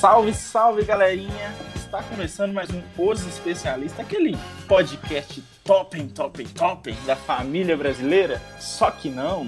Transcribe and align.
Salve, 0.00 0.32
salve, 0.32 0.82
galerinha! 0.82 1.54
Está 1.76 2.02
começando 2.02 2.54
mais 2.54 2.70
um 2.70 2.80
Os 2.96 3.22
Especialistas, 3.26 4.00
aquele 4.00 4.34
podcast 4.66 5.44
top, 5.62 6.02
top, 6.04 6.48
top 6.54 6.92
da 7.04 7.14
família 7.14 7.76
brasileira. 7.76 8.40
Só 8.58 8.90
que 8.90 9.10
não. 9.10 9.46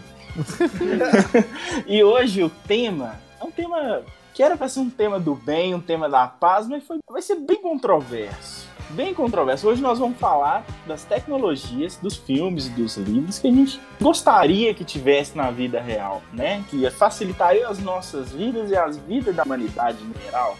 e 1.88 2.04
hoje 2.04 2.42
o 2.42 2.50
tema 2.50 3.18
é 3.40 3.44
um 3.44 3.50
tema 3.50 4.02
que 4.34 4.42
era 4.42 4.54
para 4.54 4.68
ser 4.68 4.80
um 4.80 4.90
tema 4.90 5.18
do 5.18 5.34
bem, 5.34 5.74
um 5.74 5.80
tema 5.80 6.06
da 6.06 6.26
paz, 6.26 6.68
mas 6.68 6.84
foi, 6.84 6.98
vai 7.08 7.22
ser 7.22 7.36
bem 7.36 7.56
controverso. 7.56 8.51
Bem 8.92 9.14
controverso. 9.14 9.68
Hoje 9.68 9.80
nós 9.80 9.98
vamos 9.98 10.18
falar 10.18 10.66
das 10.86 11.02
tecnologias, 11.02 11.96
dos 11.96 12.14
filmes 12.16 12.66
e 12.66 12.70
dos 12.70 12.98
livros 12.98 13.38
que 13.38 13.48
a 13.48 13.50
gente 13.50 13.80
gostaria 13.98 14.74
que 14.74 14.84
tivesse 14.84 15.34
na 15.34 15.50
vida 15.50 15.80
real, 15.80 16.22
né? 16.30 16.62
Que 16.68 16.90
facilitaria 16.90 17.66
as 17.66 17.78
nossas 17.78 18.32
vidas 18.32 18.70
e 18.70 18.76
as 18.76 18.98
vidas 18.98 19.34
da 19.34 19.44
humanidade 19.44 19.96
em 20.02 20.22
geral. 20.22 20.58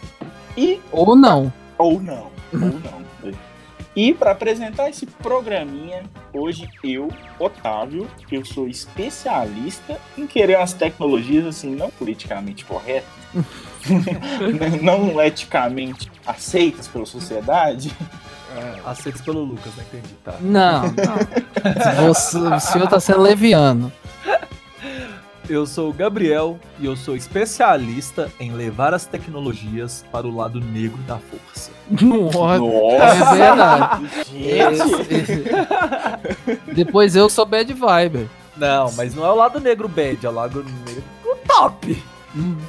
E 0.57 0.81
ou 0.91 1.15
não. 1.15 1.53
Ou 1.77 2.01
não, 2.01 2.31
ou 2.53 2.59
não. 2.59 3.03
E 3.95 4.11
para 4.11 4.31
apresentar 4.31 4.89
esse 4.89 5.05
programinha, 5.05 6.01
hoje 6.33 6.67
eu, 6.83 7.09
Otávio, 7.37 8.07
eu 8.31 8.43
sou 8.43 8.67
especialista 8.67 9.99
em 10.17 10.25
querer 10.25 10.57
umas 10.57 10.73
tecnologias 10.73 11.45
assim, 11.45 11.75
não 11.75 11.91
politicamente 11.91 12.65
corretas, 12.65 13.07
não 14.81 15.21
eticamente 15.21 16.11
aceitas 16.25 16.87
pela 16.87 17.05
sociedade. 17.05 17.95
É, 18.55 18.79
aceitas 18.85 19.21
pelo 19.21 19.43
Lucas, 19.43 19.73
né? 19.75 19.83
Entendi, 19.91 20.13
tá. 20.23 20.35
Não, 20.39 20.83
não. 20.83 22.07
Você, 22.07 22.37
o 22.37 22.59
senhor 22.59 22.87
tá 22.87 22.99
sendo 22.99 23.21
leviano. 23.21 23.91
Eu 25.49 25.65
sou 25.65 25.89
o 25.89 25.93
Gabriel 25.93 26.57
e 26.79 26.85
eu 26.85 26.95
sou 26.95 27.17
especialista 27.17 28.31
em 28.39 28.51
levar 28.51 28.93
as 28.93 29.05
tecnologias 29.05 30.05
para 30.11 30.25
o 30.25 30.33
lado 30.33 30.61
negro 30.61 30.99
da 31.03 31.17
força. 31.17 31.71
Nossa, 31.89 32.59
Nossa. 32.59 33.35
é 33.35 33.35
verdade. 33.35 34.09
Depois 36.73 37.15
eu 37.15 37.29
sou 37.29 37.45
bad 37.45 37.73
vibe. 37.73 38.29
Não, 38.55 38.91
mas 38.93 39.15
não 39.15 39.25
é 39.25 39.31
o 39.31 39.35
lado 39.35 39.59
negro 39.59 39.87
bad, 39.87 40.25
é 40.25 40.29
o 40.29 40.33
lado 40.33 40.63
negro 40.85 41.03
top. 41.47 42.01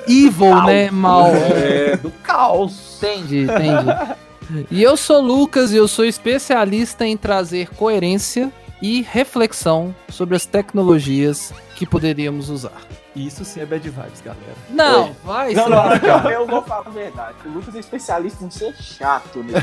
Evil, 0.09 0.63
né? 0.65 0.91
Mal. 0.91 1.29
É, 1.35 1.97
do 1.97 2.11
caos. 2.11 2.99
Entendi, 2.99 3.43
entendi. 3.45 4.67
E 4.71 4.83
eu 4.83 4.97
sou 4.97 5.21
Lucas 5.21 5.73
e 5.73 5.77
eu 5.77 5.89
sou 5.89 6.05
especialista 6.05 7.07
em 7.07 7.17
trazer 7.17 7.71
coerência 7.71 8.53
e 8.83 9.01
reflexão 9.03 9.95
sobre 10.09 10.37
as 10.37 10.45
tecnologias 10.45 11.53
que 11.77 11.87
poderíamos 11.87 12.51
usar. 12.51 12.83
Isso 13.17 13.45
sim 13.45 13.61
é 13.61 13.67
bad 13.67 13.89
vibes, 13.89 14.21
galera. 14.21 14.43
Não, 14.69 15.05
Oi. 15.05 15.13
vai 15.23 15.55
Não, 15.55 15.69
não, 15.69 15.85
não, 15.85 16.31
eu 16.31 16.47
vou 16.47 16.63
falar 16.63 16.87
a 16.87 16.91
verdade. 16.91 17.37
O 17.45 17.51
Lucas 17.51 17.75
é 17.77 17.79
especialista 17.79 18.45
em 18.45 18.51
ser 18.51 18.75
chato. 18.75 19.39
Né? 19.39 19.53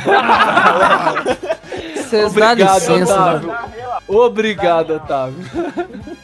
Vocês 1.95 2.33
dá 2.33 2.53
licença. 2.53 3.13
Otávio. 3.13 3.51
Obrigado, 4.07 4.95
Otávio. 4.95 5.35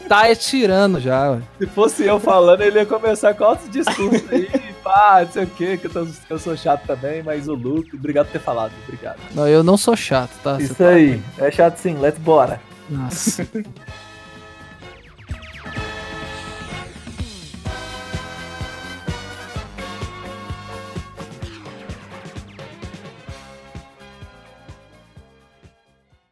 Tá 0.07 0.33
tirando 0.35 1.01
já, 1.01 1.31
ué. 1.31 1.41
Se 1.59 1.67
fosse 1.67 2.05
eu 2.05 2.17
falando, 2.17 2.61
ele 2.61 2.79
ia 2.79 2.85
começar 2.85 3.33
com 3.33 3.43
outros 3.43 3.69
discursos 3.69 4.23
aí, 4.31 4.49
pá, 4.81 5.21
não 5.25 5.31
sei 5.31 5.43
o 5.43 5.47
que, 5.47 5.77
que 5.77 5.87
eu, 5.87 5.91
tô, 5.91 6.07
eu 6.29 6.39
sou 6.39 6.55
chato 6.55 6.85
também, 6.87 7.21
mas 7.21 7.49
o 7.49 7.53
Lucas, 7.53 7.93
obrigado 7.93 8.27
por 8.27 8.33
ter 8.33 8.39
falado, 8.39 8.71
obrigado. 8.85 9.17
Não, 9.33 9.47
eu 9.47 9.63
não 9.63 9.75
sou 9.75 9.97
chato, 9.97 10.31
tá? 10.41 10.57
Isso 10.59 10.75
Você 10.75 10.83
aí, 10.83 11.21
tá... 11.37 11.45
é 11.45 11.51
chato 11.51 11.77
sim, 11.77 11.97
let's 11.97 12.19
bora. 12.19 12.59
Nossa. 12.89 13.45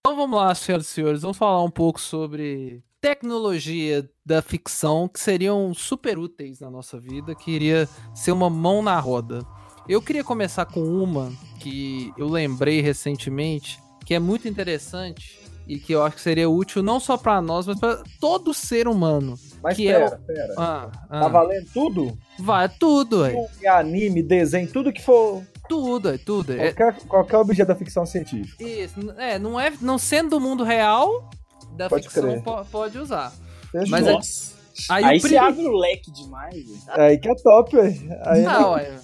Então 0.06 0.16
vamos 0.16 0.38
lá, 0.38 0.54
senhoras 0.54 0.86
e 0.86 0.90
senhores, 0.90 1.22
vamos 1.24 1.36
falar 1.36 1.64
um 1.64 1.72
pouco 1.72 2.00
sobre 2.00 2.84
tecnologia 3.02 4.08
da 4.24 4.40
ficção 4.40 5.08
que 5.08 5.20
seriam 5.20 5.74
super 5.74 6.20
úteis 6.20 6.60
na 6.60 6.70
nossa 6.70 7.00
vida, 7.00 7.34
que 7.34 7.50
iria 7.50 7.90
ser 8.14 8.32
uma 8.32 8.48
mão 8.48 8.84
na 8.84 9.00
roda. 9.00 9.40
Eu 9.90 10.00
queria 10.04 10.24
começar 10.24 10.68
com 10.68 10.84
uma 10.84 11.34
que 11.60 12.14
eu 12.20 12.28
lembrei 12.28 12.82
recentemente, 12.82 13.80
que 14.06 14.14
é 14.14 14.20
muito 14.20 14.48
interessante 14.48 15.40
e 15.68 15.80
que 15.80 15.94
eu 15.94 16.04
acho 16.04 16.18
que 16.18 16.22
seria 16.22 16.48
útil 16.48 16.84
não 16.84 17.00
só 17.00 17.18
para 17.18 17.42
nós, 17.42 17.66
mas 17.66 17.80
para 17.80 18.04
todo 18.22 18.54
ser 18.54 18.88
humano. 18.88 19.40
Mas 19.64 19.76
que 19.76 19.88
pera, 19.88 20.06
é... 20.06 20.34
pera. 20.34 20.54
Ah, 20.56 20.92
ah. 21.10 21.20
Tá 21.22 21.28
valendo 21.30 21.68
tudo? 21.74 22.16
Vai, 22.38 22.70
tudo. 22.70 23.26
Filme, 23.26 23.68
anime, 23.68 24.22
desenho, 24.22 24.72
tudo 24.72 24.94
que 24.94 25.02
for 25.02 25.42
tudo, 25.68 26.10
é 26.10 26.18
tudo. 26.18 26.54
É 26.54 26.72
qualquer, 26.72 27.02
qualquer 27.08 27.38
objeto 27.38 27.68
da 27.68 27.76
ficção 27.76 28.06
científica. 28.06 28.64
Isso, 28.64 29.12
é, 29.18 29.40
não 29.40 29.60
é, 29.60 29.72
não 29.82 29.98
sendo 29.98 30.32
do 30.32 30.40
mundo 30.40 30.64
real, 30.64 31.30
da 31.76 31.90
pode 31.90 32.08
ficção 32.08 32.42
po, 32.42 32.66
pode 32.66 32.98
usar. 32.98 33.32
Fechou. 33.72 33.90
Mas 33.90 34.06
Nossa. 34.06 34.56
aí, 34.90 35.04
aí 35.04 35.20
você 35.20 35.38
abre 35.38 35.66
o 35.66 35.78
leque 35.78 36.12
demais. 36.12 36.66
Aí 36.90 37.18
que 37.18 37.30
é 37.30 37.36
top, 37.36 37.76
velho. 37.76 38.18
Aí 38.24 38.42
não, 38.42 38.78
é... 38.78 39.00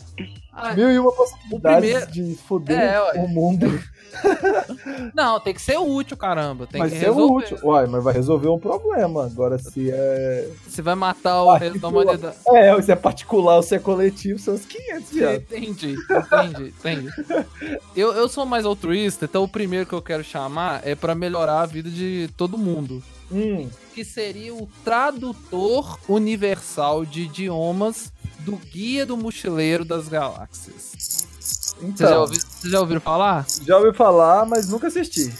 Mil 0.75 0.91
e 0.91 0.99
uma 0.99 1.11
possibilidades 1.13 2.05
primeiro... 2.05 2.11
de 2.11 2.35
foder 2.35 2.79
é, 2.79 3.21
o 3.21 3.27
mundo. 3.27 3.67
Não, 5.15 5.39
tem 5.39 5.53
que 5.53 5.61
ser 5.61 5.77
útil, 5.77 6.17
caramba. 6.17 6.67
Tem 6.67 6.79
mas 6.79 6.91
que 6.91 6.99
ser 6.99 7.05
resolver. 7.05 7.45
útil. 7.45 7.57
Uai, 7.63 7.87
mas 7.87 8.03
vai 8.03 8.13
resolver 8.13 8.49
um 8.49 8.59
problema. 8.59 9.25
Agora, 9.25 9.57
se 9.57 9.89
é. 9.89 10.49
Se 10.67 10.81
vai 10.81 10.95
matar 10.95 11.41
o 11.43 11.55
resto 11.55 11.79
da 11.79 11.87
humanidade. 11.87 12.35
É, 12.49 12.81
se 12.81 12.91
é 12.91 12.95
particular 12.95 13.55
ou 13.57 13.63
se 13.63 13.75
é 13.75 13.79
coletivo, 13.79 14.39
são 14.39 14.53
os 14.53 14.65
500, 14.65 15.11
já. 15.11 15.35
Entendi, 15.35 15.95
entendi, 15.95 16.73
entendi. 16.77 17.09
Eu, 17.95 18.13
eu 18.13 18.27
sou 18.27 18.45
mais 18.45 18.65
altruísta, 18.65 19.25
então 19.25 19.43
o 19.43 19.47
primeiro 19.47 19.85
que 19.85 19.93
eu 19.93 20.01
quero 20.01 20.23
chamar 20.23 20.85
é 20.85 20.95
para 20.95 21.15
melhorar 21.15 21.61
a 21.61 21.65
vida 21.65 21.89
de 21.89 22.29
todo 22.35 22.57
mundo. 22.57 23.01
Hum. 23.31 23.69
Que 23.95 24.03
seria 24.03 24.53
o 24.53 24.67
tradutor 24.83 25.97
universal 26.09 27.05
de 27.05 27.21
idiomas 27.21 28.11
do 28.39 28.57
Guia 28.57 29.05
do 29.05 29.15
Mochileiro 29.15 29.85
das 29.85 30.07
Galáxias. 30.07 30.40
Então, 31.81 31.91
Vocês 31.91 32.09
já, 32.09 32.19
ouviram, 32.19 32.47
já 32.63 32.79
ouviram 32.79 33.01
falar? 33.01 33.45
Já 33.65 33.77
ouvi 33.77 33.97
falar, 33.97 34.45
mas 34.45 34.69
nunca 34.69 34.87
assisti. 34.87 35.31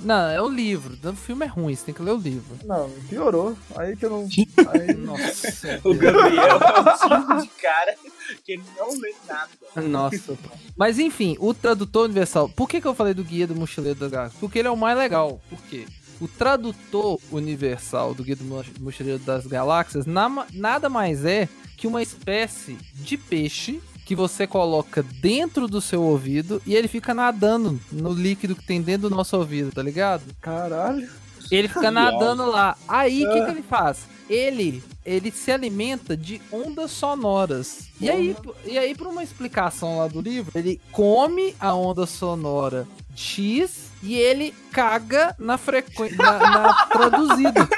Não, 0.00 0.28
é 0.28 0.40
o 0.40 0.48
livro. 0.48 0.96
O 1.02 1.16
filme 1.16 1.44
é 1.44 1.48
ruim, 1.48 1.74
você 1.74 1.86
tem 1.86 1.94
que 1.94 2.02
ler 2.02 2.12
o 2.12 2.16
livro. 2.16 2.56
Não, 2.64 2.88
piorou. 3.08 3.56
Aí 3.76 3.96
que 3.96 4.06
eu 4.06 4.10
não. 4.10 4.28
Aí... 4.68 4.94
Nossa. 4.94 5.80
o 5.82 5.94
Gabriel 5.94 6.58
é 6.60 7.14
um 7.16 7.20
tipo 7.26 7.42
de 7.42 7.48
cara 7.60 7.96
que 8.44 8.52
ele 8.52 8.62
não 8.76 8.90
lê 9.00 9.14
nada. 9.26 9.48
Nossa. 9.88 10.38
Mas 10.76 10.98
enfim, 10.98 11.36
o 11.40 11.52
tradutor 11.52 12.04
universal. 12.04 12.48
Por 12.48 12.68
que, 12.68 12.80
que 12.80 12.86
eu 12.86 12.94
falei 12.94 13.14
do 13.14 13.24
Guia 13.24 13.46
do 13.46 13.56
Mochileiro 13.56 13.98
das 13.98 14.10
Galáxias? 14.10 14.40
Porque 14.40 14.58
ele 14.60 14.68
é 14.68 14.70
o 14.70 14.76
mais 14.76 14.96
legal. 14.96 15.40
Por 15.50 15.60
quê? 15.62 15.86
O 16.20 16.28
tradutor 16.28 17.20
universal 17.30 18.14
do 18.14 18.22
Guia 18.22 18.36
do 18.36 18.44
Mochileiro 18.80 19.20
das 19.20 19.46
Galáxias 19.46 20.06
na, 20.06 20.46
nada 20.52 20.88
mais 20.88 21.24
é 21.24 21.48
que 21.76 21.86
uma 21.86 22.02
espécie 22.02 22.76
de 22.94 23.16
peixe 23.16 23.80
que 24.08 24.16
você 24.16 24.46
coloca 24.46 25.02
dentro 25.02 25.68
do 25.68 25.82
seu 25.82 26.02
ouvido 26.02 26.62
e 26.66 26.74
ele 26.74 26.88
fica 26.88 27.12
nadando 27.12 27.78
no 27.92 28.10
líquido 28.10 28.56
que 28.56 28.64
tem 28.64 28.80
dentro 28.80 29.10
do 29.10 29.14
nosso 29.14 29.36
ouvido, 29.36 29.70
tá 29.70 29.82
ligado? 29.82 30.22
Caralho. 30.40 31.06
Ele 31.50 31.68
fica 31.68 31.90
nadando 31.92 32.46
lá. 32.46 32.74
Aí, 32.88 33.26
o 33.26 33.30
que, 33.30 33.44
que 33.44 33.50
ele 33.50 33.62
faz? 33.62 34.06
Ele 34.26 34.82
ele 35.04 35.30
se 35.30 35.52
alimenta 35.52 36.16
de 36.16 36.40
ondas 36.50 36.90
sonoras. 36.90 37.90
E 38.00 38.08
aí, 38.08 38.34
e 38.64 38.78
aí, 38.78 38.94
por 38.94 39.06
uma 39.06 39.22
explicação 39.22 39.98
lá 39.98 40.08
do 40.08 40.22
livro, 40.22 40.52
ele 40.54 40.80
come 40.90 41.54
a 41.60 41.74
onda 41.74 42.06
sonora 42.06 42.88
X 43.18 43.90
e 44.00 44.16
ele 44.16 44.54
caga 44.70 45.34
na 45.40 45.58
frequência 45.58 46.16
na, 46.16 46.38
na 46.38 46.86
traduzida 46.86 47.68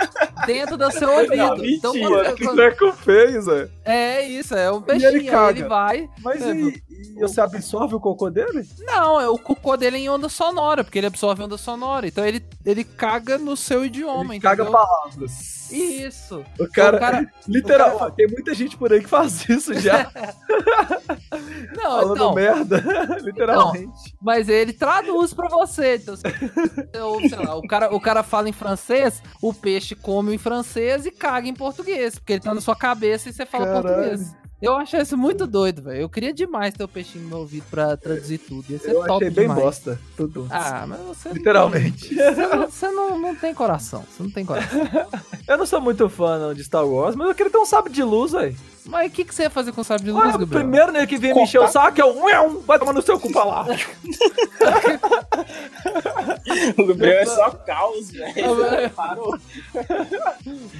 dentro 0.47 0.77
do 0.77 0.91
seu 0.93 1.11
ouvido. 1.11 1.37
Não, 1.37 1.65
então, 1.65 1.95
mentira, 1.97 2.37
quando, 2.37 2.77
quando... 2.77 2.77
que 2.77 3.05
fez, 3.05 3.49
é. 3.49 3.69
É 3.87 4.23
isso, 4.29 4.55
é 4.55 4.71
um 4.71 4.83
peixinho, 4.83 5.09
ele, 5.09 5.25
caga. 5.25 5.59
ele 5.59 5.67
vai. 5.67 6.11
Mas 6.23 6.43
é, 6.43 6.55
e, 6.55 6.83
e 7.01 7.21
você 7.21 7.41
absorve 7.41 7.95
o 7.95 8.01
cocô 8.01 8.31
dele? 8.31 8.69
Não, 8.81 9.21
é 9.21 9.29
o 9.29 9.39
cocô 9.39 9.77
dele 9.77 9.99
em 9.99 10.09
onda 10.09 10.29
sonora, 10.29 10.85
porque 10.85 10.99
ele 10.99 11.07
absorve 11.07 11.43
onda 11.43 11.57
sonora. 11.57 12.07
Então 12.07 12.25
ele, 12.25 12.45
ele 12.65 12.85
caga 12.85 13.39
no 13.39 13.57
seu 13.57 13.85
idioma, 13.85 14.35
ele 14.35 14.43
caga 14.43 14.65
palavras. 14.65 15.61
Isso. 15.71 16.45
O 16.59 16.69
cara, 16.69 16.97
o 16.97 17.01
cara 17.01 17.33
literal, 17.47 17.97
o 17.97 17.99
cara... 17.99 18.11
tem 18.11 18.27
muita 18.27 18.53
gente 18.55 18.77
por 18.77 18.93
aí 18.93 19.01
que 19.01 19.09
faz 19.09 19.47
isso 19.49 19.73
já. 19.75 20.11
Não, 21.77 21.91
Falando 21.91 22.15
então, 22.15 22.35
merda, 22.35 22.83
literalmente. 23.23 23.87
Não, 23.87 23.95
mas 24.21 24.49
ele 24.49 24.73
traduz 24.73 25.33
pra 25.33 25.49
você. 25.49 26.03
Então, 26.79 27.21
sei 27.21 27.39
lá, 27.39 27.57
o 27.57 27.63
cara, 27.63 27.95
o 27.95 28.01
cara 28.01 28.23
fala 28.23 28.49
em 28.49 28.53
francês, 28.53 29.23
o 29.41 29.55
peixe 29.55 29.95
come 29.95 30.35
em 30.35 30.39
francês 30.39 31.07
e 31.07 31.11
caga 31.11 31.49
em 31.49 31.55
português, 31.55 32.19
porque 32.19 32.35
ele 32.35 32.43
tá 32.43 32.55
na 32.55 32.61
sua 32.61 32.77
cabeça 32.77 33.29
e 33.29 33.33
você 33.33 33.47
fala 33.47 33.67
Caralho. 33.67 33.83
português. 33.83 34.40
Eu 34.61 34.77
achei 34.77 35.01
isso 35.01 35.17
muito 35.17 35.47
doido, 35.47 35.81
velho. 35.83 36.03
Eu 36.03 36.09
queria 36.09 36.35
demais 36.35 36.75
ter 36.75 36.85
o 36.85 36.89
peixinho 36.89 37.25
no 37.25 37.31
meu 37.31 37.39
ouvido 37.39 37.65
pra 37.71 37.97
traduzir 37.97 38.39
tudo. 38.39 38.65
Ia 38.71 38.79
ser 38.79 38.91
Eu 38.91 39.05
top 39.07 39.13
achei 39.25 39.31
bem 39.31 39.45
demais. 39.45 39.61
bosta, 39.63 39.99
tudo. 40.17 40.47
Ah, 40.51 40.85
mas 40.87 41.01
você. 41.01 41.31
Literalmente. 41.31 42.15
Você, 42.31 42.47
não, 42.47 42.67
você 42.71 42.91
não, 42.91 43.19
não 43.19 43.35
tem 43.35 43.55
coração. 43.55 44.05
Você 44.11 44.23
não 44.23 44.31
tem 44.31 44.45
coração. 44.45 44.81
Eu 45.49 45.57
não 45.59 45.67
sou 45.67 45.81
muito 45.81 46.09
fã 46.09 46.39
não, 46.39 46.55
de 46.55 46.63
Star 46.63 46.87
Wars, 46.87 47.17
mas 47.17 47.29
eu 47.29 47.35
queria 47.35 47.51
ter 47.51 47.59
um 47.59 47.67
sábio 47.67 47.91
de 47.93 48.03
luz, 48.05 48.33
velho. 48.33 48.55
Mas 48.87 49.11
o 49.11 49.15
que, 49.15 49.25
que 49.25 49.35
você 49.35 49.43
ia 49.45 49.51
fazer 49.51 49.73
com 49.73 49.81
o 49.81 49.85
sábio 49.85 50.07
de 50.07 50.11
luz, 50.13 50.35
o 50.35 50.39
Gabriel? 50.39 50.63
primeiro 50.63 50.93
nego 50.93 51.07
que 51.07 51.19
vem 51.19 51.35
me 51.35 51.43
encher 51.43 51.61
o 51.61 51.69
saco 51.69 52.01
é 52.01 52.05
o 52.05 52.61
vai 52.61 52.79
tomar 52.79 52.93
no 52.93 53.03
seu 53.03 53.19
cu 53.19 53.31
pra 53.31 53.45
lá. 53.45 53.67
O 56.77 56.87
Gabriel 56.87 57.21
é 57.21 57.27
só 57.27 57.51
caos, 57.51 58.11
velho. 58.11 58.91
Parou. 58.91 59.39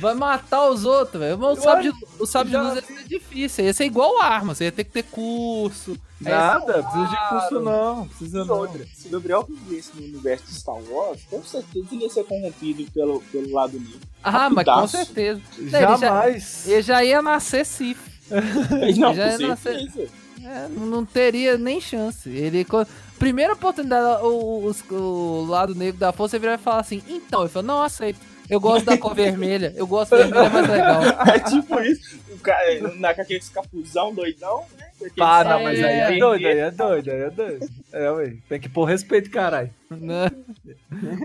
Vai 0.01 0.15
matar 0.15 0.69
os 0.69 0.85
outros, 0.85 1.21
velho. 1.21 1.41
O 1.41 1.57
sábio, 1.57 1.93
de, 1.93 2.07
o 2.19 2.27
sábio 2.27 2.51
de 2.51 2.57
luz 2.57 2.75
ia 2.77 2.83
ser 2.83 3.05
difícil. 3.09 3.65
Ia 3.65 3.73
ser 3.75 3.85
igual 3.85 4.21
arma. 4.21 4.55
Você 4.55 4.65
ia 4.65 4.73
ter 4.73 4.85
que 4.85 4.91
ter 4.91 5.05
curso. 5.05 5.97
Nada, 6.21 6.83
precisa 6.83 7.07
de 7.09 7.29
curso 7.31 7.61
não, 7.61 8.07
precisa 8.09 8.45
não. 8.45 8.59
Outra, 8.59 8.87
se 8.95 9.09
o 9.09 9.11
Gabriel 9.11 9.47
vivesse 9.49 9.91
no 9.97 10.03
universo 10.03 10.45
de 10.47 10.55
Star 10.55 10.77
Wars, 10.91 11.21
com 11.31 11.43
certeza 11.43 11.87
ele 11.93 12.03
ia 12.05 12.11
ser 12.11 12.25
corrompido 12.25 12.91
pelo, 12.93 13.21
pelo 13.33 13.53
lado 13.55 13.79
negro. 13.81 14.01
Ah, 14.23 14.51
mas 14.51 14.65
com 14.67 14.87
certeza. 14.87 15.41
Ele 15.57 15.71
já, 15.71 15.97
Jamais. 15.97 16.69
ele 16.69 16.83
já 16.83 17.05
ia 17.05 17.23
nascer 17.23 17.65
Sith. 17.65 17.99
Não, 18.99 19.15
Já 19.15 19.37
ia 19.39 19.57
certeza. 19.57 20.09
É, 20.43 20.69
não 20.69 21.05
teria 21.05 21.59
nem 21.59 21.81
chance. 21.81 22.29
Ele. 22.29 22.67
Primeira 23.19 23.53
oportunidade, 23.53 24.23
o, 24.25 24.65
os- 24.65 24.83
o 24.91 25.45
lado 25.47 25.75
negro 25.75 26.01
da 26.01 26.13
força, 26.13 26.37
ele 26.37 26.47
vai 26.47 26.57
falar 26.57 26.81
assim: 26.81 27.03
então, 27.07 27.41
ele 27.43 27.51
fala, 27.51 27.67
não 27.67 27.83
aceito. 27.83 28.19
Eu 28.51 28.61
gosto 28.61 28.85
da 28.87 28.99
cor 28.99 29.15
vermelha. 29.15 29.73
Eu 29.77 29.87
gosto 29.87 30.17
vermelha, 30.17 30.47
é 30.47 30.49
mais 30.51 30.69
legal. 30.69 31.03
É 31.35 31.39
tipo 31.39 31.81
isso. 31.81 32.19
O 32.33 32.39
cara, 32.39 32.95
na, 32.97 33.15
com 33.15 33.23
aquele 33.23 33.41
capuzão 33.55 34.13
doidão, 34.15 34.65
né? 34.77 34.87
Aquele 34.97 35.11
Pá, 35.17 35.45
não, 35.45 35.51
saco 35.53 35.63
mas 35.65 35.79
aí 35.79 35.85
é 35.85 35.99
vermelho. 36.01 36.21
doido, 36.21 36.47
aí 36.47 36.59
é 36.59 36.71
doido, 36.71 37.11
aí 37.11 37.21
é 37.23 37.31
doido. 37.31 37.69
É, 37.93 38.11
ué, 38.11 38.37
tem 38.49 38.61
que 38.61 38.69
pôr 38.69 38.85
respeito, 38.85 39.31
caralho. 39.31 39.71
né? 39.91 40.31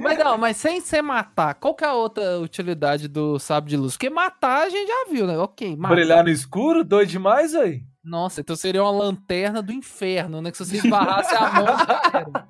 Mas 0.01 0.18
não, 0.18 0.38
mas 0.38 0.57
sem 0.57 0.80
ser 0.81 1.01
matar, 1.01 1.56
qual 1.56 1.74
que 1.75 1.83
é 1.83 1.88
a 1.88 1.94
outra 1.94 2.39
utilidade 2.39 3.07
do 3.07 3.38
sábio 3.39 3.69
de 3.69 3.78
luz? 3.78 3.94
Porque 3.94 4.10
matar 4.10 4.63
a 4.66 4.69
gente 4.69 4.88
já 4.88 5.12
viu, 5.12 5.28
né? 5.28 5.38
Ok, 5.38 5.75
matar. 5.75 5.95
Brilhar 5.95 6.24
no 6.24 6.30
escuro, 6.30 6.83
doido 6.83 7.10
demais, 7.10 7.54
aí. 7.56 7.81
Nossa, 8.06 8.42
então 8.42 8.56
seria 8.56 8.84
uma 8.84 8.92
lanterna 8.92 9.62
do 9.63 9.72
inferno, 9.74 10.40
né? 10.42 10.52
Que 10.52 10.57
se 10.57 10.66
você 10.66 10.78
esbarrasse 10.78 11.34
a 11.36 11.52
mão, 11.54 11.66
já 11.66 12.02
era. 12.13 12.48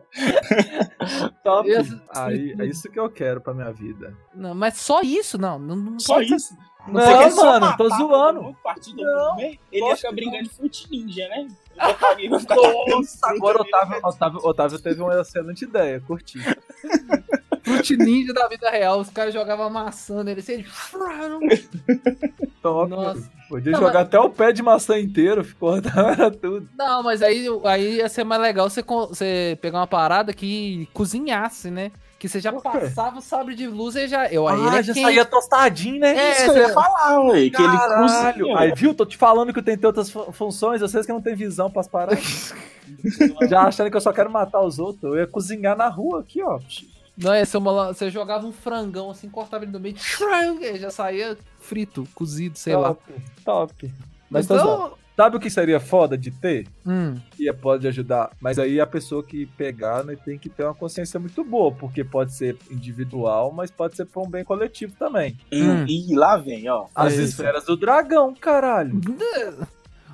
Top. 1.44 1.70
Isso- 1.70 2.02
Aí, 2.10 2.54
é 2.60 2.66
isso 2.66 2.90
que 2.92 3.00
eu 3.00 3.10
quero 3.10 3.40
pra 3.40 3.54
minha 3.54 3.72
vida. 3.72 4.14
Não, 4.34 4.54
mas 4.54 4.78
só 4.78 5.02
isso, 5.02 5.38
não. 5.38 5.58
Não, 5.58 5.76
não 5.76 6.00
Só 6.00 6.16
pode 6.16 6.34
isso. 6.36 6.54
Não, 6.88 7.32
só 7.32 7.46
mano, 7.46 7.60
matar 7.66 7.78
tô 7.78 7.88
todo 7.90 7.98
zoando. 7.98 8.42
mundo, 8.44 8.58
Não? 8.98 9.40
Ele 9.40 9.58
ia 9.72 9.96
ficar 9.96 10.12
brincando 10.12 10.44
de 10.44 10.50
fruit 10.50 10.88
ninja, 10.92 11.28
né? 11.30 11.48
Nossa, 12.88 13.28
agora 13.28 13.62
Otávio, 13.62 14.00
Otávio, 14.04 14.40
Otávio 14.44 14.80
teve 14.80 15.02
uma 15.02 15.20
excelente 15.20 15.64
ideia, 15.66 16.00
curti. 16.02 16.38
Fruit 17.66 17.98
Ninja 17.98 18.34
da 18.34 18.48
vida 18.48 18.70
real. 18.70 19.00
Os 19.00 19.10
caras 19.10 19.34
jogavam 19.34 19.70
maçã 19.70 20.24
nele 20.24 20.40
assim. 20.40 20.54
ele- 20.54 20.66
Top. 22.62 22.90
Nossa. 22.90 23.30
Podia 23.50 23.74
Não, 23.74 23.80
jogar 23.80 24.02
até 24.02 24.20
o 24.20 24.30
pé 24.30 24.52
de 24.52 24.64
maçã 24.64 24.98
inteiro, 25.00 25.44
ficou 25.44 25.76
era 25.78 26.32
tudo. 26.32 26.68
Não, 26.78 27.04
mas 27.04 27.22
aí, 27.22 27.46
aí 27.66 27.98
ia 27.98 28.10
ser 28.10 28.24
mais 28.24 28.42
legal 28.42 28.70
você, 28.70 28.82
você 28.82 29.58
pegar 29.62 29.80
uma 29.80 29.88
parada 29.88 30.34
que 30.34 30.88
cozinhasse, 30.94 31.70
né? 31.70 31.92
Que 32.18 32.28
você 32.28 32.40
já 32.40 32.52
passava 32.54 33.20
o 33.20 33.22
sabre 33.22 33.54
de 33.54 33.68
luz 33.68 33.96
e 33.96 34.08
já. 34.08 34.28
Eu, 34.32 34.48
aí 34.48 34.60
ah, 34.60 34.68
ele 34.68 34.78
é 34.78 34.84
já 34.84 34.94
quente. 34.94 35.04
saía 35.06 35.26
tostadinho, 35.26 36.00
né? 36.00 36.16
É, 36.18 36.32
Isso 36.32 36.44
que 36.54 36.60
eu 36.60 36.68
ia 36.68 36.74
falar, 36.74 37.20
ué. 37.26 37.50
Que 37.52 37.62
ele 37.62 37.78
cozinha. 37.78 38.58
Aí, 38.58 38.74
viu? 38.76 38.96
Tô 38.96 39.06
te 39.06 39.16
falando 39.18 39.54
que 39.54 39.62
tem 39.62 39.78
outras 39.84 40.10
fu- 40.10 40.32
funções, 40.32 40.82
vocês 40.82 41.06
que 41.06 41.12
não 41.14 41.22
tem 41.22 41.36
visão 41.36 41.70
pras 41.70 41.88
paradas. 41.88 42.52
Já 43.50 43.64
achando 43.64 43.92
que 43.92 43.98
eu 43.98 44.02
só 44.02 44.12
quero 44.14 44.32
matar 44.32 44.62
os 44.62 44.80
outros. 44.80 45.04
Eu 45.04 45.18
ia 45.18 45.28
cozinhar 45.28 45.78
na 45.78 45.88
rua 45.88 46.22
aqui, 46.22 46.42
ó. 46.42 46.60
Não, 47.18 47.34
uma, 47.58 47.72
lan- 47.72 47.94
você 47.94 48.10
jogava 48.10 48.46
um 48.46 48.52
frangão 48.52 49.10
assim, 49.10 49.30
cortava 49.30 49.64
ele 49.64 49.72
no 49.72 49.80
meio, 49.80 49.96
e 50.62 50.78
já 50.80 50.90
saía 50.90 51.38
frito, 51.60 52.08
cozido, 52.14 52.58
sei 52.58 52.76
lá. 52.76 52.90
top, 52.90 53.14
top. 53.46 53.94
Mas 54.30 54.48
zoando. 54.48 54.64
Então. 54.64 54.98
sabe 55.16 55.38
o 55.38 55.40
que 55.40 55.50
seria 55.50 55.80
foda 55.80 56.18
de 56.18 56.30
ter? 56.30 56.68
Hum, 56.86 57.16
E 57.40 57.48
é- 57.48 57.54
pode 57.54 57.88
ajudar. 57.88 58.32
Mas 58.42 58.60
aí 58.60 58.82
a 58.82 58.86
pessoa 58.88 59.24
que 59.24 59.46
pegar 59.46 60.04
né, 60.04 60.18
tem 60.26 60.38
que 60.38 60.50
ter 60.50 60.64
uma 60.66 60.74
consciência 60.76 61.18
muito 61.20 61.42
boa, 61.44 61.72
porque 61.72 62.04
pode 62.04 62.34
ser 62.34 62.58
individual, 62.70 63.52
mas 63.54 63.72
pode 63.72 63.96
ser 63.96 64.06
pra 64.06 64.22
um 64.22 64.30
bem 64.30 64.44
coletivo 64.44 64.94
também. 65.00 65.38
Hum. 65.54 65.86
E 65.88 66.14
lá 66.16 66.36
vem, 66.36 66.68
ó. 66.70 66.88
As 66.94 67.14
É 67.14 67.16
isso. 67.18 67.24
esferas 67.30 67.64
do 67.66 67.78
dragão, 67.78 68.34
caralho. 68.34 69.00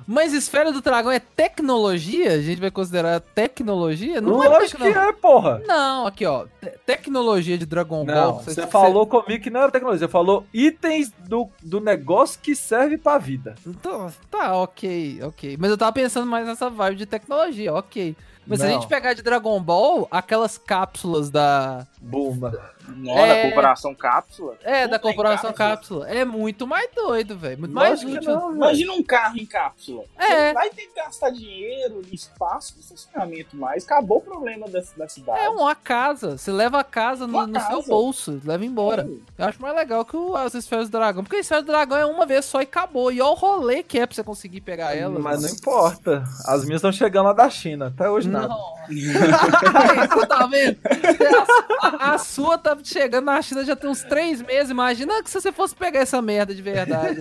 Mas 0.06 0.32
esfera 0.32 0.72
do 0.72 0.80
dragão 0.80 1.10
é 1.10 1.18
tecnologia? 1.20 2.32
A 2.32 2.40
gente 2.40 2.60
vai 2.60 2.70
considerar 2.70 3.20
tecnologia? 3.20 4.20
Não 4.20 4.42
é 4.42 4.48
Lógico 4.48 4.78
que 4.78 4.84
tecnologia. 4.84 5.08
é, 5.10 5.12
porra. 5.12 5.62
Não, 5.66 6.06
aqui 6.06 6.26
ó. 6.26 6.46
te- 6.60 6.70
tecnologia 6.84 7.56
de 7.58 7.66
Dragon 7.66 8.04
Ball. 8.04 8.14
Não, 8.14 8.34
você 8.40 8.66
falou 8.66 9.06
comigo 9.06 9.42
que 9.42 9.50
não 9.50 9.60
era 9.60 9.70
tecnologia, 9.72 10.06
você 10.06 10.10
falou 10.12 10.46
itens 10.52 11.10
do, 11.28 11.48
do 11.62 11.80
negócio 11.80 12.38
que 12.40 12.54
serve 12.54 12.96
pra 12.98 13.18
vida. 13.18 13.54
Então, 13.66 14.12
tá, 14.30 14.54
ok, 14.56 15.20
ok. 15.22 15.56
Mas 15.58 15.70
eu 15.70 15.78
tava 15.78 15.92
pensando 15.92 16.26
mais 16.26 16.46
nessa 16.46 16.68
vibe 16.70 16.96
de 16.96 17.06
tecnologia, 17.06 17.72
ok. 17.74 18.16
Mas 18.46 18.58
se 18.58 18.66
a 18.66 18.68
Não. 18.70 18.74
gente 18.74 18.88
pegar 18.88 19.12
de 19.14 19.22
Dragon 19.22 19.60
Ball, 19.62 20.08
aquelas 20.10 20.58
cápsulas 20.58 21.30
da. 21.30 21.86
Buma. 22.04 22.52
Nó 22.88 23.16
É. 23.16 23.28
da 23.36 23.42
corporação 23.42 23.94
cápsula. 23.94 24.56
É, 24.64 24.82
Não 24.82 24.90
da 24.90 24.98
Corporação 24.98 25.52
cápsula. 25.52 26.04
Cápsula. 26.06 26.08
É 26.10 26.24
muito 26.24 26.66
mais 26.66 26.90
doido, 26.94 27.38
velho. 27.38 27.60
Muito 27.60 27.72
mais 27.72 28.02
Lógico 28.02 28.10
que 28.10 28.18
útil. 28.18 28.32
não. 28.34 28.54
Imagina 28.56 28.92
um 28.92 29.02
carro 29.04 29.36
em 29.38 29.46
cápsula. 29.46 30.04
É. 30.18 30.48
Você 30.48 30.52
vai 30.54 30.70
ter 30.70 30.82
que 30.88 30.94
gastar 30.96 31.30
dinheiro, 31.30 32.02
espaço, 32.12 32.74
estacionamento 32.80 33.56
mais. 33.56 33.84
Acabou 33.84 34.18
o 34.18 34.20
problema 34.20 34.68
da, 34.68 34.82
da 34.96 35.08
cidade. 35.08 35.38
É 35.38 35.48
uma 35.48 35.74
casa. 35.76 36.36
Você 36.36 36.50
leva 36.50 36.80
a 36.80 36.84
casa 36.84 37.24
no, 37.26 37.46
no 37.46 37.60
seu 37.60 37.82
bolso, 37.84 38.40
leva 38.44 38.64
embora. 38.64 39.08
É. 39.38 39.42
Eu 39.44 39.48
acho 39.48 39.62
mais 39.62 39.76
legal 39.76 40.04
que 40.04 40.16
o, 40.16 40.34
as 40.36 40.54
esferas 40.54 40.88
do 40.88 40.98
dragão. 40.98 41.22
Porque 41.22 41.36
a 41.36 41.40
esfera 41.40 41.62
do 41.62 41.66
dragão 41.66 41.96
é 41.96 42.04
uma 42.04 42.26
vez 42.26 42.44
só 42.44 42.60
e 42.60 42.64
acabou. 42.64 43.12
E 43.12 43.20
olha 43.22 43.30
o 43.30 43.34
rolê 43.34 43.82
que 43.84 43.98
é 44.00 44.06
pra 44.06 44.14
você 44.14 44.24
conseguir 44.24 44.60
pegar 44.60 44.96
ela. 44.96 45.20
Mas 45.20 45.42
não 45.42 45.48
importa. 45.50 46.24
As 46.46 46.64
minhas 46.64 46.78
estão 46.80 46.90
chegando 46.90 47.26
lá 47.26 47.32
da 47.32 47.48
China. 47.48 47.86
Até 47.94 48.10
hoje 48.10 48.28
nada. 48.28 48.48
Não. 48.48 48.72
Você 48.92 50.26
tá 50.26 50.46
vendo? 50.48 50.78
A, 51.98 52.18
sua 52.18 52.58
tá 52.58 52.76
chegando 52.82 53.26
na 53.26 53.40
China 53.42 53.64
já 53.64 53.74
tem 53.76 53.88
uns 53.90 54.02
três 54.02 54.40
meses. 54.42 54.70
Imagina 54.70 55.22
que 55.22 55.30
se 55.30 55.40
você 55.40 55.52
fosse 55.52 55.74
pegar 55.74 56.00
essa 56.00 56.20
merda 56.22 56.54
de 56.54 56.62
verdade. 56.62 57.20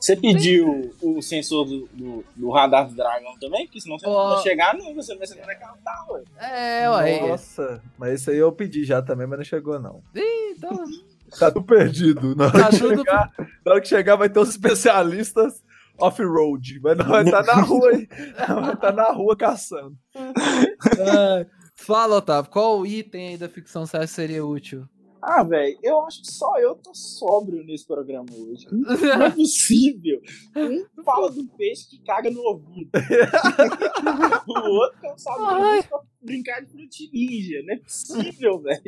Você 0.00 0.16
pediu 0.16 0.94
o 1.02 1.20
sensor 1.20 1.64
do, 1.66 1.88
do, 1.92 2.24
do 2.34 2.50
radar 2.50 2.88
do 2.88 2.94
dragão 2.94 3.36
também? 3.38 3.66
Porque 3.66 3.80
senão 3.80 3.98
você 3.98 4.06
não 4.06 4.12
Ó. 4.14 4.34
vai 4.34 4.42
chegar 4.42 4.74
nunca, 4.74 4.94
você 5.02 5.14
vai 5.16 5.26
ser 5.26 5.36
cantar, 5.36 6.06
ué. 6.10 6.22
É, 6.38 6.90
ué. 6.90 7.28
Nossa, 7.28 7.82
mas 7.98 8.20
isso 8.20 8.30
aí 8.30 8.38
eu 8.38 8.50
pedi 8.52 8.84
já 8.84 9.02
também, 9.02 9.26
mas 9.26 9.38
não 9.38 9.44
chegou 9.44 9.78
não. 9.78 10.02
Então, 10.14 10.84
Tá 11.38 11.50
tudo 11.50 11.66
perdido. 11.66 12.34
Na 12.34 12.46
hora, 12.46 12.58
Tá 12.58 12.70
que, 12.70 12.78
tudo- 12.78 12.96
chegar, 12.96 13.30
na 13.64 13.72
hora 13.72 13.80
que 13.82 13.88
chegar 13.88 14.16
vai 14.16 14.30
ter 14.30 14.40
os 14.40 14.48
especialistas 14.48 15.62
off-road. 15.98 16.80
Mas 16.82 16.96
não 16.96 17.04
vai 17.06 17.24
estar 17.24 17.42
na 17.44 17.54
rua 17.60 17.90
aí. 17.90 18.08
Vai 18.62 18.72
estar 18.74 18.92
na 18.92 19.12
rua 19.12 19.36
caçando. 19.36 19.94
ah, 20.16 21.44
fala, 21.78 22.16
Otávio, 22.16 22.50
qual 22.50 22.86
item 22.86 23.28
aí 23.28 23.36
da 23.36 23.48
ficção 23.48 23.86
você 23.86 23.96
acha 23.96 24.06
que 24.06 24.12
seria 24.12 24.44
útil? 24.44 24.86
Ah, 25.20 25.42
velho, 25.42 25.76
eu 25.82 26.00
acho 26.02 26.22
que 26.22 26.30
só 26.30 26.58
eu 26.58 26.76
tô 26.76 26.94
sóbrio 26.94 27.64
nesse 27.64 27.86
programa 27.86 28.28
hoje. 28.32 28.66
Não 28.70 29.22
é 29.24 29.30
possível. 29.30 30.20
Um 30.56 31.02
fala 31.02 31.30
do 31.30 31.44
peixe 31.56 31.88
que 31.88 32.02
caga 32.04 32.30
no 32.30 32.40
ouvido. 32.40 32.90
o 34.46 34.70
outro 34.70 34.98
não 35.02 35.18
sabe 35.18 35.44
Ai. 35.44 35.82
pra 35.82 36.00
brincar 36.22 36.60
de 36.60 36.66
fruit 36.70 37.10
ninja. 37.12 37.62
Não 37.64 37.74
é 37.74 37.76
possível, 37.78 38.58
velho. 38.60 38.80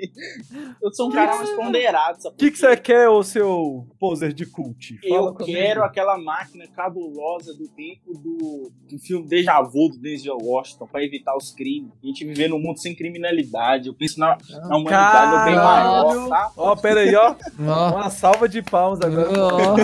Eu 0.82 0.92
sou 0.92 1.08
um 1.08 1.12
cara 1.12 1.36
mais 1.36 1.50
ponderado. 1.50 2.18
O 2.28 2.32
que, 2.32 2.50
que 2.50 2.58
você 2.58 2.76
quer, 2.76 3.08
ô 3.08 3.22
seu 3.22 3.86
poser 3.98 4.32
de 4.32 4.46
cult? 4.46 4.98
Eu 5.02 5.14
Fala 5.16 5.34
comigo. 5.34 5.58
quero 5.58 5.82
aquela 5.84 6.18
máquina 6.18 6.66
cabulosa 6.68 7.54
do 7.54 7.68
tempo 7.68 8.12
do, 8.18 8.70
do 8.88 8.98
filme 8.98 9.26
Deja 9.28 9.60
Vu 9.62 9.88
do 9.90 9.98
Denzel 9.98 10.38
Washington 10.40 10.86
pra 10.86 11.02
evitar 11.04 11.36
os 11.36 11.50
crimes. 11.52 11.92
A 12.02 12.06
gente 12.06 12.24
viver 12.24 12.48
num 12.48 12.58
mundo 12.58 12.78
sem 12.80 12.94
criminalidade. 12.94 13.88
Eu 13.88 13.94
penso 13.94 14.18
na, 14.18 14.36
na 14.68 14.76
humanidade 14.76 15.44
bem 15.44 15.56
maior, 15.56 16.28
tá? 16.28 16.52
Ó, 16.56 16.76
pera 16.76 17.00
aí, 17.00 17.14
ó. 17.14 17.34
Ó, 17.60 17.96
Uma 17.96 18.10
salva 18.10 18.48
de 18.48 18.62
palmas 18.62 19.00
agora. 19.00 19.30
Ó. 19.38 19.76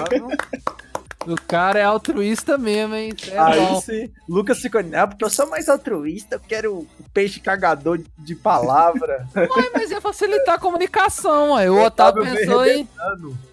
o 1.33 1.41
cara 1.41 1.79
é 1.79 1.83
altruísta 1.83 2.57
mesmo, 2.57 2.95
hein? 2.95 3.13
É 3.29 3.39
Aí 3.39 3.61
bom. 3.61 3.81
sim, 3.81 4.11
Lucas 4.29 4.59
ficou, 4.59 4.83
não, 4.83 5.09
porque 5.09 5.25
eu 5.25 5.31
sou 5.31 5.49
mais 5.49 5.69
altruísta, 5.69 6.37
eu 6.37 6.41
quero 6.41 6.75
o 6.75 6.87
peixe 7.13 7.41
cagador 7.41 8.01
de 8.19 8.35
palavra. 8.35 9.27
Ué, 9.37 9.71
mas 9.75 9.91
ia 9.91 10.01
facilitar 10.01 10.55
a 10.57 10.59
comunicação, 10.59 11.53
ué. 11.53 11.71
O 11.71 11.83
Otávio 11.85 12.23
pensou 12.23 12.65
em. 12.67 12.89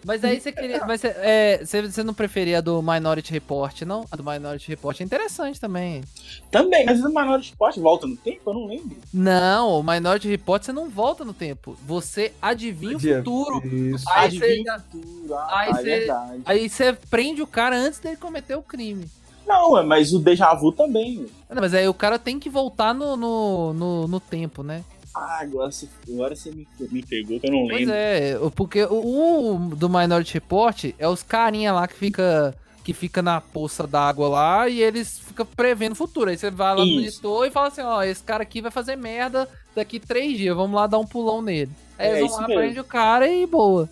Mas 0.05 0.23
aí 0.23 0.39
você 0.39 0.51
queria. 0.51 0.85
Mas 0.85 1.01
você, 1.01 1.07
é, 1.17 1.61
você, 1.63 1.81
você 1.81 2.03
não 2.03 2.13
preferia 2.13 2.57
a 2.57 2.61
do 2.61 2.81
Minority 2.81 3.31
Report, 3.31 3.81
não? 3.83 4.05
A 4.11 4.15
do 4.15 4.23
Minority 4.23 4.69
Report 4.69 4.99
é 4.99 5.03
interessante 5.03 5.59
também. 5.59 6.03
Também, 6.51 6.85
mas 6.85 6.99
o 7.03 7.09
Menor 7.09 7.39
Esporte 7.39 7.79
volta 7.79 8.05
no 8.05 8.15
tempo? 8.17 8.41
Eu 8.47 8.53
não 8.53 8.65
lembro. 8.67 8.97
Não, 9.13 9.79
o 9.79 9.83
Minority 9.83 10.27
Report 10.27 10.61
você 10.63 10.73
não 10.73 10.89
volta 10.89 11.23
no 11.23 11.33
tempo. 11.33 11.77
Você 11.85 12.33
adivinha 12.41 12.97
o 12.97 12.99
futuro. 12.99 13.65
Isso. 13.65 14.05
Aí 14.09 14.25
Adivinha 14.25 14.77
você- 14.77 14.83
tudo. 14.91 15.33
Ah, 15.35 15.59
aí 15.59 15.73
você- 15.73 15.79
é 15.79 15.97
verdade. 15.99 16.41
Aí 16.45 16.69
você 16.69 16.93
prende 17.09 17.41
o 17.41 17.47
cara 17.47 17.75
antes 17.77 17.99
dele 17.99 18.17
cometer 18.17 18.55
o 18.55 18.61
crime. 18.61 19.05
Não, 19.47 19.77
é, 19.77 19.83
mas 19.83 20.13
o 20.13 20.19
déjà 20.19 20.53
vu 20.53 20.71
também. 20.71 21.25
Não, 21.49 21.61
mas 21.61 21.73
aí 21.73 21.87
o 21.87 21.93
cara 21.93 22.17
tem 22.17 22.39
que 22.39 22.49
voltar 22.49 22.93
no, 22.93 23.17
no, 23.17 23.73
no, 23.73 24.07
no 24.07 24.19
tempo, 24.19 24.63
né? 24.63 24.83
Ah, 25.15 25.39
agora 25.41 25.71
você, 25.71 25.87
agora 26.11 26.35
você 26.35 26.51
me, 26.51 26.67
me 26.91 27.03
pegou 27.03 27.39
que 27.39 27.47
eu 27.47 27.51
não 27.51 27.67
Pois 27.67 27.87
lembro. 27.87 27.93
é, 27.93 28.37
o- 28.41 28.49
porque 28.51 28.83
o, 28.83 29.55
o 29.71 29.75
do 29.75 29.87
Minority 29.87 30.33
Report 30.35 30.85
é 30.97 31.07
os 31.07 31.21
carinha 31.21 31.71
lá 31.71 31.87
que 31.87 31.95
fica 31.95 32.55
que 32.83 32.93
fica 32.93 33.21
na 33.21 33.39
poça 33.39 33.87
d'água 33.87 34.27
lá 34.27 34.67
e 34.67 34.81
eles 34.81 35.17
ficam 35.17 35.45
prevendo 35.45 35.93
o 35.93 35.95
futuro. 35.95 36.29
Aí 36.29 36.37
você 36.37 36.51
vai 36.51 36.75
lá 36.75 36.81
no 36.81 36.85
Isso. 36.85 36.95
monitor 36.95 37.47
e 37.47 37.51
fala 37.51 37.67
assim, 37.69 37.81
ó, 37.81 38.03
esse 38.03 38.21
cara 38.21 38.43
aqui 38.43 38.59
vai 38.61 38.71
fazer 38.71 38.97
merda 38.97 39.47
daqui 39.73 40.01
três 40.01 40.37
dias, 40.37 40.53
vamos 40.53 40.75
lá 40.75 40.85
dar 40.85 40.99
um 40.99 41.05
pulão 41.07 41.41
nele. 41.41 41.71
Aí 41.97 42.07
É 42.09 42.19
eles 42.19 42.29
vão 42.31 42.41
lá, 42.41 42.47
mesmo. 42.47 42.61
prende 42.61 42.79
o 42.81 42.83
cara 42.83 43.25
e 43.25 43.45
boa. 43.47 43.87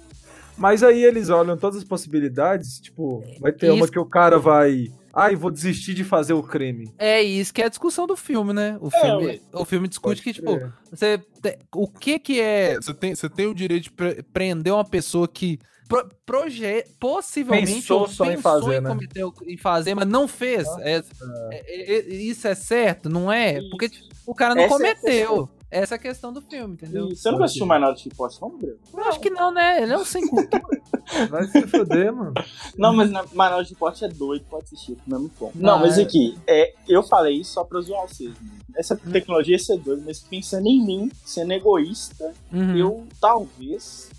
Mas 0.57 0.83
aí 0.83 1.05
eles 1.05 1.29
olham 1.29 1.55
todas 1.55 1.77
as 1.77 1.85
possibilidades, 1.85 2.81
tipo, 2.81 3.23
vai 3.39 3.53
ter 3.53 3.71
uma 3.71 3.83
Isso. 3.85 3.91
que 3.93 3.97
o 3.99 4.05
cara 4.05 4.37
vai. 4.37 4.91
Ai, 5.13 5.35
vou 5.35 5.51
desistir 5.51 5.93
de 5.93 6.03
fazer 6.03 6.33
o 6.33 6.41
crime. 6.43 6.93
É 6.97 7.21
isso 7.21 7.53
que 7.53 7.61
é 7.61 7.65
a 7.65 7.69
discussão 7.69 8.07
do 8.07 8.15
filme, 8.15 8.53
né? 8.53 8.77
O 8.79 8.87
É, 8.87 9.01
filme, 9.01 9.25
ué. 9.25 9.39
o 9.53 9.65
filme 9.65 9.87
discute 9.87 10.21
que, 10.21 10.33
tipo, 10.33 10.55
crer. 10.57 10.73
você, 10.89 11.17
te- 11.41 11.59
o 11.75 11.87
que 11.87 12.17
que 12.19 12.39
é... 12.39 12.75
Você 12.75 12.93
tem, 12.93 13.13
você 13.15 13.29
tem 13.29 13.47
o 13.47 13.53
direito 13.53 13.83
de. 13.83 13.91
pre- 13.91 14.23
prender 14.31 14.71
uma 14.73 14.85
pessoa 14.85 15.27
que 15.27 15.59
pro, 15.89 16.07
proje, 16.25 16.85
possivelmente 16.99 17.73
Pensou 17.73 18.01
ou 18.01 18.07
só 18.07 18.23
em 18.25 18.35
pensou 18.37 18.41
fazer, 18.41 18.77
em 18.77 18.81
né? 18.81 18.89
cometer 18.89 19.23
em 19.47 19.57
fazer, 19.57 19.93
mas 19.95 20.07
não 20.07 20.27
fez. 20.27 20.65
É- 20.79 21.03
é- 21.51 21.95
é- 21.97 22.07
isso 22.13 22.47
é 22.47 22.55
certo, 22.55 23.09
não 23.09 23.29
é? 23.31 23.59
Porque 23.69 23.89
tipo, 23.89 24.07
o 24.25 24.33
cara 24.33 24.55
não 24.55 24.63
Essa 24.63 24.75
é 24.75 24.77
cometeu. 24.77 25.49
Essa 25.71 25.95
é 25.95 25.97
a 25.97 25.99
questão 25.99 26.33
do 26.33 26.41
filme, 26.41 26.73
entendeu? 26.73 27.07
E 27.07 27.15
você 27.15 27.31
nunca 27.31 27.45
assistiu 27.45 27.65
Minority 27.65 28.09
Report, 28.09 28.33
não, 28.41 28.49
Gabriel? 28.51 28.75
Eu 28.93 29.03
acho 29.05 29.19
que 29.21 29.29
não, 29.29 29.51
né? 29.51 29.81
Ele 29.81 29.93
é 29.93 29.97
um 29.97 30.03
sem 30.03 30.27
cultura. 30.27 30.81
Vai 31.29 31.45
se 31.47 31.61
fuder, 31.67 32.13
mano. 32.13 32.33
Não, 32.77 32.93
mas 32.93 33.09
na 33.09 33.23
Minority 33.23 33.71
Report 33.73 34.01
é 34.01 34.07
doido, 34.09 34.45
pode 34.49 34.65
assistir, 34.65 34.97
não 35.07 35.17
é 35.17 35.19
muito 35.21 35.33
bom. 35.39 35.51
Não, 35.55 35.73
Não, 35.73 35.79
mas 35.79 35.97
é- 35.97 36.01
aqui, 36.03 36.37
é, 36.45 36.73
eu 36.87 37.01
falei 37.03 37.37
isso 37.37 37.53
só 37.53 37.63
pra 37.63 37.79
zoar 37.81 38.05
vocês. 38.07 38.29
né? 38.41 38.49
Essa 38.75 38.95
tecnologia 38.97 39.55
ia 39.55 39.59
ser 39.59 39.77
doida, 39.77 40.01
mas 40.05 40.19
pensando 40.19 40.67
em 40.67 40.85
mim, 40.85 41.11
sendo 41.25 41.51
egoísta, 41.53 42.33
Uhum. 42.51 42.75
eu 42.77 43.07
talvez. 43.19 44.09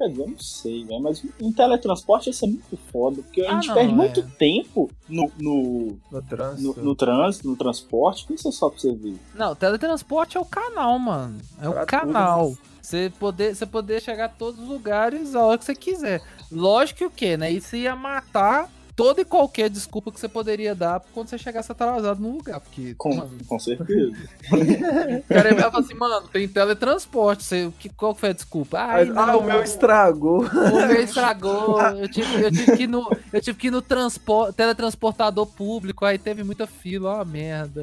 Quer 0.00 0.08
dizer, 0.08 0.22
eu 0.22 0.28
não 0.28 0.38
sei, 0.38 0.82
velho. 0.86 1.02
Mas 1.02 1.22
em 1.38 1.52
teletransporte 1.52 2.30
ia 2.30 2.32
ser 2.32 2.46
muito 2.46 2.74
foda. 2.90 3.20
Porque 3.22 3.42
a 3.42 3.50
Ah, 3.50 3.54
gente 3.56 3.68
não, 3.68 3.74
perde 3.74 3.92
é. 3.92 3.94
muito 3.96 4.22
tempo 4.38 4.90
no, 5.06 5.30
no, 5.38 5.98
No 6.10 6.22
trânsito. 6.22 6.78
no, 6.78 6.84
no 6.84 6.94
trânsito, 6.96 7.48
no 7.48 7.56
transporte. 7.56 8.26
Pensa 8.26 8.50
só 8.50 8.70
pra 8.70 8.78
você 8.78 8.94
ver. 8.94 9.16
Não, 9.34 9.54
teletransporte 9.54 10.38
é 10.38 10.40
o 10.40 10.44
canal, 10.46 10.98
mano. 10.98 11.36
É 11.60 11.68
o 11.68 11.72
Pra 11.72 11.84
canal. 11.84 12.54
Você 12.80 13.12
poder, 13.20 13.54
você 13.54 13.66
poder 13.66 14.00
chegar 14.00 14.24
a 14.24 14.28
todos 14.30 14.58
os 14.58 14.66
lugares 14.66 15.34
a 15.34 15.44
hora 15.44 15.58
que 15.58 15.64
você 15.66 15.74
quiser. 15.74 16.22
Lógico 16.50 16.98
que 16.98 17.04
o 17.04 17.10
quê, 17.10 17.36
né? 17.36 17.50
Isso 17.52 17.76
ia 17.76 17.94
matar 17.94 18.70
toda 19.00 19.20
e 19.22 19.24
qualquer 19.24 19.70
desculpa 19.70 20.12
que 20.12 20.20
você 20.20 20.28
poderia 20.28 20.74
dar 20.74 21.00
quando 21.14 21.28
você 21.28 21.38
chegasse 21.38 21.72
atrasado 21.72 22.20
no 22.20 22.32
lugar. 22.36 22.60
Porque, 22.60 22.94
Com, 22.98 23.14
mano, 23.16 23.30
com 23.48 23.58
certeza. 23.58 24.12
o 24.52 25.34
cara 25.34 25.54
ia 25.54 25.70
falar 25.70 25.78
assim, 25.84 25.94
mano, 25.94 26.28
tem 26.28 26.46
teletransporte. 26.46 27.42
Você, 27.44 27.66
o 27.66 27.72
que, 27.72 27.88
qual 27.88 28.14
foi 28.14 28.30
a 28.30 28.32
desculpa? 28.32 28.78
Ai, 28.78 29.06
Mas- 29.06 29.16
ah, 29.16 29.36
o 29.36 29.42
meu 29.44 29.62
estragou. 29.62 30.44
o 30.44 30.86
meu 30.86 31.02
estragou. 31.02 31.80
Eu 31.80 32.08
tive, 32.10 32.42
eu 32.42 32.50
tive 32.50 32.76
que 32.76 32.82
ir 32.82 32.88
no, 32.88 33.10
eu 33.32 33.40
tive 33.40 33.58
que 33.58 33.66
ir 33.68 33.70
no 33.70 33.80
transpor, 33.80 34.52
teletransportador 34.52 35.46
público. 35.46 36.04
Aí 36.04 36.18
teve 36.18 36.44
muita 36.44 36.66
fila, 36.66 37.10
ó, 37.10 37.14
uma 37.16 37.24
merda. 37.24 37.82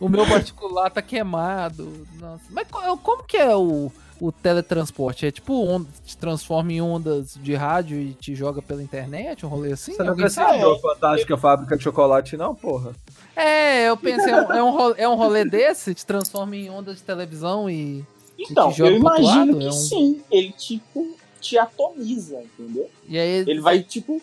O 0.00 0.08
meu 0.08 0.26
particular 0.26 0.90
tá 0.90 1.02
queimado. 1.02 2.06
Nossa. 2.18 2.42
Mas 2.50 2.66
co- 2.68 2.96
como 2.98 3.22
que 3.24 3.36
é 3.36 3.54
o, 3.54 3.92
o 4.20 4.30
teletransporte? 4.30 5.26
É 5.26 5.30
tipo, 5.30 5.54
onda, 5.64 5.88
te 6.04 6.16
transforma 6.16 6.72
em 6.72 6.80
ondas 6.80 7.34
de 7.42 7.54
rádio 7.54 7.98
e 7.98 8.12
te 8.12 8.34
joga 8.34 8.60
pela 8.60 8.82
internet? 8.82 9.44
Um 9.44 9.48
rolê 9.48 9.72
assim? 9.72 9.92
Você 9.94 10.02
não 10.02 10.14
em 10.14 10.64
uma 10.64 10.78
fantástica 10.78 11.36
fábrica 11.36 11.76
de 11.76 11.82
chocolate, 11.82 12.36
não, 12.36 12.54
porra? 12.54 12.92
É, 13.34 13.88
eu 13.88 13.96
pensei, 13.96 14.32
é 14.32 14.42
um, 14.42 14.52
é 14.52 14.60
rolê, 14.70 14.94
é 14.98 15.08
um 15.08 15.14
rolê 15.14 15.44
desse? 15.44 15.94
Te 15.94 16.04
transforma 16.04 16.54
em 16.56 16.68
ondas 16.70 16.96
de 16.96 17.02
televisão 17.02 17.68
e. 17.70 18.04
Então, 18.38 18.72
eu 18.78 18.96
imagino 18.96 19.58
que 19.58 19.66
É 19.66 19.68
um- 19.68 19.72
sim. 19.72 20.22
Ele, 20.30 20.52
tipo, 20.52 21.14
te 21.40 21.58
atomiza, 21.58 22.42
entendeu? 22.42 22.88
E 23.08 23.18
aí. 23.18 23.44
Ele 23.46 23.60
vai, 23.60 23.82
tipo, 23.82 24.20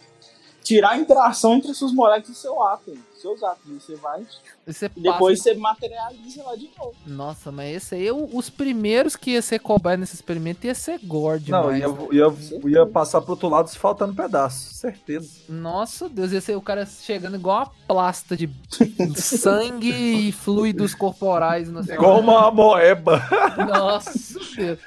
tirar 0.63 0.91
a 0.91 0.97
interação 0.97 1.55
entre 1.55 1.73
seus 1.73 1.93
moleques 1.93 2.29
e 2.31 2.35
seu 2.35 2.61
átomo. 2.63 2.97
Seus 3.21 3.41
átomos. 3.43 3.83
Você 3.83 3.95
vai 3.95 4.25
você 4.65 4.85
e 4.85 4.89
passa- 4.89 5.01
depois 5.13 5.41
você 5.41 5.53
materializa 5.55 6.43
lá 6.43 6.55
de 6.55 6.69
novo. 6.77 6.93
Nossa, 7.05 7.51
mas 7.51 7.75
esse 7.75 7.95
aí, 7.95 8.05
eu- 8.07 8.29
os 8.31 8.49
primeiros 8.49 9.15
que 9.15 9.31
ia 9.31 9.41
ser 9.41 9.59
cobaia 9.59 9.97
nesse 9.97 10.15
experimento 10.15 10.65
ia 10.67 10.75
ser 10.75 10.99
gore 11.03 11.49
Não, 11.49 11.75
ia, 11.75 11.85
ia, 12.11 12.69
ia 12.69 12.85
passar 12.85 13.21
pro 13.21 13.31
outro 13.31 13.49
lado 13.49 13.69
faltando 13.69 14.13
pedaço, 14.13 14.73
certeza. 14.75 15.29
Nossa 15.49 16.07
Deus, 16.07 16.31
ia 16.31 16.41
ser 16.41 16.55
o 16.55 16.61
cara 16.61 16.85
chegando 16.85 17.35
igual 17.37 17.57
uma 17.63 17.71
plasta 17.87 18.35
de 18.37 18.49
sangue 19.15 19.89
e 20.27 20.31
fluidos 20.31 20.93
corporais. 20.93 21.69
No 21.69 21.81
Igual 21.81 22.19
uma 22.19 22.51
moeba. 22.51 23.21
Nossa 23.67 24.39
Deus. 24.55 24.79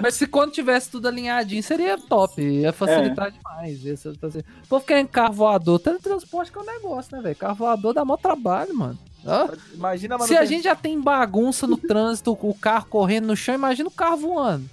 Mas 0.00 0.14
se 0.14 0.26
quando 0.26 0.52
tivesse 0.52 0.90
tudo 0.90 1.08
alinhadinho, 1.08 1.62
seria 1.62 1.96
top. 1.98 2.40
Ia 2.42 2.72
facilitar 2.72 3.30
demais. 3.30 3.84
Ia 3.84 3.96
ser- 3.96 4.16
assim. 4.22 4.40
O 4.40 4.68
povo 4.68 4.84
querendo 4.84 5.08
carro 5.08 5.32
voador. 5.34 5.78
Teletransporte 5.78 6.50
que 6.50 6.58
é 6.58 6.62
um 6.62 6.64
negócio, 6.66 7.16
né, 7.16 7.22
velho? 7.22 7.36
Carro 7.36 7.54
voador 7.54 7.75
dá 7.92 8.04
mó 8.04 8.16
trabalho, 8.16 8.74
mano. 8.74 8.98
Ó, 9.24 9.48
Imagina, 9.74 10.16
mano. 10.16 10.28
se 10.28 10.36
a 10.36 10.44
gente 10.44 10.64
já 10.64 10.74
tem 10.76 11.00
bagunça 11.00 11.66
no 11.66 11.76
trânsito, 11.78 12.32
o 12.40 12.54
carro 12.54 12.86
correndo 12.88 13.26
no 13.26 13.36
chão, 13.36 13.54
imagina 13.54 13.88
o 13.88 13.92
carro 13.92 14.16
voando. 14.18 14.70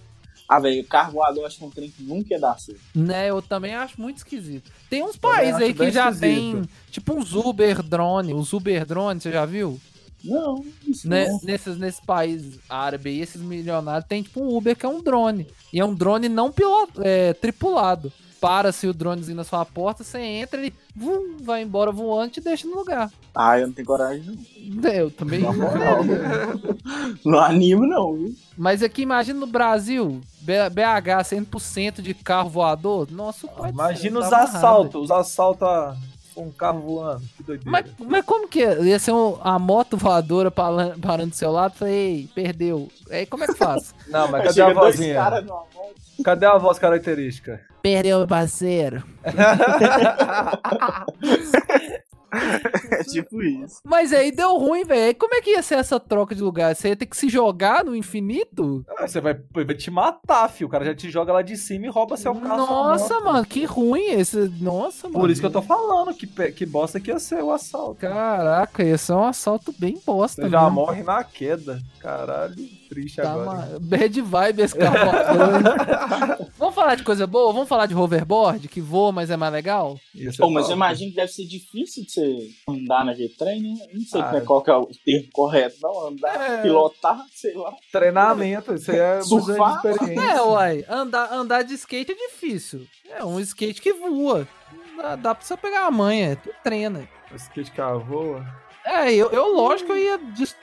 Ah, 0.47 0.59
velho, 0.59 0.81
o 0.81 0.85
carro 0.87 1.13
voador 1.13 1.45
acho 1.45 1.57
que 1.57 1.63
é 1.63 1.67
um 1.67 1.71
trem 1.71 1.89
que 1.89 2.03
nunca 2.03 2.33
ia 2.33 2.39
dar 2.39 2.59
certo. 2.59 2.81
Né, 2.93 3.29
eu 3.29 3.41
também 3.41 3.73
acho 3.73 3.99
muito 3.99 4.17
esquisito. 4.17 4.69
Tem 4.89 5.01
uns 5.01 5.15
países 5.17 5.55
aí 5.59 5.73
que 5.73 5.89
já 5.89 6.09
esquisito. 6.11 6.21
tem, 6.21 6.69
tipo 6.91 7.13
uns 7.15 7.33
Uber 7.33 7.81
drone, 7.81 8.33
os 8.33 8.53
Uber 8.53 8.85
drone, 8.85 9.19
você 9.19 9.31
já 9.31 9.45
viu? 9.45 9.79
Não, 10.23 10.63
isso 10.87 11.09
Né, 11.09 11.27
não. 11.27 11.39
nesses, 11.43 11.77
nesses 11.77 11.99
países 11.99 12.59
árabes 12.69 13.21
esses 13.21 13.41
milionários, 13.41 14.07
tem 14.07 14.21
tipo 14.21 14.41
um 14.41 14.55
Uber 14.55 14.75
que 14.75 14.85
é 14.85 14.89
um 14.89 15.01
drone. 15.01 15.47
E 15.71 15.79
é 15.79 15.85
um 15.85 15.93
drone 15.95 16.29
não 16.29 16.53
é, 16.99 17.33
tripulado. 17.33 18.11
Para-se 18.43 18.87
o 18.87 18.93
dronezinho 18.93 19.37
na 19.37 19.45
sua 19.45 19.63
porta, 19.63 20.03
você 20.03 20.19
entra, 20.19 20.59
ele 20.59 20.73
vum, 20.93 21.37
vai 21.41 21.61
embora 21.61 21.93
voando 21.93 22.27
e 22.27 22.31
te 22.31 22.41
deixa 22.41 22.67
no 22.67 22.75
lugar. 22.75 23.09
Ah, 23.33 23.57
eu 23.57 23.67
não 23.67 23.73
tenho 23.73 23.87
coragem, 23.87 24.37
não. 24.69 24.91
Eu 24.91 25.09
também. 25.09 25.39
Na 25.39 25.53
moral. 25.53 25.99
não 27.23 27.39
animo, 27.39 27.85
não, 27.87 28.13
viu? 28.13 28.35
Mas 28.57 28.83
aqui, 28.83 29.03
imagina 29.03 29.39
no 29.39 29.47
Brasil, 29.47 30.19
BH 30.41 31.23
100% 31.23 32.01
de 32.01 32.13
carro 32.13 32.49
voador. 32.49 33.07
Nossa, 33.09 33.45
o 33.47 33.49
pai 33.49 33.71
do 33.71 33.75
Imagina 33.75 34.19
céu, 34.19 34.23
os 34.23 34.29
tá 34.29 34.43
assaltos, 34.43 35.03
os 35.03 35.11
assaltos 35.11 35.65
a- 35.65 35.95
com 36.35 36.47
um 36.47 36.51
carro 36.51 36.81
voando. 36.81 37.21
Que 37.37 37.43
doideira. 37.43 37.71
Mas, 37.71 37.85
mas 38.09 38.25
como 38.25 38.49
que 38.49 38.61
é? 38.61 38.83
Ia 38.83 38.99
ser 38.99 39.13
um- 39.13 39.37
a 39.41 39.57
moto 39.57 39.95
voadora 39.95 40.51
parando, 40.51 41.27
do 41.27 41.35
seu 41.35 41.49
lado? 41.49 41.75
Falei, 41.75 41.93
ei, 41.93 42.29
perdeu. 42.35 42.89
Aí 43.09 43.25
como 43.25 43.45
é 43.45 43.47
que 43.47 43.53
faz? 43.55 43.95
Não, 44.09 44.27
mas 44.29 44.43
cadê 44.47 44.61
a 44.61 44.73
vozinha? 44.73 45.23
Cadê 46.23 46.45
a 46.45 46.57
voz 46.57 46.77
característica? 46.77 47.61
perdeu, 47.83 48.25
parceiro. 48.25 49.03
É 52.91 53.03
tipo 53.03 53.41
isso. 53.41 53.79
Mas 53.83 54.11
aí 54.13 54.31
deu 54.31 54.57
ruim, 54.57 54.83
velho. 54.83 55.15
Como 55.15 55.33
é 55.35 55.41
que 55.41 55.51
ia 55.51 55.61
ser 55.61 55.75
essa 55.75 55.99
troca 55.99 56.33
de 56.35 56.41
lugar? 56.41 56.75
Você 56.75 56.89
ia 56.89 56.95
ter 56.95 57.05
que 57.05 57.15
se 57.17 57.29
jogar 57.29 57.83
no 57.83 57.95
infinito? 57.95 58.83
Ah, 58.97 59.07
Você 59.07 59.19
vai, 59.21 59.35
vai 59.53 59.75
te 59.75 59.89
matar, 59.91 60.49
filho. 60.49 60.67
O 60.67 60.71
cara 60.71 60.85
já 60.85 60.95
te 60.95 61.09
joga 61.09 61.33
lá 61.33 61.41
de 61.41 61.55
cima 61.57 61.85
e 61.85 61.89
rouba 61.89 62.17
seu 62.17 62.33
carro. 62.35 62.57
Nossa, 62.57 63.19
mano, 63.19 63.45
que 63.45 63.65
ruim 63.65 64.05
esse. 64.11 64.37
Nossa, 64.61 65.07
mano. 65.07 65.19
Por 65.19 65.29
isso 65.29 65.41
que 65.41 65.47
eu 65.47 65.51
tô 65.51 65.61
falando 65.61 66.13
que, 66.13 66.27
que 66.51 66.65
bosta 66.65 66.99
que 66.99 67.11
ia 67.11 67.19
ser 67.19 67.43
o 67.43 67.51
assalto. 67.51 67.95
Caraca, 68.01 68.83
ia 68.83 68.97
ser 68.97 69.13
um 69.13 69.25
assalto 69.25 69.73
bem 69.77 69.99
bosta. 70.05 70.41
Você 70.43 70.49
já 70.49 70.61
mesmo. 70.63 70.75
morre 70.75 71.03
na 71.03 71.23
queda. 71.23 71.79
Caralho, 71.99 72.55
triste 72.89 73.21
Tá 73.21 73.31
agora. 73.31 73.49
uma 73.49 73.79
bad 73.79 74.21
vibe 74.21 74.61
esse 74.61 74.75
carro. 74.77 76.47
Vamos 76.57 76.75
falar 76.75 76.95
de 76.95 77.03
coisa 77.03 77.25
boa? 77.27 77.51
Vamos 77.53 77.67
falar 77.69 77.85
de 77.85 77.95
hoverboard, 77.95 78.67
que 78.67 78.81
voa, 78.81 79.11
mas 79.11 79.29
é 79.29 79.37
mais 79.37 79.53
legal? 79.53 79.97
Isso 80.13 80.41
é 80.41 80.45
Pô, 80.45 80.51
mas 80.51 80.67
eu 80.69 80.75
imagino 80.75 81.11
que 81.11 81.15
deve 81.15 81.31
ser 81.31 81.45
difícil 81.45 82.03
de 82.05 82.11
você 82.23 82.49
andar 82.69 83.05
naquele 83.05 83.29
trem, 83.29 83.61
né? 83.61 83.73
Não 83.93 84.01
sei 84.05 84.21
Ah, 84.21 84.31
é, 84.35 84.41
qual 84.41 84.61
que 84.63 84.69
é 84.71 84.75
o 84.75 84.87
termo 85.05 85.27
correto, 85.33 85.75
não. 85.81 86.07
Andar, 86.07 86.35
É. 86.51 86.61
pilotar, 86.61 87.23
sei 87.31 87.53
lá. 87.53 87.73
Treinamento, 87.91 88.73
isso 88.75 88.91
aí 88.91 88.97
é 88.99 89.21
Surfar? 89.21 89.81
É, 90.35 90.41
uai, 90.41 90.85
andar, 90.89 91.31
andar 91.33 91.63
de 91.63 91.73
skate 91.75 92.11
é 92.11 92.15
difícil. 92.15 92.87
É 93.09 93.23
um 93.23 93.39
skate 93.39 93.81
que 93.81 93.93
voa. 93.93 94.47
Dá, 94.97 95.15
dá 95.15 95.35
pra 95.35 95.43
você 95.45 95.57
pegar 95.57 95.85
a 95.87 95.91
manha, 95.91 96.35
tu 96.35 96.49
treina. 96.63 97.07
O 97.31 97.35
skate 97.35 97.71
que 97.71 97.81
voa. 98.07 98.45
É, 98.85 99.13
eu, 99.13 99.29
eu 99.31 99.47
lógico 99.55 99.87
que 99.93 99.99
eu 99.99 100.03
ia 100.03 100.19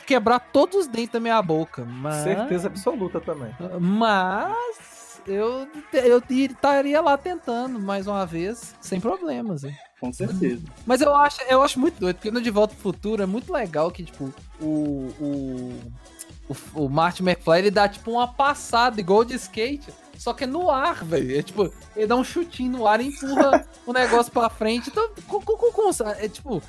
quebrar 0.07 0.38
todos 0.38 0.81
os 0.81 0.87
dentes 0.87 1.12
da 1.12 1.21
minha 1.21 1.40
boca, 1.40 1.85
mas... 1.87 2.17
Certeza 2.23 2.67
absoluta 2.69 3.19
também. 3.19 3.50
Mas 3.81 5.23
eu, 5.26 5.67
eu 5.93 6.23
estaria 6.31 7.00
lá 7.00 7.17
tentando 7.17 7.79
mais 7.81 8.07
uma 8.07 8.26
vez, 8.26 8.75
sem 8.81 9.00
problemas. 9.00 9.64
hein. 9.64 9.75
Com 10.00 10.12
certeza. 10.12 10.62
Mas 10.87 11.00
eu 11.00 11.14
acho, 11.14 11.40
eu 11.49 11.62
acho 11.62 11.78
muito 11.78 12.00
doido, 12.00 12.16
porque 12.16 12.30
no 12.30 12.40
De 12.40 12.50
Volta 12.50 12.75
pro 12.75 12.83
Futuro 12.83 13.23
é 13.23 13.26
muito 13.26 13.52
legal 13.52 13.90
que, 13.90 14.04
tipo, 14.04 14.33
o. 14.61 15.12
O, 15.21 16.54
o, 16.75 16.85
o 16.85 16.88
Martin 16.88 17.23
McFly 17.23 17.59
ele 17.59 17.71
dá 17.71 17.88
tipo 17.88 18.11
uma 18.11 18.26
passada 18.26 18.99
igual 19.00 19.25
de 19.25 19.35
skate. 19.35 19.92
só 20.16 20.33
que 20.33 20.45
é 20.45 20.47
no 20.47 20.71
ar, 20.71 21.04
velho. 21.04 21.38
É 21.38 21.42
tipo, 21.42 21.71
ele 21.95 22.07
dá 22.07 22.16
um 22.16 22.25
chutinho 22.25 22.73
no 22.73 22.87
ar 22.87 23.00
e 23.00 23.09
empurra 23.09 23.64
o 23.87 23.92
negócio 23.92 24.33
pra 24.33 24.49
frente. 24.49 24.90
Então, 24.90 25.11
com, 25.28 25.40
com, 25.40 25.57
com, 25.57 25.90
é 26.19 26.28
tipo, 26.28 26.62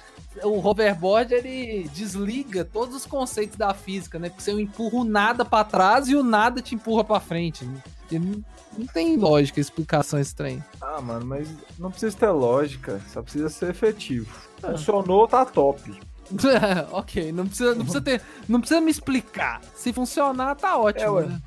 o 0.44 0.66
hoverboard 0.68 1.34
ele 1.34 1.90
desliga 1.94 2.64
todos 2.64 2.96
os 2.96 3.06
conceitos 3.06 3.58
da 3.58 3.74
física, 3.74 4.20
né? 4.20 4.30
Porque 4.30 4.44
você 4.44 4.52
empurra 4.52 4.98
o 4.98 5.04
nada 5.04 5.44
pra 5.44 5.64
trás 5.64 6.08
e 6.08 6.16
o 6.16 6.24
nada 6.24 6.62
te 6.62 6.76
empurra 6.76 7.04
pra 7.04 7.20
frente. 7.20 7.66
né? 7.66 7.82
Não, 8.20 8.86
tem 8.94 9.18
lógica, 9.18 9.60
explicação 9.60 10.20
estranha. 10.20 10.66
Ah, 10.82 11.02
mano, 11.02 11.26
mas 11.26 11.48
não 11.78 11.92
precisa 11.92 12.18
ter 12.18 12.30
lógica, 12.30 13.02
só 13.12 13.22
precisa 13.22 13.50
ser 13.50 13.70
efetivo. 13.72 14.34
Funcionou, 14.60 15.28
tá 15.28 15.46
top. 15.46 15.94
ok, 16.92 17.32
não 17.32 17.48
precisa, 17.48 17.76
não 17.76 17.84
precisa 17.84 18.02
ter, 18.02 18.22
não 18.48 18.60
precisa 18.60 18.82
me 18.82 18.92
explicar. 18.92 19.62
Se 19.76 19.92
funcionar, 19.92 20.56
tá 20.56 20.78
ótimo. 20.78 21.20
É, 21.20 21.26
né? 21.26 21.42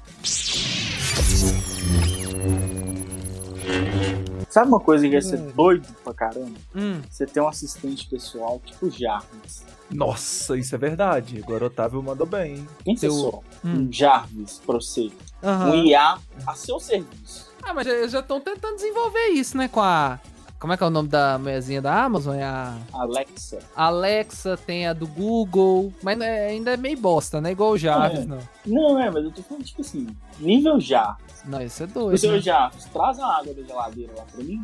Sabe 4.48 4.68
uma 4.68 4.80
coisa 4.80 5.08
que 5.08 5.14
ia 5.14 5.22
ser 5.22 5.38
doido 5.38 5.86
pra 6.04 6.14
caramba? 6.14 6.58
Hum. 6.74 7.00
Você 7.10 7.26
tem 7.26 7.42
um 7.42 7.48
assistente 7.48 8.08
pessoal 8.08 8.60
tipo 8.64 8.90
Jarvis. 8.90 9.64
Nossa, 9.90 10.56
isso 10.56 10.74
é 10.74 10.78
verdade. 10.78 11.40
Agora 11.42 11.64
o 11.64 11.66
Otávio 11.68 12.02
mandou 12.02 12.26
bem. 12.26 12.54
hein? 12.56 12.68
Pensa 12.84 13.00
Seu- 13.02 13.12
só, 13.12 13.40
Hum. 13.64 13.86
um 13.88 13.92
Jarvis 13.92 14.60
pra 14.64 14.74
você. 14.76 15.10
Aham. 15.42 15.70
Um 15.70 15.84
IA 15.84 16.16
a 16.46 16.54
seu 16.54 16.80
serviço. 16.80 17.52
Ah, 17.62 17.72
mas 17.74 17.86
já 18.10 18.20
estão 18.20 18.40
tentando 18.40 18.76
desenvolver 18.76 19.28
isso, 19.28 19.56
né? 19.56 19.68
Com 19.68 19.80
a. 19.80 20.18
Como 20.58 20.72
é 20.72 20.76
que 20.78 20.82
é 20.82 20.86
o 20.86 20.90
nome 20.90 21.08
da 21.10 21.38
mulherzinha 21.38 21.82
da 21.82 22.04
Amazon? 22.04 22.34
É 22.36 22.42
a 22.44 22.74
Alexa. 22.92 23.58
Alexa, 23.76 24.56
tem 24.56 24.86
a 24.86 24.94
do 24.94 25.06
Google. 25.06 25.92
Mas 26.02 26.18
é- 26.20 26.46
ainda 26.48 26.72
é 26.72 26.76
meio 26.78 26.98
bosta, 26.98 27.38
né? 27.40 27.52
Igual 27.52 27.72
o 27.72 27.78
Jarvis, 27.78 28.20
É. 28.20 28.24
não. 28.24 28.38
Não, 28.64 28.98
é, 28.98 29.10
mas 29.10 29.24
eu 29.24 29.30
tô 29.30 29.42
falando, 29.42 29.62
tipo 29.64 29.82
assim, 29.82 30.06
nível 30.38 30.80
Jarvis. 30.80 31.24
Não, 31.44 31.60
isso 31.60 31.82
é 31.82 31.86
O 31.86 31.88
doido. 31.90 32.16
seu 32.18 32.32
né? 32.32 32.40
Jarvis, 32.40 32.84
traz 32.86 33.18
a 33.18 33.26
água 33.26 33.52
da 33.52 33.62
geladeira 33.62 34.12
lá 34.16 34.24
pra 34.24 34.42
mim. 34.42 34.62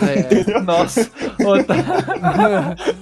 É. 0.00 0.60
Nossa, 0.60 1.02
Otávio. 1.46 1.84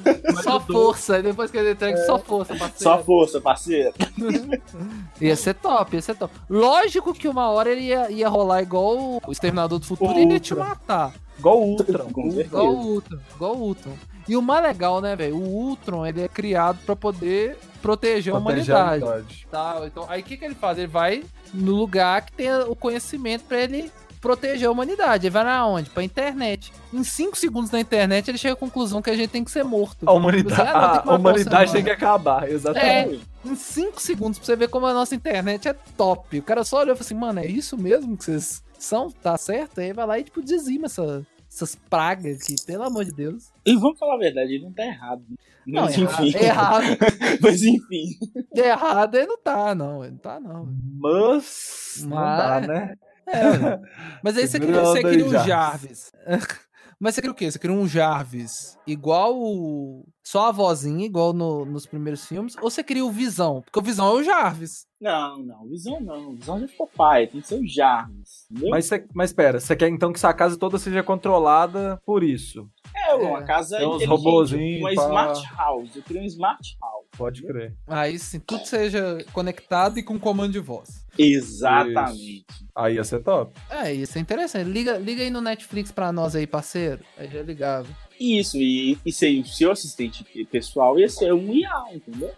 só 0.52 0.60
força. 0.60 1.22
Depois 1.22 1.50
que 1.50 1.58
ele 1.58 1.72
entrega, 1.72 1.96
só 2.06 2.18
força, 2.18 2.54
parceiro. 2.56 2.82
Só 2.82 3.02
força, 3.04 3.40
parceiro. 3.40 3.92
Ia 5.20 5.36
ser 5.36 5.54
top, 5.54 5.96
ia 5.96 6.02
ser 6.02 6.14
top. 6.16 6.34
Lógico 6.48 7.12
que 7.12 7.28
uma 7.28 7.50
hora 7.50 7.70
ele 7.70 7.82
ia, 7.82 8.10
ia 8.10 8.28
rolar 8.28 8.62
igual 8.62 9.20
o 9.26 9.32
Exterminador 9.32 9.78
do 9.78 9.84
Futuro 9.86 10.18
e 10.18 10.22
ele 10.22 10.32
ia 10.34 10.40
te 10.40 10.54
matar. 10.54 11.12
Igual 11.38 11.58
o 11.60 11.64
Ultron. 11.72 12.08
Com 12.12 12.30
certeza. 12.30 12.46
Igual 12.56 12.74
o 12.74 12.86
Ultron. 12.94 13.18
Igual 13.34 13.56
o 13.56 13.60
Ultron. 13.60 13.92
E 14.28 14.36
o 14.36 14.42
mais 14.42 14.62
legal, 14.62 15.00
né, 15.00 15.16
velho? 15.16 15.36
O 15.36 15.42
Ultron, 15.42 16.06
ele 16.06 16.22
é 16.22 16.28
criado 16.28 16.78
pra 16.86 16.94
poder 16.96 17.58
proteger 17.82 18.34
a 18.34 18.34
Proteger 18.34 18.34
a 18.34 18.38
humanidade. 18.38 19.02
humanidade. 19.04 19.46
Tá, 19.50 19.82
então, 19.86 20.06
aí 20.08 20.20
o 20.20 20.24
que, 20.24 20.36
que 20.36 20.44
ele 20.44 20.54
faz? 20.54 20.78
Ele 20.78 20.86
vai 20.86 21.24
no 21.52 21.72
lugar 21.72 22.24
que 22.24 22.32
tem 22.32 22.52
o 22.68 22.76
conhecimento 22.76 23.44
pra 23.44 23.58
ele 23.58 23.90
proteger 24.20 24.68
a 24.68 24.70
humanidade. 24.70 25.26
Ele 25.26 25.32
vai 25.32 25.44
na 25.44 25.66
onde? 25.66 25.90
Pra 25.90 26.02
internet. 26.02 26.72
Em 26.92 27.02
5 27.02 27.36
segundos 27.36 27.70
na 27.70 27.80
internet, 27.80 28.28
ele 28.30 28.38
chega 28.38 28.54
à 28.54 28.56
conclusão 28.56 29.00
que 29.00 29.10
a 29.10 29.16
gente 29.16 29.30
tem 29.30 29.42
que 29.44 29.50
ser 29.50 29.64
morto. 29.64 30.08
A 30.08 30.12
humanidade, 30.12 30.54
Você, 30.56 30.62
ah, 30.62 30.74
não, 30.74 30.90
tem 30.92 31.02
que 31.02 31.08
a 31.08 31.14
humanidade 31.14 31.72
tem 31.72 31.84
que 31.84 31.90
acabar, 31.90 32.48
exatamente. 32.50 33.20
Em 33.44 33.54
5 33.54 34.00
segundos, 34.00 34.38
pra 34.38 34.46
você 34.46 34.56
ver 34.56 34.68
como 34.68 34.86
a 34.86 34.92
nossa 34.92 35.14
internet 35.14 35.68
é 35.68 35.72
top. 35.96 36.38
O 36.38 36.42
cara 36.42 36.62
só 36.64 36.80
olhou 36.80 36.94
e 36.94 36.96
falou 36.96 37.06
assim, 37.06 37.14
mano, 37.14 37.40
é 37.40 37.46
isso 37.46 37.76
mesmo 37.78 38.16
que 38.16 38.24
vocês 38.24 38.62
são? 38.78 39.10
Tá 39.10 39.36
certo? 39.38 39.80
Aí 39.80 39.92
vai 39.92 40.06
lá 40.06 40.18
e, 40.18 40.24
tipo, 40.24 40.42
dizima 40.42 40.86
essa- 40.86 41.26
essas 41.50 41.74
pragas 41.74 42.40
aqui, 42.42 42.54
pelo 42.66 42.84
amor 42.84 43.04
de 43.04 43.12
Deus. 43.12 43.50
E 43.66 43.74
vamos 43.74 43.98
falar 43.98 44.14
a 44.14 44.18
verdade, 44.18 44.54
ele 44.54 44.64
não 44.64 44.72
tá 44.72 44.84
errado. 44.84 45.22
Não, 45.66 45.82
Mas 45.82 45.98
errado, 45.98 46.26
enfim. 46.26 46.38
errado, 46.44 46.84
Mas 47.40 47.62
enfim. 47.62 48.18
errado 48.54 49.14
ele 49.14 49.26
não 49.26 49.38
tá, 49.38 49.74
não. 49.74 50.02
Ele 50.04 50.12
não 50.12 50.18
tá, 50.18 50.40
não. 50.40 50.68
Mas, 50.98 51.98
não 52.02 52.10
dá, 52.10 52.56
Mas- 52.60 52.66
né? 52.68 52.94
É. 53.26 53.80
Mas 54.22 54.36
aí 54.36 54.46
você 54.46 54.58
queria, 54.60 54.74
Grande 54.74 54.88
você 54.88 55.02
queria 55.02 55.24
um 55.26 55.30
Jarvis. 55.30 55.46
Jarvis. 55.46 56.12
Mas 57.02 57.14
você 57.14 57.22
queria 57.22 57.32
o 57.32 57.34
quê? 57.34 57.50
Você 57.50 57.58
queria 57.58 57.74
um 57.76 57.88
Jarvis 57.88 58.76
igual 58.86 59.34
o... 59.34 60.06
Só 60.22 60.48
a 60.48 60.52
vozinha, 60.52 61.06
igual 61.06 61.32
no- 61.32 61.64
nos 61.64 61.86
primeiros 61.86 62.26
filmes? 62.26 62.54
Ou 62.60 62.70
você 62.70 62.84
queria 62.84 63.04
o 63.04 63.10
Visão? 63.10 63.62
Porque 63.62 63.78
o 63.78 63.82
Visão 63.82 64.06
é 64.08 64.20
o 64.20 64.22
Jarvis. 64.22 64.86
Não, 65.00 65.38
não, 65.42 65.66
visão 65.66 65.98
não. 65.98 66.34
Visão 66.34 66.60
já 66.60 66.68
ficou 66.68 66.86
pai, 66.94 67.26
tem 67.26 67.40
que 67.40 67.46
ser 67.48 67.54
o 67.58 67.66
Jarvis. 67.66 68.46
Entendeu? 68.50 68.70
Mas, 68.70 68.84
cê, 68.84 69.06
mas 69.14 69.32
pera, 69.32 69.58
você 69.58 69.74
quer 69.74 69.88
então 69.88 70.12
que 70.12 70.20
sua 70.20 70.34
casa 70.34 70.58
toda 70.58 70.78
seja 70.78 71.02
controlada 71.02 71.98
por 72.04 72.22
isso? 72.22 72.68
É 72.94 73.14
uma 73.14 73.40
é. 73.40 73.44
casa 73.44 73.76
Tem 73.78 73.86
uns 73.86 73.96
inteligente, 74.02 74.08
robozinhos, 74.24 74.80
uma 74.80 74.94
pá. 74.94 75.02
smart 75.06 75.54
house. 75.56 75.96
Eu 75.96 76.02
queria 76.02 76.22
um 76.22 76.26
smart 76.26 76.76
house. 76.80 77.06
Pode 77.16 77.42
crer. 77.42 77.74
Aí 77.86 78.18
sim, 78.18 78.38
tudo 78.40 78.64
seja 78.66 79.18
conectado 79.32 79.98
e 79.98 80.02
com 80.02 80.18
comando 80.18 80.52
de 80.52 80.58
voz. 80.60 81.04
Exatamente. 81.18 82.44
Aí 82.74 82.94
ia 82.94 83.04
ser 83.04 83.20
top. 83.22 83.52
É, 83.68 83.92
isso 83.92 84.16
é 84.16 84.20
interessante. 84.20 84.68
Liga, 84.68 84.96
liga 84.98 85.22
aí 85.22 85.30
no 85.30 85.40
Netflix 85.40 85.90
pra 85.92 86.12
nós 86.12 86.34
aí, 86.34 86.46
parceiro. 86.46 87.02
Aí 87.18 87.28
já 87.28 87.42
ligava. 87.42 87.86
Isso, 88.18 88.56
e, 88.58 88.98
e 89.04 89.12
ser 89.12 89.40
o 89.40 89.44
seu 89.46 89.70
assistente 89.72 90.24
pessoal 90.50 90.98
ia 90.98 91.08
ser 91.08 91.32
um 91.32 91.52
IA, 91.52 91.84
entendeu? 91.94 92.30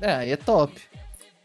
É, 0.00 0.12
aí 0.12 0.30
é 0.30 0.36
top. 0.36 0.80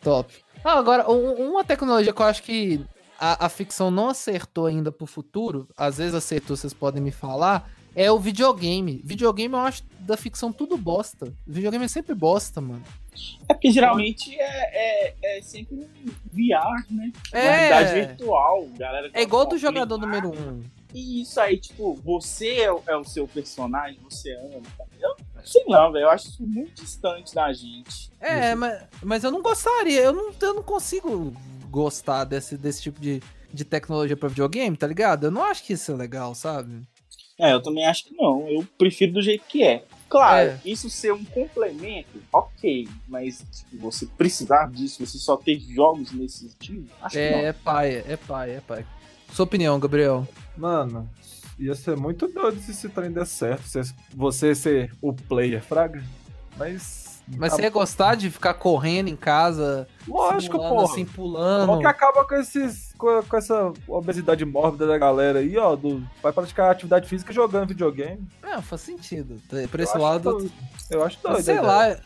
Top. 0.02 0.34
Ah, 0.64 0.78
agora, 0.78 1.10
um- 1.12 1.52
uma 1.52 1.64
tecnologia 1.64 2.14
que 2.14 2.22
eu 2.22 2.26
acho 2.26 2.44
que 2.44 2.82
a, 3.20 3.46
a 3.46 3.50
ficção 3.50 3.90
não 3.90 4.10
acertou 4.10 4.66
ainda 4.66 4.92
pro 4.92 5.06
futuro, 5.06 5.68
às 5.78 5.98
vezes 5.98 6.14
acertou, 6.14 6.56
vocês 6.56 6.74
podem 6.74 7.02
me 7.02 7.12
falar, 7.12 7.70
é 7.96 8.12
o 8.12 8.20
videogame. 8.20 9.02
Videogame 9.04 9.54
eu 9.54 9.60
acho 9.62 9.84
da 10.00 10.16
ficção 10.18 10.52
tudo 10.52 10.78
bosta. 10.78 11.34
Videogame 11.48 11.86
é 11.86 11.88
sempre 11.88 12.14
bosta, 12.14 12.62
mano. 12.62 12.84
É 13.48 13.54
porque 13.54 13.72
geralmente 13.72 14.36
é, 14.38 15.14
é, 15.14 15.38
é 15.38 15.42
sempre 15.42 15.76
um 15.76 15.88
VR, 16.32 16.86
né? 16.92 17.12
É. 17.32 17.68
Realidade 17.70 18.08
virtual, 18.08 18.68
galera. 18.78 19.10
É 19.14 19.22
igual 19.22 19.46
do 19.48 19.58
jogador 19.58 19.98
número 19.98 20.30
1. 20.30 20.34
Um. 20.34 20.64
E 20.94 21.22
isso 21.22 21.40
aí, 21.42 21.58
tipo, 21.58 21.96
você 21.96 22.58
é, 22.62 22.72
o- 22.72 22.82
é 22.88 22.96
o 22.96 23.04
seu 23.04 23.28
personagem, 23.28 24.00
você 24.04 24.34
ama. 24.36 24.62
tá? 24.78 24.86
Eu 25.00 25.16
não 25.36 25.46
sei 25.46 25.64
não, 25.68 25.92
velho. 25.92 26.04
Eu 26.04 26.10
acho 26.10 26.28
isso 26.30 26.44
muito 26.46 26.82
distante 26.84 27.34
da 27.34 27.52
gente. 27.54 28.12
É, 28.20 28.54
mas, 28.56 28.84
mas 29.04 29.24
eu 29.24 29.32
não 29.32 29.42
gostaria, 29.42 30.02
eu 30.02 30.14
não, 30.14 30.32
eu 30.42 30.54
não 30.54 30.64
consigo 30.64 31.34
gostar 31.70 32.24
desse, 32.24 32.58
desse 32.58 32.82
tipo 32.82 33.00
de, 33.02 33.22
de 33.54 33.66
tecnologia 33.66 34.16
pra 34.16 34.30
videogame, 34.30 34.76
tá 34.78 34.88
ligado? 34.88 35.26
Eu 35.26 35.32
não 35.32 35.44
acho 35.44 35.64
que 35.64 35.74
isso 35.74 35.92
é 35.92 35.96
legal, 35.96 36.34
sabe? 36.34 36.82
É, 37.38 37.54
eu 37.54 37.62
também 37.62 37.86
acho 37.86 38.06
que 38.06 38.16
não. 38.16 38.48
Eu 38.48 38.66
prefiro 38.78 39.14
do 39.14 39.22
jeito 39.22 39.44
que 39.48 39.64
é. 39.64 39.84
Claro, 40.08 40.50
É. 40.52 40.60
isso 40.64 40.90
ser 40.90 41.12
um 41.14 41.26
complemento, 41.26 42.22
ok. 42.32 42.88
Mas 43.08 43.44
tipo, 43.52 43.78
você 43.78 44.06
precisar 44.06 44.72
disso, 44.72 45.06
você 45.06 45.18
só 45.18 45.36
ter 45.36 45.60
jogos 45.60 46.12
nesse 46.12 46.46
estilo, 46.46 46.86
acho 47.02 47.14
que 47.16 47.20
É, 47.20 47.46
é 47.46 47.54
pai, 47.54 48.04
é 48.08 48.16
pai, 48.16 48.52
é 48.52 48.62
pai. 48.62 48.86
Sua 49.34 49.44
opinião, 49.44 49.78
Gabriel? 49.80 50.26
Mano, 50.56 51.10
ia 51.60 51.76
ser 51.76 51.98
muito 51.98 52.28
doido 52.28 52.62
se 52.62 52.72
esse 52.72 52.88
trem 52.88 53.12
der 53.12 53.26
certo. 53.26 53.68
se 53.68 53.94
Você 54.14 54.56
ser 54.56 54.94
o 55.02 55.12
player, 55.12 55.62
fraga. 55.62 56.02
Mas. 56.58 57.05
Mas 57.38 57.54
a- 57.54 57.56
você 57.56 57.62
ia 57.64 57.70
gostar 57.70 58.16
de 58.16 58.30
ficar 58.30 58.54
correndo 58.54 59.08
em 59.08 59.16
casa, 59.16 59.88
Lógico, 60.08 60.58
porra. 60.58 60.84
assim, 60.86 61.06
pulando? 61.06 61.68
Como 61.68 61.80
que 61.82 61.88
acaba 61.88 62.24
com, 62.26 62.36
esses, 62.36 62.94
com, 62.98 63.22
com 63.24 63.38
essa 63.38 63.74
obesidade 63.88 64.46
mórbida 64.46 64.86
da 64.86 64.98
galera 64.98 65.40
aí, 65.40 65.58
ó? 65.58 65.76
Do, 65.76 66.04
vai 66.22 66.32
praticar 66.32 66.72
atividade 66.72 67.08
física 67.08 67.34
jogando 67.34 67.70
videogame. 67.70 68.28
É, 68.44 68.62
faz 68.62 68.82
sentido. 68.82 69.42
Por 69.50 69.80
Eu 69.80 69.84
esse 69.84 69.94
acho 69.94 70.02
lado, 70.02 70.32
doido. 70.32 70.52
Eu 70.90 71.04
acho 71.04 71.18
doido. 71.22 71.42
sei 71.42 71.60
lá. 71.60 71.86
ideia. 71.90 72.02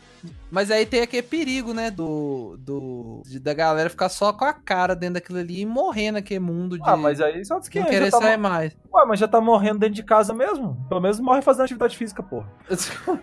Mas 0.50 0.70
aí 0.70 0.84
tem 0.84 1.00
aquele 1.02 1.22
perigo, 1.22 1.72
né, 1.72 1.90
do, 1.90 2.56
do 2.58 3.22
de- 3.26 3.38
da 3.38 3.54
galera 3.54 3.88
ficar 3.88 4.08
só 4.08 4.32
com 4.32 4.44
a 4.44 4.52
cara 4.52 4.94
dentro 4.94 5.14
daquilo 5.14 5.38
ali 5.38 5.60
e 5.60 5.66
morrer 5.66 6.10
naquele 6.10 6.40
mundo 6.40 6.76
de 6.78 6.84
Ah, 6.88 6.96
mas 6.96 7.20
aí 7.20 7.44
só 7.44 7.58
que 7.60 7.78
não 7.78 7.86
já 7.86 7.90
querer 7.92 8.10
tá, 8.10 8.18
sair 8.18 8.36
mo- 8.36 8.42
mais. 8.48 8.76
Ué, 8.92 9.04
mas 9.06 9.18
já 9.20 9.28
tá 9.28 9.40
morrendo 9.40 9.78
dentro 9.78 9.94
de 9.94 10.02
casa 10.02 10.34
mesmo? 10.34 10.76
Pelo 10.88 11.00
menos 11.00 11.20
morre 11.20 11.42
fazendo 11.42 11.64
atividade 11.64 11.96
física, 11.96 12.22
porra. 12.22 12.46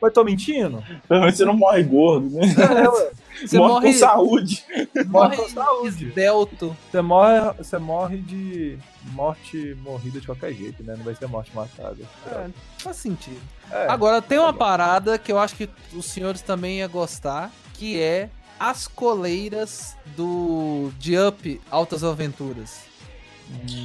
Mas 0.00 0.12
tô 0.12 0.22
mentindo? 0.24 0.82
Pelo 1.08 1.20
menos 1.20 1.36
você 1.36 1.44
não 1.44 1.56
morre 1.56 1.82
gordo, 1.82 2.28
né? 2.30 2.42
É, 2.44 2.88
ué. 2.88 3.10
Você 3.44 3.58
morre, 3.58 3.72
morre, 3.72 3.92
com 3.92 3.98
saúde. 3.98 4.64
morre 5.06 5.36
com 5.36 5.48
saúde. 5.48 6.06
esbelto. 6.06 6.76
Você 6.90 7.00
morre, 7.00 7.52
você 7.58 7.78
morre 7.78 8.16
de 8.18 8.78
morte 9.12 9.76
morrida 9.82 10.20
de 10.20 10.26
qualquer 10.26 10.52
jeito, 10.52 10.82
né? 10.82 10.94
Não 10.96 11.04
vai 11.04 11.14
ser 11.14 11.26
morte 11.26 11.50
matada. 11.54 11.96
É, 12.26 12.48
faz 12.78 12.96
sentido. 12.96 13.40
É. 13.70 13.86
Agora, 13.88 14.20
tem 14.22 14.38
uma 14.38 14.52
bom. 14.52 14.58
parada 14.58 15.18
que 15.18 15.30
eu 15.30 15.38
acho 15.38 15.54
que 15.54 15.68
os 15.92 16.06
senhores 16.06 16.40
também 16.40 16.78
iam 16.78 16.88
gostar, 16.88 17.50
que 17.74 18.00
é 18.00 18.30
as 18.58 18.88
coleiras 18.88 19.96
do 20.16 20.90
de 20.98 21.18
Up 21.18 21.60
Altas 21.70 22.02
Aventuras. 22.02 22.95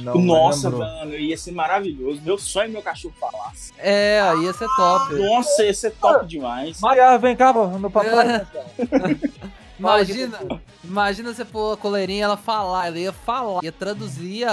Não 0.02 0.14
Nossa, 0.20 0.68
lembro. 0.68 0.84
mano, 0.84 1.14
ia 1.14 1.36
ser 1.36 1.52
maravilhoso. 1.52 2.20
Meu 2.24 2.36
sonho 2.36 2.64
é 2.66 2.68
meu 2.68 2.82
cachorro 2.82 3.14
falasse. 3.20 3.72
É, 3.78 4.20
aí 4.20 4.44
ia 4.44 4.52
ser 4.52 4.68
top. 4.76 5.14
Nossa, 5.14 5.64
ia 5.64 5.74
ser 5.74 5.90
top 5.92 6.26
demais. 6.26 6.80
Maia, 6.80 7.16
vem 7.18 7.36
cá, 7.36 7.52
meu 7.52 7.90
papai. 7.90 8.46
Imagina, 9.78 10.38
imagina 10.84 11.34
você 11.34 11.44
pôr 11.44 11.72
a 11.72 11.76
coleirinha 11.76 12.18
e 12.20 12.22
ela 12.22 12.36
falar, 12.36 12.86
ela 12.86 12.98
ia 12.98 13.12
falar, 13.12 13.64
ia 13.64 13.72
traduzir 13.72 14.46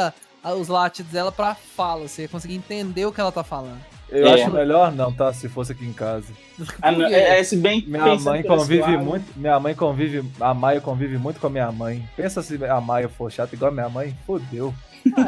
os 0.58 0.68
latidos 0.68 1.12
dela 1.12 1.32
pra 1.32 1.54
fala, 1.54 2.08
você 2.08 2.24
ia 2.24 2.28
conseguir 2.28 2.56
entender 2.56 3.06
o 3.06 3.12
que 3.12 3.22
ela 3.22 3.32
tá 3.32 3.44
falando. 3.44 3.80
Eu 4.10 4.26
É. 4.26 4.34
acho 4.42 4.52
melhor 4.52 4.92
não, 4.92 5.14
tá? 5.14 5.32
Se 5.32 5.48
fosse 5.48 5.72
aqui 5.72 5.86
em 5.86 5.94
casa. 5.94 6.26
Ah, 6.82 6.92
não, 6.92 7.06
é, 7.06 7.40
é, 7.40 7.44
se 7.44 7.56
bem 7.56 7.84
Minha 7.86 8.16
mãe 8.16 8.40
esse 8.40 8.48
convive 8.48 8.98
muito. 8.98 9.26
Minha 9.38 9.60
mãe 9.60 9.76
convive. 9.76 10.28
A 10.42 10.54
Maia 10.54 10.82
convive 10.82 11.18
muito 11.18 11.40
com 11.40 11.46
a 11.48 11.50
minha 11.50 11.72
mãe. 11.72 12.04
Pensa 12.18 12.42
se 12.42 12.56
a 12.66 12.82
Maia 12.82 13.08
for 13.08 13.32
chata 13.32 13.54
igual 13.56 13.70
a 13.72 13.74
minha 13.74 13.88
mãe. 13.88 14.18
Fodeu. 14.26 14.74
É, 15.18 15.22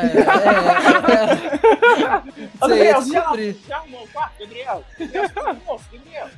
é, 2.74 2.88
é. 2.88 2.94
Descobrir. 3.02 3.58
já 3.67 3.78
arrumou 3.78 4.04
o 4.04 4.08
quarto, 4.10 4.39
Gabriel? 4.39 4.84
Gabriel, 5.00 5.82
Gabriel. 5.91 6.30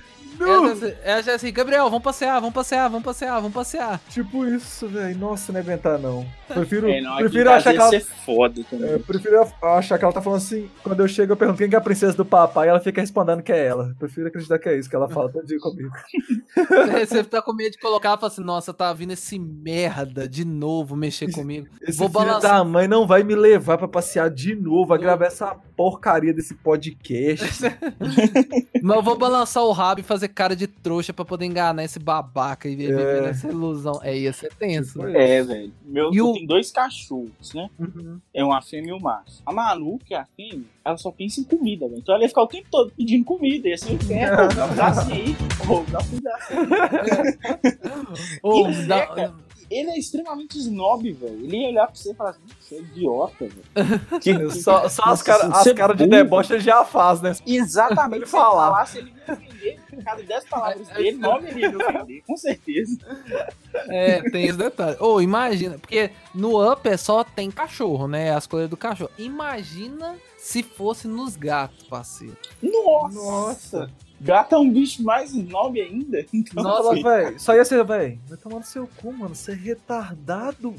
Ela 0.48 0.74
já- 0.76 0.96
Ela 1.02 1.22
já 1.22 1.34
assim, 1.34 1.52
Gabriel, 1.52 1.84
vamos 1.84 2.02
passear, 2.02 2.40
vamos 2.40 2.54
passear, 2.54 2.88
vamos 2.88 3.04
passear, 3.04 3.34
vamos 3.36 3.52
passear. 3.52 4.00
Tipo 4.10 4.44
isso, 4.46 4.88
velho. 4.88 5.18
Nossa, 5.18 5.52
não 5.52 5.60
é 5.60 5.62
aguentar, 5.62 5.98
não. 5.98 6.26
Prefiro, 6.48 6.88
É, 6.88 7.00
não, 7.00 7.16
prefiro 7.16 7.50
achar 7.50 7.72
que 7.72 7.78
ela. 7.78 7.90
ser 7.90 8.00
foda 8.24 8.62
também. 8.68 8.90
Eu 8.90 9.00
prefiro 9.00 9.40
achar 9.62 9.98
que 9.98 10.04
ela 10.04 10.12
tá 10.12 10.20
falando 10.22 10.38
assim. 10.38 10.68
Quando 10.82 11.00
eu 11.00 11.08
chego, 11.08 11.32
eu 11.32 11.36
pergunto 11.36 11.58
quem 11.58 11.68
que 11.68 11.74
é 11.74 11.78
a 11.78 11.82
princesa 11.82 12.16
do 12.16 12.24
papai 12.24 12.66
e 12.66 12.70
ela 12.70 12.80
fica 12.80 13.00
respondendo 13.00 13.42
que 13.42 13.52
é 13.52 13.66
ela. 13.66 13.94
Prefiro 13.98 14.26
acreditar 14.28 14.58
que 14.58 14.68
é 14.68 14.76
isso 14.78 14.88
que 14.90 14.96
ela 14.96 15.08
fala 15.08 15.28
todo 15.30 15.46
dia 15.46 15.58
comigo. 15.60 15.90
Você 17.08 17.22
tá 17.24 17.40
com 17.42 17.52
medo 17.52 17.72
de 17.72 17.78
colocar 17.78 18.16
e 18.16 18.20
fala 18.20 18.26
assim, 18.32 18.42
nossa, 18.42 18.72
tá 18.74 18.92
vindo 18.92 19.12
esse 19.12 19.38
merda 19.38 20.28
de 20.28 20.44
novo 20.44 20.96
mexer 20.96 21.30
comigo. 21.32 21.68
Esse 21.82 21.98
Vou 21.98 22.08
filho 22.08 22.20
balançar. 22.24 22.52
da 22.58 22.64
mãe 22.64 22.88
não 22.88 23.06
vai 23.06 23.22
me 23.22 23.34
levar 23.34 23.78
pra 23.78 23.86
passear 23.88 24.28
de 24.30 24.54
novo, 24.54 24.86
vai 24.86 24.98
gravar 24.98 25.26
essa 25.26 25.54
porcaria 25.76 26.32
desse 26.34 26.54
podcast. 26.54 27.44
Mas 28.82 28.96
eu 28.96 29.02
vou 29.02 29.16
balançar 29.16 29.62
o 29.62 29.72
rabo 29.72 30.00
e 30.00 30.04
fazer 30.04 30.28
cara 30.30 30.56
de 30.56 30.66
trouxa 30.66 31.12
pra 31.12 31.24
poder 31.24 31.44
enganar 31.46 31.84
esse 31.84 31.98
babaca 31.98 32.68
e 32.68 32.74
viver 32.76 33.18
É. 33.18 33.20
nessa 33.22 33.48
ilusão. 33.48 34.00
É, 34.02 34.16
ia 34.16 34.32
ser 34.32 34.52
tenso. 34.54 34.98
Tipo 35.00 35.08
É, 35.16 35.42
velho. 35.42 35.72
Meu, 35.84 36.10
E 36.12 36.22
o- 36.22 36.32
tenho 36.32 36.46
dois 36.46 36.70
cachorros, 36.70 37.52
né? 37.54 37.68
Uhum. 37.78 38.18
É 38.32 38.42
uma 38.44 38.62
fêmea 38.62 38.90
e 38.90 38.92
um 38.92 39.00
macho. 39.00 39.42
A 39.44 39.52
Manu, 39.52 39.98
que 40.04 40.14
é 40.14 40.18
a 40.18 40.24
fêmea, 40.36 40.64
ela 40.84 40.96
só 40.96 41.10
pensa 41.10 41.40
em 41.40 41.44
comida, 41.44 41.86
velho. 41.88 41.98
Então 42.00 42.14
ela 42.14 42.24
ia 42.24 42.28
ficar 42.28 42.42
o 42.42 42.46
tempo 42.46 42.66
todo 42.70 42.92
pedindo 42.96 43.24
comida. 43.24 43.68
E 43.68 43.72
assim, 43.74 43.98
quer, 43.98 44.30
dá 44.54 44.64
um 44.66 44.68
pedacinho 44.70 45.14
aí, 45.14 45.36
ou 45.68 45.84
dá 45.86 45.98
um 45.98 46.08
pedacinho. 46.08 46.60
Ô, 48.42 48.66
o 48.68 48.86
dá- 48.86 49.32
ele 49.70 49.90
é 49.90 49.98
extremamente 49.98 50.58
snob, 50.58 51.12
velho. 51.12 51.44
Ele 51.44 51.56
ia 51.56 51.68
olhar 51.68 51.86
pra 51.86 51.94
você 51.94 52.10
e 52.10 52.14
falar 52.14 52.30
assim, 52.30 52.40
você 52.60 52.74
é 52.74 52.78
idiota, 52.80 53.46
velho. 53.46 54.00
Que- 54.20 54.50
Só, 54.50 54.88
só 54.88 55.02
as 55.04 55.06
Nossa, 55.06 55.24
caras 55.24 55.56
você 55.58 55.70
é 55.70 55.74
cara 55.74 55.94
de 55.94 56.06
deboche 56.06 56.52
ele 56.54 56.60
já 56.60 56.84
faz, 56.84 57.20
né? 57.20 57.32
Exatamente. 57.46 58.22
Ele 58.22 58.26
Se 58.26 58.36
ele 58.36 58.42
falar. 58.42 58.70
falasse, 58.70 58.98
ele 58.98 59.12
ia 59.26 59.32
ofender. 59.34 59.80
Cada 60.04 60.22
dez 60.22 60.44
palavras 60.46 60.88
dele, 60.88 61.12
nome 61.18 61.48
ele 61.50 61.60
ia 61.60 61.70
me 61.70 61.76
ofender, 61.76 62.22
com 62.26 62.36
certeza. 62.36 62.98
É, 63.88 64.22
tem 64.30 64.46
esse 64.46 64.56
detalhe. 64.58 64.96
Ô, 65.00 65.20
imagina, 65.20 65.78
porque 65.78 66.10
no 66.34 66.70
Up 66.72 66.88
é 66.88 66.96
só 66.96 67.22
tem 67.22 67.50
cachorro, 67.50 68.08
né? 68.08 68.34
As 68.34 68.46
coisas 68.46 68.68
do 68.68 68.76
cachorro. 68.76 69.10
Imagina 69.18 70.16
se 70.38 70.62
fosse 70.62 71.06
nos 71.06 71.36
gatos, 71.36 71.84
parceiro. 71.84 72.36
Nossa! 72.62 73.14
Nossa. 73.14 73.90
Gato 74.20 74.54
é 74.54 74.58
um 74.58 74.70
bicho 74.70 75.02
mais 75.02 75.32
snob 75.32 75.80
ainda. 75.80 76.24
Então, 76.32 76.62
Nossa, 76.62 77.02
velho, 77.02 77.40
só 77.40 77.54
ia 77.54 77.64
ser, 77.64 77.84
velho, 77.84 78.18
vai 78.28 78.38
tomar 78.38 78.58
no 78.58 78.64
seu 78.64 78.88
cu, 79.00 79.12
mano, 79.12 79.34
você 79.34 79.52
é 79.52 79.54
retardado. 79.54 80.74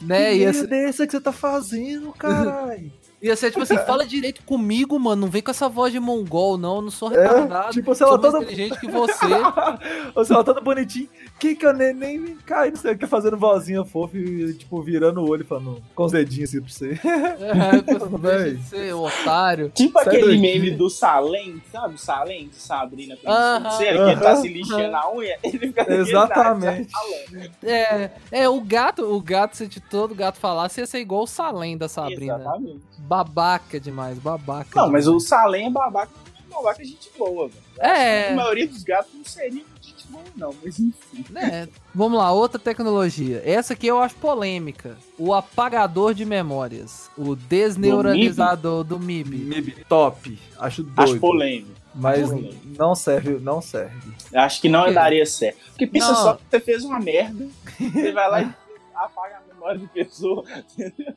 Né? 0.00 0.32
que 0.32 0.38
merda 0.38 0.52
ser, 0.52 0.72
é 0.72 0.88
essa 0.88 1.06
que 1.06 1.12
você 1.12 1.20
tá 1.20 1.32
fazendo, 1.32 2.12
caralho? 2.18 2.90
Ia 3.22 3.34
ser 3.36 3.50
tipo 3.50 3.62
assim, 3.62 3.76
fala 3.86 4.06
direito 4.06 4.42
comigo, 4.44 4.98
mano. 4.98 5.22
Não 5.22 5.28
vem 5.30 5.42
com 5.42 5.50
essa 5.50 5.68
voz 5.68 5.92
de 5.92 5.98
mongol, 6.00 6.56
não. 6.58 6.76
Eu 6.76 6.82
não 6.82 6.90
sou 6.90 7.12
É, 7.12 7.22
retardado. 7.22 7.72
tipo, 7.72 7.94
sei 7.94 8.06
sou 8.06 8.16
lá, 8.16 8.22
mais 8.22 8.32
todo, 8.32 8.42
inteligente 8.44 8.80
que 8.80 8.90
você. 8.90 9.24
ou 10.14 10.24
sei 10.24 10.36
lá, 10.36 10.44
todo 10.44 10.60
bonitinho. 10.62 11.08
Que 11.38 11.54
que 11.54 11.66
eu 11.66 11.72
nem, 11.74 11.92
nem 11.92 12.18
me 12.18 12.34
cai, 12.36 12.70
não 12.70 12.76
sei 12.76 12.92
o 12.94 12.98
que, 12.98 13.06
fazendo 13.06 13.36
vozinha 13.36 13.84
fofa 13.84 14.16
e, 14.16 14.54
tipo, 14.54 14.80
virando 14.82 15.20
o 15.20 15.28
olho, 15.28 15.44
falando 15.44 15.82
com 15.94 16.04
os 16.04 16.12
dedinhos 16.12 16.50
assim 16.50 16.60
pra 16.60 16.70
você. 16.70 17.00
É, 18.36 18.50
de 18.52 18.62
ser 18.62 18.92
otário. 18.94 19.70
Tipo 19.74 20.02
Sai 20.02 20.16
aquele 20.16 20.38
meme 20.38 20.70
do 20.72 20.88
Salem, 20.88 21.62
sabe? 21.70 21.94
O 21.94 21.98
Salem 21.98 22.48
de 22.48 22.56
Sabrina 22.56 23.16
Aham. 23.26 23.60
Feiticeira, 23.62 24.04
que 24.04 24.10
ele 24.12 24.20
tá 24.20 24.36
se 24.36 24.48
lixando 24.48 24.96
a 24.96 25.12
unha. 25.14 25.36
Ele 25.42 25.58
fica 25.58 25.92
Exatamente. 25.92 26.90
naipe, 27.30 27.50
É, 27.62 28.10
é, 28.30 28.48
o 28.48 28.60
gato, 28.60 29.02
o 29.04 29.20
gato, 29.20 29.56
se 29.56 29.66
de 29.66 29.80
todo 29.80 30.14
gato 30.14 30.38
falasse, 30.38 30.80
ia 30.80 30.86
ser 30.86 30.98
igual 31.00 31.22
o 31.22 31.26
Salem 31.26 31.76
da 31.76 31.88
Sabrina. 31.88 32.36
Exatamente. 32.36 32.80
Babaca 33.06 33.78
demais, 33.78 34.18
babaca. 34.18 34.70
Não, 34.74 34.90
mas 34.90 35.04
demais. 35.04 35.22
o 35.22 35.26
Salem 35.26 35.66
é 35.66 35.70
babaca, 35.70 36.10
babaca 36.50 36.82
é 36.82 36.84
gente 36.84 37.10
boa, 37.16 37.48
velho. 37.48 37.62
É. 37.78 38.32
A 38.32 38.36
maioria 38.36 38.66
dos 38.66 38.82
gatos 38.82 39.12
não 39.14 39.24
seria 39.24 39.62
gente 39.80 40.06
boa, 40.08 40.24
não, 40.36 40.54
mas 40.62 40.78
enfim. 40.78 41.24
É, 41.36 41.68
vamos 41.94 42.18
lá, 42.18 42.32
outra 42.32 42.58
tecnologia. 42.58 43.42
Essa 43.44 43.74
aqui 43.74 43.86
eu 43.86 44.00
acho 44.00 44.14
polêmica. 44.16 44.96
O 45.18 45.32
apagador 45.34 46.14
de 46.14 46.24
memórias. 46.24 47.10
O 47.16 47.36
desneuralizador 47.36 48.82
do 48.82 48.98
MIB. 48.98 49.36
MIB, 49.36 49.84
top. 49.88 50.38
Acho 50.58 50.82
doido. 50.82 51.00
Acho 51.12 51.20
polêmico. 51.20 51.70
Mas 51.94 52.28
polêmico. 52.28 52.56
não 52.76 52.94
serve, 52.94 53.38
não 53.38 53.62
serve. 53.62 54.12
Acho 54.34 54.60
que 54.60 54.68
não 54.68 54.92
daria 54.92 55.24
certo. 55.24 55.58
Porque 55.68 55.86
pensa 55.86 56.08
Não. 56.08 56.16
só 56.16 56.34
que 56.34 56.42
você 56.50 56.60
fez 56.60 56.84
uma 56.84 56.98
merda, 57.00 57.46
você 57.78 58.12
vai 58.12 58.30
lá 58.30 58.42
e 58.42 58.54
apaga 58.94 59.36
a 59.36 59.54
memória 59.54 59.78
de 59.78 59.86
pessoa, 59.88 60.44
entendeu? 60.76 61.14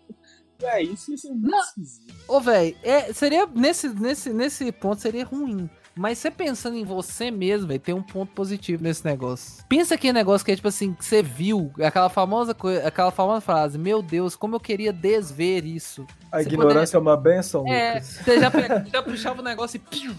É 0.61 0.83
isso, 0.83 1.13
isso 1.13 1.27
é 1.27 1.31
muito 1.31 1.49
Não. 1.49 1.59
esquisito. 1.59 2.13
Ô, 2.27 2.39
velho, 2.41 2.75
é, 2.83 3.13
seria 3.13 3.45
nesse, 3.47 3.89
nesse, 3.89 4.31
nesse 4.33 4.71
ponto 4.71 5.01
seria 5.01 5.25
ruim. 5.25 5.69
Mas 5.95 6.17
você 6.19 6.31
pensando 6.31 6.77
em 6.77 6.85
você 6.85 7.29
mesmo, 7.29 7.67
velho, 7.67 7.79
tem 7.79 7.93
um 7.93 8.01
ponto 8.01 8.31
positivo 8.31 8.81
nesse 8.81 9.03
negócio. 9.03 9.63
Pensa 9.67 9.97
que 9.97 10.13
negócio 10.13 10.45
que 10.45 10.51
é 10.51 10.55
tipo 10.55 10.67
assim, 10.69 10.93
que 10.93 11.03
você 11.03 11.21
viu, 11.21 11.71
aquela 11.81 12.07
famosa 12.09 12.53
coisa, 12.53 12.87
aquela 12.87 13.11
famosa 13.11 13.41
frase, 13.41 13.77
meu 13.77 14.01
Deus, 14.01 14.33
como 14.35 14.55
eu 14.55 14.59
queria 14.61 14.93
desver 14.93 15.65
isso. 15.65 16.05
A 16.31 16.37
Você 16.41 16.47
ignorância 16.47 16.95
é 16.95 16.99
uma 17.01 17.17
benção, 17.17 17.67
É, 17.67 17.95
Lucas. 17.95 18.05
você 18.23 18.39
já, 18.39 18.49
pega- 18.51 18.85
já 18.93 19.03
puxava 19.03 19.41
o 19.41 19.43
negócio 19.43 19.75
e 19.75 19.79
piu, 19.79 20.13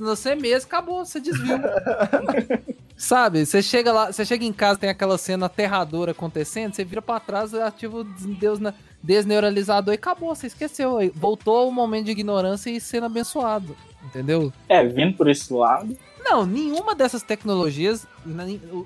você 0.00 0.34
mesmo, 0.34 0.66
acabou, 0.66 1.04
você 1.04 1.20
desviou. 1.20 1.58
Sabe, 3.00 3.46
você 3.46 3.62
chega 3.62 3.90
lá, 3.94 4.12
você 4.12 4.26
chega 4.26 4.44
em 4.44 4.52
casa, 4.52 4.78
tem 4.78 4.90
aquela 4.90 5.16
cena 5.16 5.46
aterradora 5.46 6.10
acontecendo, 6.10 6.74
você 6.74 6.84
vira 6.84 7.00
pra 7.00 7.18
trás, 7.18 7.54
ativa 7.54 8.00
o 8.00 8.04
Deus 8.04 8.60
na 8.60 8.74
desneuralizador 9.02 9.94
e 9.94 9.96
acabou, 9.96 10.34
você 10.34 10.48
esqueceu. 10.48 10.98
Voltou 11.14 11.66
o 11.66 11.72
momento 11.72 12.04
de 12.04 12.10
ignorância 12.10 12.68
e 12.68 12.78
sendo 12.78 13.06
abençoado, 13.06 13.74
entendeu? 14.04 14.52
É, 14.68 14.84
vendo 14.84 15.16
por 15.16 15.30
esse 15.30 15.50
lado. 15.50 15.96
Não, 16.22 16.44
nenhuma 16.44 16.94
dessas 16.94 17.22
tecnologias, 17.22 18.06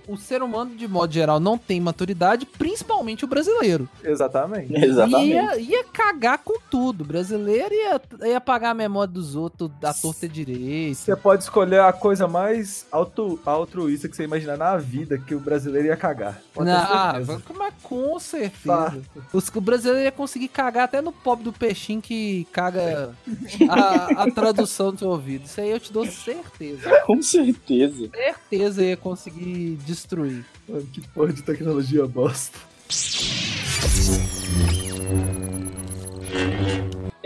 o, 0.08 0.16
ser 0.16 0.42
humano 0.42 0.74
de 0.76 0.86
modo 0.86 1.12
geral 1.12 1.40
não 1.40 1.58
tem 1.58 1.80
maturidade, 1.80 2.46
principalmente 2.46 3.24
o 3.24 3.28
brasileiro. 3.28 3.88
Exatamente. 4.02 4.74
Exatamente. 4.74 5.32
Ia, 5.32 5.58
ia 5.58 5.84
cagar 5.84 6.38
com 6.38 6.58
tudo. 6.70 7.02
O 7.02 7.04
brasileiro 7.04 7.74
ia, 7.74 8.00
ia 8.28 8.40
pagar 8.40 8.70
a 8.70 8.74
memória 8.74 9.12
dos 9.12 9.34
outros 9.34 9.70
da 9.80 9.92
torta 9.92 10.28
direito. 10.28 10.96
Você 10.96 11.16
pode 11.16 11.42
escolher 11.42 11.80
a 11.80 11.92
coisa 11.92 12.28
mais 12.28 12.86
auto, 12.90 13.38
altruísta 13.44 14.08
que 14.08 14.16
você 14.16 14.24
imaginar 14.24 14.56
na 14.56 14.76
vida 14.76 15.18
que 15.18 15.34
o 15.34 15.40
brasileiro 15.40 15.88
ia 15.88 15.96
cagar. 15.96 16.40
Pode 16.52 16.70
ter 16.70 16.76
Ah, 16.76 17.20
mas 17.56 17.74
com 17.82 18.18
certeza. 18.18 18.52
Tá. 18.64 18.94
Os, 19.32 19.48
o 19.48 19.60
brasileiro 19.60 20.04
ia 20.04 20.12
conseguir 20.12 20.48
cagar 20.48 20.84
até 20.84 21.00
no 21.00 21.12
pobre 21.12 21.44
do 21.44 21.52
peixinho 21.52 22.00
que 22.00 22.46
caga 22.52 23.14
a, 23.68 24.22
a 24.22 24.30
tradução 24.30 24.92
do 24.92 24.98
seu 24.98 25.08
ouvido. 25.08 25.46
Isso 25.46 25.60
aí 25.60 25.70
eu 25.70 25.80
te 25.80 25.92
dou 25.92 26.06
certeza. 26.06 27.00
Com 27.04 27.20
certeza. 27.22 28.08
Certeza 28.10 28.84
ia 28.84 28.96
conseguir 28.96 29.23
destruir. 29.30 30.44
Mano, 30.68 30.86
que 30.86 31.00
porra 31.08 31.32
de 31.32 31.42
tecnologia 31.42 32.06
bosta. 32.06 32.58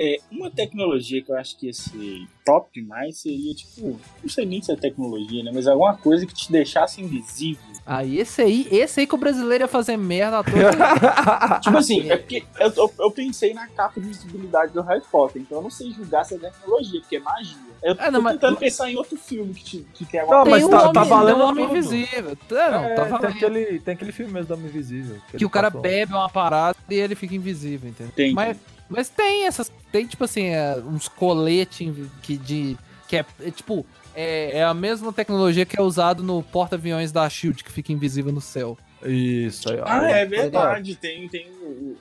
É, 0.00 0.18
uma 0.30 0.48
tecnologia 0.48 1.20
que 1.20 1.32
eu 1.32 1.36
acho 1.36 1.58
que 1.58 1.66
ia 1.66 1.72
ser 1.72 2.24
top 2.44 2.70
demais 2.72 3.18
seria, 3.18 3.52
tipo, 3.52 3.98
não 4.22 4.28
sei 4.28 4.46
nem 4.46 4.62
se 4.62 4.70
é 4.70 4.76
tecnologia, 4.76 5.42
né? 5.42 5.50
Mas 5.52 5.66
alguma 5.66 5.96
coisa 5.96 6.24
que 6.24 6.32
te 6.32 6.52
deixasse 6.52 7.00
invisível. 7.00 7.60
Aí 7.84 8.18
esse 8.18 8.40
aí, 8.40 8.68
esse 8.70 9.00
aí 9.00 9.06
que 9.08 9.14
o 9.14 9.18
brasileiro 9.18 9.64
ia 9.64 9.68
fazer 9.68 9.96
merda 9.96 10.38
à 10.38 10.44
toa. 10.44 11.58
Tipo 11.60 11.78
assim, 11.78 12.08
é 12.08 12.16
porque 12.16 12.44
eu, 12.60 12.72
eu, 12.76 12.94
eu 13.00 13.10
pensei 13.10 13.52
na 13.52 13.66
capa 13.66 14.00
de 14.00 14.06
visibilidade 14.06 14.72
do 14.72 14.82
Harry 14.82 15.02
Potter, 15.10 15.42
então 15.42 15.58
eu 15.58 15.62
não 15.62 15.70
sei 15.70 15.90
julgar 15.90 16.24
se 16.24 16.36
é 16.36 16.38
tecnologia, 16.38 17.00
porque 17.00 17.16
é 17.16 17.20
magia. 17.20 17.56
Eu 17.82 17.94
tô 17.94 18.02
É, 18.02 18.10
não, 18.10 18.20
mas- 18.22 18.34
tentando 18.34 18.56
pensar 18.56 18.90
em 18.90 18.96
outro 18.96 19.16
filme 19.16 19.54
que, 19.54 19.62
te, 19.64 19.86
que 19.94 20.04
tem 20.04 20.20
alguma 20.20 20.44
Não, 20.44 20.50
mas 20.50 20.62
tem 20.62 20.70
tá- 20.70 20.76
um 20.76 20.80
homem, 20.82 20.92
tá 20.92 21.04
valendo 21.04 21.34
tem 21.36 21.44
um 21.44 21.48
homem 21.48 21.64
invisível. 21.66 22.30
É, 22.50 22.70
não, 22.70 22.84
É, 22.84 22.94
tá 22.94 23.02
tem, 23.02 23.12
valendo. 23.12 23.26
aquele, 23.36 23.80
tem 23.80 23.94
aquele 23.94 24.12
filme 24.12 24.32
mesmo 24.32 24.48
do 24.48 24.54
Homem 24.54 24.66
Invisível. 24.66 25.16
Que 25.30 25.36
ele 25.36 25.44
o 25.44 25.50
cara 25.50 25.70
passou. 25.70 25.82
bebe 25.82 26.12
uma 26.12 26.28
parada 26.28 26.76
e 26.90 26.94
ele 26.94 27.14
fica 27.14 27.34
invisível, 27.34 27.88
entendeu? 27.90 28.12
Tem. 28.16 28.32
Mas, 28.34 28.56
mas 28.88 29.08
tem 29.08 29.46
essas. 29.46 29.70
Tem, 29.92 30.06
tipo 30.06 30.24
assim, 30.24 30.46
é, 30.46 30.76
uns 30.78 31.08
coletes 31.08 31.94
que 32.22 32.36
de. 32.36 32.76
Que 33.06 33.16
é, 33.18 33.24
é, 33.40 33.50
tipo. 33.50 33.86
É, 34.14 34.58
é 34.58 34.64
a 34.64 34.74
mesma 34.74 35.12
tecnologia 35.12 35.64
que 35.64 35.78
é 35.78 35.82
usado 35.82 36.24
no 36.24 36.42
porta-aviões 36.42 37.12
da 37.12 37.28
Shield, 37.30 37.62
que 37.62 37.70
fica 37.70 37.92
invisível 37.92 38.32
no 38.32 38.40
céu. 38.40 38.76
Isso 39.04 39.70
aí, 39.70 39.78
ó. 39.78 39.84
Ah, 39.86 40.10
é 40.10 40.26
verdade. 40.26 40.96
Tem, 40.96 41.28
tem 41.28 41.46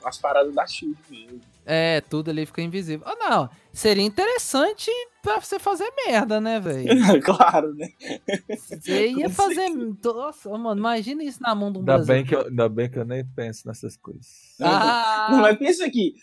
as 0.04 0.18
paradas 0.18 0.52
da 0.52 0.66
Shield 0.66 0.96
mesmo. 1.08 1.40
É, 1.64 2.00
tudo 2.00 2.30
ali 2.30 2.44
fica 2.44 2.60
invisível. 2.60 3.06
Ah, 3.06 3.14
não. 3.30 3.50
Seria 3.72 4.02
interessante 4.02 4.90
pra 5.34 5.40
você 5.40 5.58
fazer 5.58 5.90
merda, 6.06 6.40
né, 6.40 6.58
velho? 6.60 6.88
claro, 7.22 7.74
né? 7.74 7.88
Você 8.56 9.08
ia 9.08 9.28
fazer. 9.30 9.68
Nossa, 10.04 10.50
mano, 10.58 10.78
imagina 10.80 11.22
isso 11.22 11.42
na 11.42 11.54
mão 11.54 11.70
de 11.72 11.78
um 11.78 11.80
Ainda 11.80 11.98
bem, 12.04 12.24
que 12.24 12.34
eu, 12.34 12.46
ainda 12.46 12.68
bem 12.68 12.90
que 12.90 12.98
eu 12.98 13.04
nem 13.04 13.24
penso 13.24 13.66
nessas 13.66 13.96
coisas. 13.96 14.56
Ah, 14.60 15.28
Não, 15.30 15.40
mas 15.40 15.56
pensa 15.58 15.84
aqui. 15.86 16.14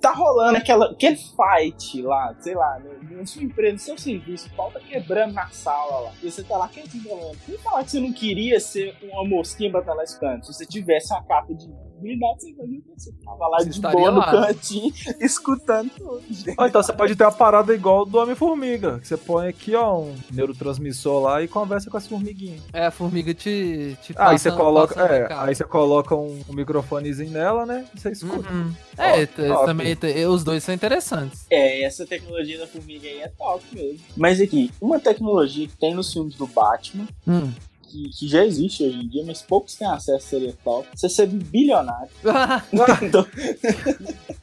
Tá 0.00 0.12
rolando 0.12 0.56
aquela, 0.56 0.92
aquele 0.92 1.16
fight 1.16 2.00
lá, 2.02 2.32
sei 2.38 2.54
lá, 2.54 2.78
no- 2.78 3.16
na 3.18 3.26
sua 3.26 3.42
empresa, 3.42 3.72
no 3.72 3.78
seu 3.80 3.98
serviço, 3.98 4.48
o 4.48 4.56
pau 4.56 4.70
tá 4.70 4.78
quebrando 4.78 5.32
na 5.34 5.48
sala 5.48 5.98
lá. 5.98 6.12
E 6.22 6.30
você 6.30 6.44
tá 6.44 6.56
lá 6.56 6.68
quietinho 6.68 7.02
falando. 7.02 7.36
Não 7.48 7.58
falar 7.58 7.82
que 7.84 7.90
você 7.90 7.98
não 8.00 8.12
queria 8.12 8.60
ser 8.60 8.96
uma 9.02 9.24
mosquinha 9.26 9.72
lá 9.72 10.04
esperando. 10.04 10.44
Se 10.46 10.52
você 10.54 10.64
tivesse 10.64 11.12
uma 11.12 11.24
capa 11.24 11.52
de 11.52 11.66
blindado 11.98 12.40
sem 12.40 12.54
fazer 12.54 12.72
isso. 12.76 12.88
Você 12.96 13.12
tava 13.24 13.48
lá 13.48 13.58
Você 13.58 13.70
de 13.70 13.80
boa 13.80 14.10
no 14.10 14.18
lá. 14.18 14.30
cantinho, 14.46 14.92
escutando 15.20 15.90
tudo. 15.90 16.22
Ou 16.56 16.66
então 16.66 16.82
você 16.82 16.92
pode 16.92 17.14
ter 17.16 17.24
uma 17.24 17.32
parada 17.32 17.74
igual 17.74 18.04
do 18.04 18.18
Homem-Formiga. 18.18 18.98
Que 18.98 19.08
você 19.08 19.16
põe 19.16 19.48
aqui, 19.48 19.74
ó, 19.74 19.98
um 20.00 20.14
neurotransmissor 20.32 21.22
lá 21.22 21.42
e 21.42 21.48
conversa 21.48 21.90
com 21.90 21.96
as 21.96 22.06
formiguinhas. 22.06 22.62
É, 22.72 22.86
a 22.86 22.90
formiga 22.90 23.32
te. 23.34 23.96
te 24.02 24.14
Aí 24.16 24.38
você 24.38 24.50
coloca. 24.50 25.00
É, 25.00 25.32
aí 25.34 25.54
você 25.54 25.64
coloca 25.64 26.14
um, 26.14 26.40
um 26.48 26.52
microfonezinho 26.54 27.30
nela, 27.30 27.64
né? 27.66 27.86
E 27.94 28.00
você 28.00 28.10
escuta. 28.10 28.50
Uhum. 28.50 28.72
É, 28.96 29.26
Top, 29.26 29.66
também 29.66 29.96
os 30.28 30.42
dois 30.44 30.64
são 30.64 30.74
interessantes. 30.74 31.46
É, 31.50 31.82
essa 31.82 32.06
tecnologia 32.06 32.58
da 32.58 32.66
formiga 32.66 33.06
aí 33.06 33.20
é 33.20 33.28
top 33.28 33.64
mesmo. 33.72 34.00
Mas 34.16 34.40
aqui, 34.40 34.70
uma 34.80 34.98
tecnologia 34.98 35.66
que 35.68 35.76
tem 35.76 35.94
nos 35.94 36.12
filmes 36.12 36.34
do 36.34 36.46
Batman, 36.46 37.06
Hum. 37.26 37.52
Que, 37.88 38.08
que 38.10 38.28
já 38.28 38.44
existe 38.44 38.84
hoje 38.84 38.96
em 38.98 39.08
dia, 39.08 39.24
mas 39.26 39.42
poucos 39.42 39.74
têm 39.74 39.86
acesso, 39.88 40.26
seria 40.28 40.54
top. 40.64 40.86
Você 40.94 41.08
ser 41.08 41.26
bilionário. 41.26 42.08
Então, 43.02 43.26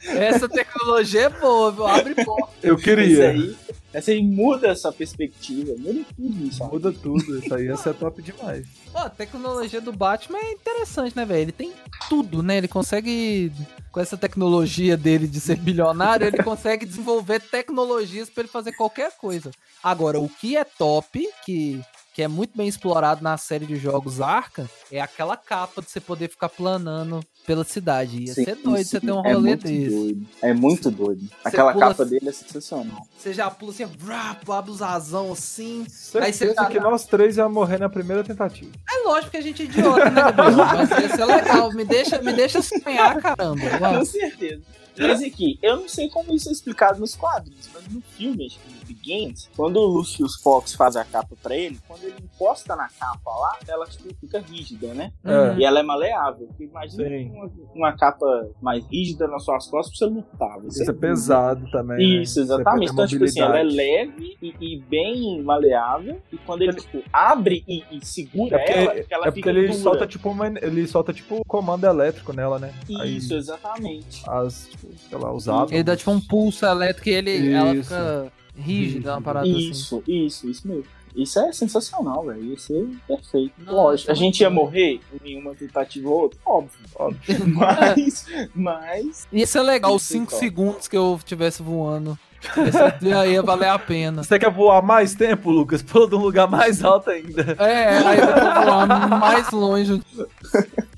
Essa 0.08 0.48
tecnologia 0.48 1.22
é 1.22 1.30
boa, 1.30 1.72
viu? 1.72 1.88
Abre 1.88 2.16
porta. 2.24 2.54
Eu 2.64 2.76
Isso 2.76 2.84
queria. 2.84 3.30
aí, 3.32 3.56
essa 3.94 4.12
aí 4.12 4.22
muda 4.22 4.68
essa 4.68 4.92
perspectiva, 4.92 5.74
muda 5.78 6.02
tudo 6.16 6.48
isso. 6.48 6.64
Muda 6.66 6.92
tudo. 6.92 7.40
Isso 7.40 7.54
aí 7.54 7.66
ia 7.66 7.78
ser 7.78 7.94
top 7.96 8.22
demais. 8.22 8.66
Pô, 8.92 9.00
a 9.00 9.10
tecnologia 9.10 9.82
do 9.82 9.92
Batman 9.92 10.38
é 10.40 10.52
interessante, 10.52 11.16
né, 11.16 11.26
velho? 11.26 11.42
Ele 11.42 11.52
tem 11.52 11.72
tudo, 12.10 12.44
né? 12.44 12.58
Ele 12.58 12.68
consegue, 12.68 13.52
com 13.92 14.00
essa 14.00 14.18
tecnologia 14.18 14.96
dele 14.98 15.28
de 15.28 15.40
ser 15.40 15.58
bilionário, 15.58 16.28
ele 16.28 16.44
consegue 16.44 16.86
desenvolver 16.86 17.40
tecnologias 17.40 18.30
pra 18.30 18.42
ele 18.44 18.50
fazer 18.52 18.74
qualquer 18.74 19.12
coisa. 19.18 19.52
Agora, 19.84 20.20
o 20.20 20.30
que 20.30 20.56
é 20.58 20.64
top, 20.64 21.28
que, 21.46 21.82
que 22.16 22.24
é 22.24 22.30
muito 22.30 22.58
bem 22.58 22.66
explorado 22.66 23.22
na 23.22 23.36
série 23.36 23.66
de 23.66 23.76
jogos 23.76 24.22
Arkham, 24.22 24.70
é 24.90 25.02
aquela 25.02 25.36
capa 25.36 25.82
de 25.82 25.92
você 25.92 26.00
poder 26.00 26.30
ficar 26.30 26.48
planando 26.48 27.20
pela 27.46 27.66
cidade. 27.66 28.24
Ia 28.24 28.34
Sim, 28.34 28.46
ser 28.46 28.56
doido 28.56 28.78
sim, 28.78 28.84
você 28.86 29.00
ter 29.02 29.12
um 29.12 29.26
é 29.26 29.34
rolê 29.34 29.50
muito 29.50 29.68
desse. 29.68 29.90
doido. 29.90 30.28
É 30.42 30.54
muito 30.54 30.90
doido. 30.90 31.30
Aquela 31.44 31.74
pula 31.74 31.90
capa 31.90 32.06
dele 32.06 32.30
é 32.30 32.32
sensacional. 32.32 33.06
Você 33.18 33.34
já 33.34 33.52
pula 33.52 33.74
assim, 33.74 33.86
vrá, 33.86 34.34
abre 34.48 34.72
os 34.72 34.82
asão 34.82 35.34
assim. 35.34 35.82
Aí 35.82 35.90
Certeza 36.32 36.32
você 36.32 36.54
tá 36.54 36.66
que 36.68 36.80
nós 36.80 37.04
três 37.06 37.36
ia 37.36 37.50
morrer 37.50 37.80
na 37.80 37.90
primeira 37.90 38.24
tentativa. 38.24 38.72
É 38.90 39.06
lógico 39.06 39.32
que 39.32 39.38
a 39.38 39.42
gente 39.42 39.64
é 39.64 39.66
idiota, 39.66 40.10
né, 40.10 40.22
Gabriel? 40.22 40.56
Mas 40.56 40.90
ia 40.92 41.10
ser 41.18 41.26
legal. 41.26 41.74
Me 41.74 41.84
deixa, 41.84 42.22
me 42.22 42.32
deixa 42.32 42.62
sonhar, 42.62 43.22
caramba. 43.22 43.62
Com 43.78 44.06
certeza. 44.06 44.62
Mas 44.98 45.22
aqui, 45.22 45.60
eu 45.62 45.76
não 45.82 45.90
sei 45.90 46.10
como 46.10 46.34
isso 46.34 46.48
é 46.48 46.54
explicado 46.54 46.98
nos 47.02 47.14
quadrinhos, 47.14 47.70
mas 47.74 47.86
no 47.90 48.02
filme, 48.02 48.46
acho 48.46 48.58
que 48.60 48.75
Begins, 48.88 49.50
quando 49.56 49.78
o 49.78 49.86
Lucius 49.86 50.36
Fox 50.42 50.74
faz 50.74 50.96
a 50.96 51.04
capa 51.04 51.36
pra 51.42 51.56
ele, 51.56 51.78
quando 51.88 52.04
ele 52.04 52.16
encosta 52.24 52.76
na 52.76 52.88
capa 52.90 53.30
lá, 53.32 53.58
ela 53.68 53.86
tipo, 53.86 54.14
fica 54.20 54.40
rígida, 54.40 54.94
né? 54.94 55.12
É. 55.24 55.56
E 55.60 55.64
ela 55.66 55.80
é 55.80 55.84
maleável. 55.84 56.50
Imagina 56.60 57.04
uma, 57.34 57.52
uma 57.74 57.98
capa 57.98 58.26
mais 58.62 58.86
rígida 58.88 59.28
nas 59.28 59.44
suas 59.44 59.68
costas 59.68 59.98
pra 59.98 60.08
você 60.08 60.14
lutar. 60.14 60.60
Você 60.62 60.82
Isso 60.84 60.92
é 60.92 60.94
pesado 60.94 61.70
também. 61.72 61.98
né? 61.98 62.22
Isso, 62.22 62.40
exatamente. 62.40 62.92
Então, 62.92 63.08
tipo 63.08 63.24
assim, 63.24 63.42
ela 63.42 63.60
é 63.60 63.64
leve 63.64 64.38
e, 64.42 64.54
e 64.60 64.80
bem 64.80 65.42
maleável. 65.42 66.22
E 66.32 66.38
quando 66.38 66.62
ele, 66.62 66.74
tipo, 66.74 67.02
abre 67.12 67.64
e, 67.68 67.84
e 67.92 68.06
segura 68.06 68.58
É 68.58 68.60
porque, 68.60 68.80
ela, 68.80 68.94
que 69.04 69.14
ela 69.14 69.24
é 69.24 69.26
porque 69.32 69.40
fica 69.40 69.50
ele 69.50 69.68
dura. 69.68 69.74
solta 69.80 70.08
tipo 70.08 70.30
uma, 70.30 70.48
ele 70.48 70.88
solta 70.88 71.14
tipo 71.14 71.44
comando 71.46 71.86
elétrico 71.86 72.34
nela, 72.34 72.60
né? 72.60 72.74
Aí 73.00 73.18
Isso, 73.18 73.34
exatamente. 73.36 74.24
as, 74.28 74.68
tipo, 74.70 74.88
sei 75.10 75.18
lá, 75.18 75.32
os 75.34 75.48
átomos. 75.48 75.72
Ele 75.72 75.84
dá 75.84 75.96
tipo 75.96 76.12
um 76.12 76.20
pulso 76.22 76.66
elétrico 76.66 77.10
e 77.10 77.14
ele, 77.14 77.54
ela 77.54 77.74
fica 77.74 78.32
rígida, 78.58 79.14
uma 79.14 79.22
parada 79.22 79.48
assim. 79.48 79.70
Isso, 79.70 80.04
isso, 80.08 80.50
isso 80.50 80.68
mesmo. 80.68 80.86
Isso 81.16 81.40
é 81.40 81.52
sensacional, 81.54 82.26
velho. 82.26 82.44
Ia 82.44 82.60
ser 82.60 82.90
perfeito. 83.08 83.54
Não, 83.60 83.74
Lógico. 83.74 84.12
A 84.12 84.14
isso 84.14 84.22
é 84.22 84.26
gente 84.26 84.42
ia 84.42 84.50
morrer 84.50 85.00
em 85.24 85.40
uma 85.40 85.56
tentativa 85.56 86.10
ou 86.10 86.24
outra, 86.24 86.38
óbvio. 86.46 86.80
Óbvio. 86.96 87.48
Mas, 87.56 88.26
mas. 88.54 89.28
Ia 89.32 89.48
ser 89.48 89.62
legal 89.62 89.96
os 89.96 90.04
Isso 90.04 90.14
é 90.14 90.18
5 90.20 90.32
top. 90.32 90.40
segundos 90.44 90.88
que 90.90 90.98
eu 90.98 91.16
estivesse 91.18 91.64
voando. 91.64 92.20
Esse 92.44 93.08
ia, 93.08 93.26
ia 93.28 93.42
valer 93.42 93.70
a 93.70 93.80
pena. 93.80 94.24
Você 94.24 94.38
quer 94.38 94.52
voar 94.52 94.82
mais 94.82 95.16
tempo, 95.16 95.50
Lucas? 95.50 95.82
Pula 95.82 96.08
de 96.08 96.16
um 96.16 96.20
lugar 96.20 96.50
mais 96.50 96.84
alto 96.84 97.10
ainda. 97.10 97.56
É, 97.60 97.98
aí 97.98 98.20
eu 98.20 98.26
vou 98.28 98.66
voar 98.66 99.10
mais 99.10 99.52
longe. 99.52 100.02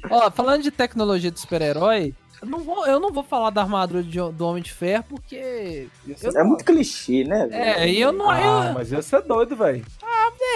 Ó, 0.10 0.32
falando 0.32 0.64
de 0.64 0.72
tecnologia 0.72 1.32
de 1.32 1.40
super-herói, 1.40 2.14
não 2.46 2.60
vou, 2.60 2.86
eu 2.86 3.00
não 3.00 3.12
vou 3.12 3.24
falar 3.24 3.50
da 3.50 3.62
armadura 3.62 4.04
de- 4.04 4.32
do 4.32 4.46
Homem 4.48 4.62
de 4.62 4.72
Ferro, 4.72 5.04
porque. 5.10 5.88
É 6.36 6.44
muito 6.44 6.64
clichê, 6.64 7.24
né? 7.24 7.48
velho? 7.48 7.54
É, 7.64 7.90
e 7.90 8.00
eu 8.00 8.12
não. 8.12 8.30
Ah, 8.30 8.68
eu- 8.70 8.74
mas 8.74 8.92
ia 8.92 9.02
ser 9.02 9.22
doido, 9.24 9.56
velho. 9.56 9.84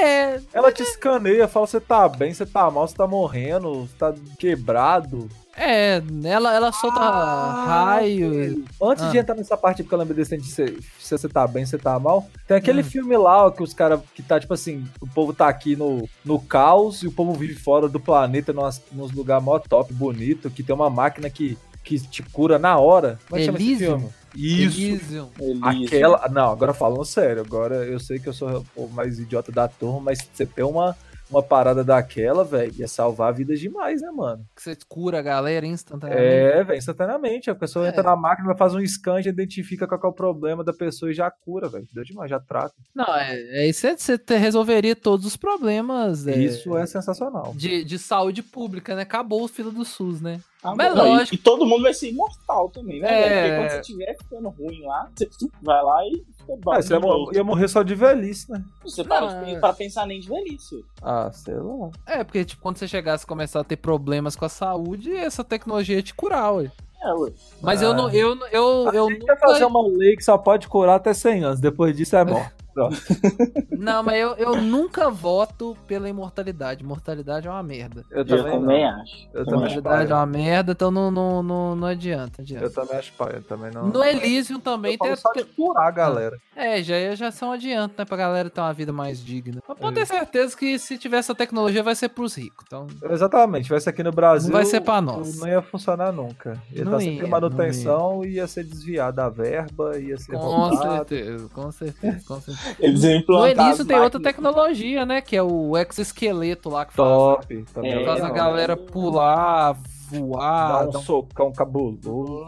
é, 0.04 0.40
Ela 0.54 0.72
te 0.72 0.82
escaneia, 0.84 1.48
fala 1.48 1.68
você 1.68 1.80
tá 1.80 2.08
bem, 2.08 2.34
você 2.34 2.46
tá 2.46 2.70
mal, 2.72 2.88
você 2.88 2.96
tá 2.96 3.06
morrendo, 3.08 3.82
você 3.88 3.94
tá 3.98 4.14
quebrado. 4.40 5.28
é, 5.56 6.02
ela, 6.24 6.56
ela 6.56 6.72
solta 6.72 7.00
Ah, 7.00 7.66
raio. 7.68 8.64
Antes 8.82 9.04
Ah. 9.04 9.10
de 9.10 9.18
entrar 9.18 9.36
nessa 9.36 9.58
parte, 9.58 9.84
porque 9.84 9.94
eu 9.94 10.00
lembro 10.00 10.14
desse 10.14 10.38
de 10.38 10.48
se, 10.48 10.78
se 11.00 11.18
você 11.18 11.28
tá 11.28 11.46
bem, 11.46 11.66
se 11.66 11.72
você 11.72 11.78
tá 11.78 12.00
mal, 12.00 12.26
tem 12.48 12.58
aquele 12.58 12.82
Hum. 12.82 12.86
filme 12.86 13.18
lá 13.18 13.46
ó, 13.46 13.52
que 13.52 13.62
os 13.62 13.74
caras, 13.74 14.00
que 14.16 14.24
tá 14.24 14.40
tipo 14.40 14.54
assim, 14.54 14.86
o 15.02 15.08
povo 15.08 15.34
tá 15.34 15.48
aqui 15.50 15.76
no, 15.76 16.08
no 16.24 16.40
caos 16.40 17.04
e 17.04 17.08
o 17.08 17.12
povo 17.12 17.34
vive 17.34 17.54
fora 17.56 17.88
do 17.90 18.00
planeta, 18.00 18.54
nos, 18.54 18.82
nos 18.92 19.12
lugares 19.12 19.44
mó 19.44 19.60
top, 19.60 19.94
bonito, 19.94 20.50
que 20.50 20.64
tem 20.64 20.74
uma 20.74 20.90
máquina 20.90 21.30
que, 21.30 21.58
que 21.84 22.00
te 22.00 22.24
cura 22.24 22.60
na 22.60 22.78
hora. 22.78 23.20
Como 23.28 23.38
é 23.38 23.40
que 23.40 23.46
chama 23.46 23.58
esse 23.60 23.78
filme? 23.78 24.10
Isso. 24.36 24.82
Elysium. 24.82 25.30
Aquela. 25.62 26.28
Não, 26.30 26.52
agora 26.52 26.74
falando 26.74 27.04
sério, 27.04 27.42
agora 27.42 27.86
eu 27.86 28.00
sei 28.00 28.20
que 28.20 28.28
eu 28.28 28.34
sou 28.34 28.66
o 28.76 28.88
mais 28.88 29.20
idiota 29.20 29.52
da 29.52 29.68
turma, 29.68 30.00
mas 30.00 30.30
você 30.32 30.46
tem 30.46 30.64
uma, 30.64 30.96
uma 31.32 31.42
parada 31.42 31.84
daquela, 31.84 32.44
velho, 32.44 32.74
ia 32.78 32.88
salvar 32.88 33.34
vidas 33.34 33.60
demais, 33.60 34.02
né, 34.02 34.12
mano? 34.12 34.46
Que 34.56 34.62
você 34.62 34.78
cura 34.88 35.20
a 35.20 35.22
galera 35.22 35.66
instantaneamente. 35.66 36.28
É, 36.30 36.64
velho, 36.64 36.78
instantaneamente. 36.78 37.50
A 37.50 37.56
pessoa 37.56 37.86
É. 37.86 37.90
entra 37.90 38.04
na 38.04 38.16
máquina, 38.16 38.56
faz 38.56 38.76
um 38.76 38.86
scan, 38.86 39.22
já 39.22 39.30
identifica 39.30 39.88
qual 39.88 40.00
que 40.00 40.06
é 40.06 40.10
o 40.10 40.14
problema 40.14 40.64
da 40.64 40.74
pessoa 40.74 41.10
e 41.10 41.14
já 41.14 41.32
cura, 41.32 41.70
velho. 41.70 41.88
Deu 41.94 42.04
demais, 42.04 42.30
já 42.30 42.40
trata. 42.40 42.76
Não, 42.94 43.16
é, 43.16 43.34
é 43.64 43.68
isso 43.68 43.88
é- 43.88 43.96
você 43.98 44.18
resolveria 44.38 44.96
todos 44.96 45.26
os 45.26 45.38
problemas 45.38 46.28
é, 46.28 46.38
Isso 46.38 46.76
é 46.78 46.86
sensacional. 46.86 47.54
de, 47.56 47.84
de 47.84 47.98
saúde 47.98 48.44
pública, 48.44 48.96
né? 48.96 49.04
Acabou 49.04 49.44
o 49.44 49.48
fila 49.48 49.72
do 49.72 49.86
SUS, 49.86 50.22
né? 50.22 50.40
Ah, 50.64 50.76
Mas 50.76 50.94
não, 50.96 51.06
e- 51.08 51.10
lógico. 51.10 51.36
E, 51.36 51.38
todo 51.40 51.66
mundo 51.66 51.82
vai 51.84 51.94
ser 51.94 52.10
imortal 52.10 52.70
também, 52.70 53.00
né? 53.00 53.08
É. 53.10 53.22
Porque 53.42 53.56
quando 53.58 53.70
você 53.72 53.80
estiver 53.82 54.16
ficando 54.18 54.50
ruim 54.50 54.82
lá, 54.86 55.10
você 55.16 55.28
vai 55.62 55.84
lá 55.84 56.06
e. 56.06 56.24
Ah, 56.68 56.82
você 56.82 56.94
ia, 56.94 57.00
de 57.00 57.06
mo- 57.06 57.14
novo. 57.14 57.36
ia 57.36 57.44
morrer 57.44 57.68
só 57.68 57.84
de 57.84 57.96
velhice, 57.96 58.52
né? 58.52 58.64
Você 58.84 59.04
para 59.04 59.26
Ah. 59.42 59.60
pra 59.60 59.74
pensar 59.74 60.06
nem 60.06 60.20
de 60.20 60.28
velhice. 60.30 60.84
Ah, 61.02 61.30
sei 61.32 61.56
lá. 61.56 61.90
É, 62.06 62.24
porque 62.24 62.44
tipo, 62.46 62.62
quando 62.62 62.78
você 62.78 62.88
chegasse 62.88 63.24
a 63.26 63.28
começar 63.28 63.60
a 63.60 63.64
ter 63.64 63.78
problemas 63.78 64.36
com 64.36 64.46
a 64.46 64.50
saúde, 64.50 65.16
essa 65.16 65.44
tecnologia 65.44 65.96
ia 65.96 66.04
te 66.04 66.14
curar, 66.14 66.52
ué. 66.54 66.72
É, 67.04 67.14
ué. 67.14 67.32
Mas 67.62 67.82
eu 67.82 67.92
Ah. 67.92 67.94
não, 67.96 68.10
eu, 68.12 68.38
eu, 68.52 68.92
eu 68.94 69.08
que 69.08 69.18
nunca... 69.20 69.38
fazer 69.38 69.66
uma 69.66 69.82
lei 69.88 70.16
que 70.16 70.24
só 70.24 70.38
pode 70.38 70.68
curar 70.68 70.96
até 70.96 71.14
100 71.14 71.44
anos. 71.44 71.60
Depois 71.60 71.96
disso 71.96 72.16
é 72.16 72.24
morte. 72.26 72.54
Não, 73.78 74.04
mas 74.04 74.16
eu, 74.20 74.36
eu 74.36 74.56
nunca 74.62 75.10
voto 75.10 75.76
pela 75.88 76.08
imortalidade. 76.08 76.84
Mortalidade 76.84 77.48
é 77.48 77.52
uma 77.52 77.64
merda. 77.64 78.06
Eu 78.12 78.20
Eu 78.20 78.26
também, 78.26 78.52
também 78.60 78.86
acho. 78.86 79.28
Eu 79.34 79.46
também 79.46 79.66
acho 79.66 79.76
Mortalidade 79.76 80.12
é 80.12 80.16
uma 80.16 80.26
merda, 80.26 80.72
então 80.74 80.92
não, 80.92 81.10
não, 81.12 81.42
não, 81.44 81.76
não 81.76 81.88
adianta. 81.88 82.42
adianta. 82.42 82.66
Eu 82.66 82.72
também 82.74 82.98
acho 82.98 83.12
pai, 83.14 83.34
eu 83.38 83.44
também 83.44 83.72
não. 83.72 83.88
No 83.88 84.04
Elysium 84.04 84.60
também 84.60 84.94
eu 84.94 84.98
falo 84.98 85.12
tem. 85.12 85.20
só 85.22 85.32
de 85.34 85.44
curar 85.56 85.88
a 85.88 85.92
galera. 85.92 86.38
É, 86.56 86.82
já, 86.84 86.98
ia- 86.98 87.16
já 87.16 87.32
são 87.32 87.52
adianto, 87.52 87.96
né? 87.98 88.06
Pra 88.06 88.18
galera 88.18 88.50
ter 88.50 88.62
uma 88.62 88.74
vida 88.74 88.92
mais 88.94 89.24
digna. 89.24 89.62
Mas 89.68 89.78
pode 89.78 89.96
ter 89.96 90.06
certeza 90.06 90.56
que 90.56 90.78
se 90.78 90.98
tiver 90.98 91.18
essa 91.18 91.34
tecnologia 91.34 91.82
vai 91.82 91.96
ser 91.96 92.10
pros 92.10 92.36
ricos. 92.36 92.64
Então, 92.68 92.88
Exatamente, 93.10 93.70
vai 93.70 93.80
ser 93.80 93.90
aqui 93.90 94.04
no 94.04 94.12
Brasil. 94.12 94.50
Não 94.50 94.58
vai 94.58 94.66
ser 94.66 94.82
pra 94.82 95.02
nós. 95.02 95.40
Não 95.40 95.48
ia 95.48 95.62
funcionar 95.62 96.12
nunca. 96.12 96.62
Ia 96.72 96.84
Não 96.86 96.94
estar 96.94 97.00
sempre 97.04 97.26
ia, 97.26 97.32
manutenção, 97.32 98.24
ia. 98.26 98.48
ser 98.48 98.64
desviada 98.64 99.26
a 99.26 99.30
verba, 99.30 99.98
ia 100.00 100.18
ser 100.18 100.34
com 100.34 100.38
roubado. 100.38 101.08
certeza, 101.08 101.50
com 101.50 101.72
certeza, 101.72 102.20
com 102.28 102.42
certeza. 102.42 102.61
Eles 102.80 103.04
iam 103.04 103.14
No 103.14 103.20
implantar. 103.20 103.50
Elysium 103.52 103.82
as 103.82 103.88
tem 103.88 104.00
outra 104.00 104.22
tecnologia, 104.22 105.06
né? 105.06 105.22
Que 105.22 105.36
é 105.36 105.44
o 105.44 105.78
exoesqueleto 105.78 106.70
lá 106.70 106.86
que 106.86 106.94
faz, 106.94 107.08
Top. 107.10 107.66
Também. 107.74 107.92
É, 107.94 108.06
faz 108.06 108.24
a 108.24 108.30
galera 108.30 108.76
pular, 108.78 109.76
voar. 110.10 110.68
Dá 110.84 110.88
um 110.88 110.92
dá 110.92 111.00
um- 111.00 111.02
socão 111.02 111.52
cabuloso. 111.52 112.46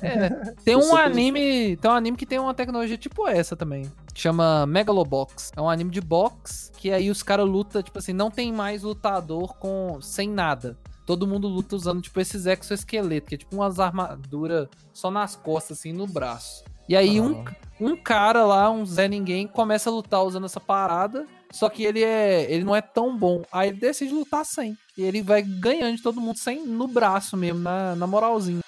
É, 0.00 0.30
tem 0.64 0.76
um 0.76 0.94
anime, 0.94 1.76
tem 1.76 1.90
um 1.90 1.94
anime 1.94 2.16
que 2.16 2.24
tem 2.24 2.38
uma 2.38 2.54
tecnologia 2.54 2.96
tipo 2.96 3.26
essa 3.26 3.56
também, 3.56 3.90
chama 4.14 4.64
Megalobox. 4.64 5.50
É 5.56 5.60
um 5.60 5.68
anime 5.68 5.90
de 5.90 6.00
box 6.00 6.70
que 6.76 6.92
aí 6.92 7.10
os 7.10 7.20
caras 7.22 7.48
lutam, 7.48 7.82
tipo 7.82 7.98
assim, 7.98 8.12
não 8.12 8.30
tem 8.30 8.52
mais 8.52 8.84
lutador 8.84 9.56
com 9.56 9.98
sem 10.00 10.28
nada. 10.28 10.76
Todo 11.04 11.26
mundo 11.26 11.48
luta 11.48 11.74
usando 11.74 12.00
tipo 12.00 12.20
esses 12.20 12.46
exoesqueletos, 12.46 13.28
que 13.28 13.34
é 13.34 13.38
tipo 13.38 13.56
umas 13.56 13.80
armaduras 13.80 14.68
só 14.92 15.10
nas 15.10 15.34
costas 15.34 15.78
assim, 15.78 15.92
no 15.92 16.06
braço. 16.06 16.62
E 16.88 16.96
aí 16.96 17.20
um, 17.20 17.44
um 17.80 17.96
cara 17.96 18.44
lá, 18.44 18.70
um 18.70 18.84
Zé 18.86 19.06
Ninguém, 19.08 19.46
começa 19.46 19.90
a 19.90 19.92
lutar 19.92 20.22
usando 20.24 20.46
essa 20.46 20.60
parada, 20.60 21.26
só 21.50 21.68
que 21.68 21.84
ele 21.84 22.02
é 22.02 22.50
ele 22.50 22.64
não 22.64 22.74
é 22.74 22.80
tão 22.80 23.16
bom. 23.16 23.42
Aí 23.52 23.68
ele 23.68 23.78
decide 23.80 24.12
lutar 24.12 24.44
sem. 24.44 24.76
E 24.96 25.02
ele 25.02 25.22
vai 25.22 25.42
ganhando 25.42 25.96
de 25.96 26.02
todo 26.02 26.20
mundo 26.20 26.38
sem 26.38 26.64
no 26.66 26.86
braço 26.88 27.36
mesmo, 27.36 27.60
na, 27.60 27.94
na 27.94 28.06
moralzinha. 28.06 28.60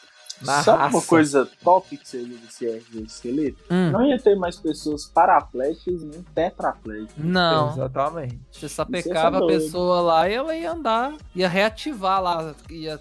Na 0.42 0.62
Sabe 0.62 0.78
raça. 0.84 0.96
uma 0.96 1.02
coisa 1.04 1.46
top 1.62 1.98
que 1.98 2.08
seria 2.08 2.34
desse 2.38 2.64
exoesqueleto? 2.64 3.58
Hum, 3.70 3.90
Não 3.90 4.06
ia 4.06 4.18
ter 4.18 4.34
mais 4.36 4.56
pessoas 4.56 5.04
paraplégicas 5.04 6.02
nem 6.02 6.22
tetraplégicas. 6.34 7.14
não. 7.18 7.72
Exatamente. 7.74 8.40
Você 8.50 8.66
sapecava 8.66 9.36
a 9.36 9.40
doido. 9.40 9.60
pessoa 9.60 10.00
lá 10.00 10.26
e 10.30 10.32
ela 10.32 10.56
ia 10.56 10.72
andar, 10.72 11.12
ia 11.36 11.46
reativar 11.46 12.22
lá, 12.22 12.54
ia 12.70 12.98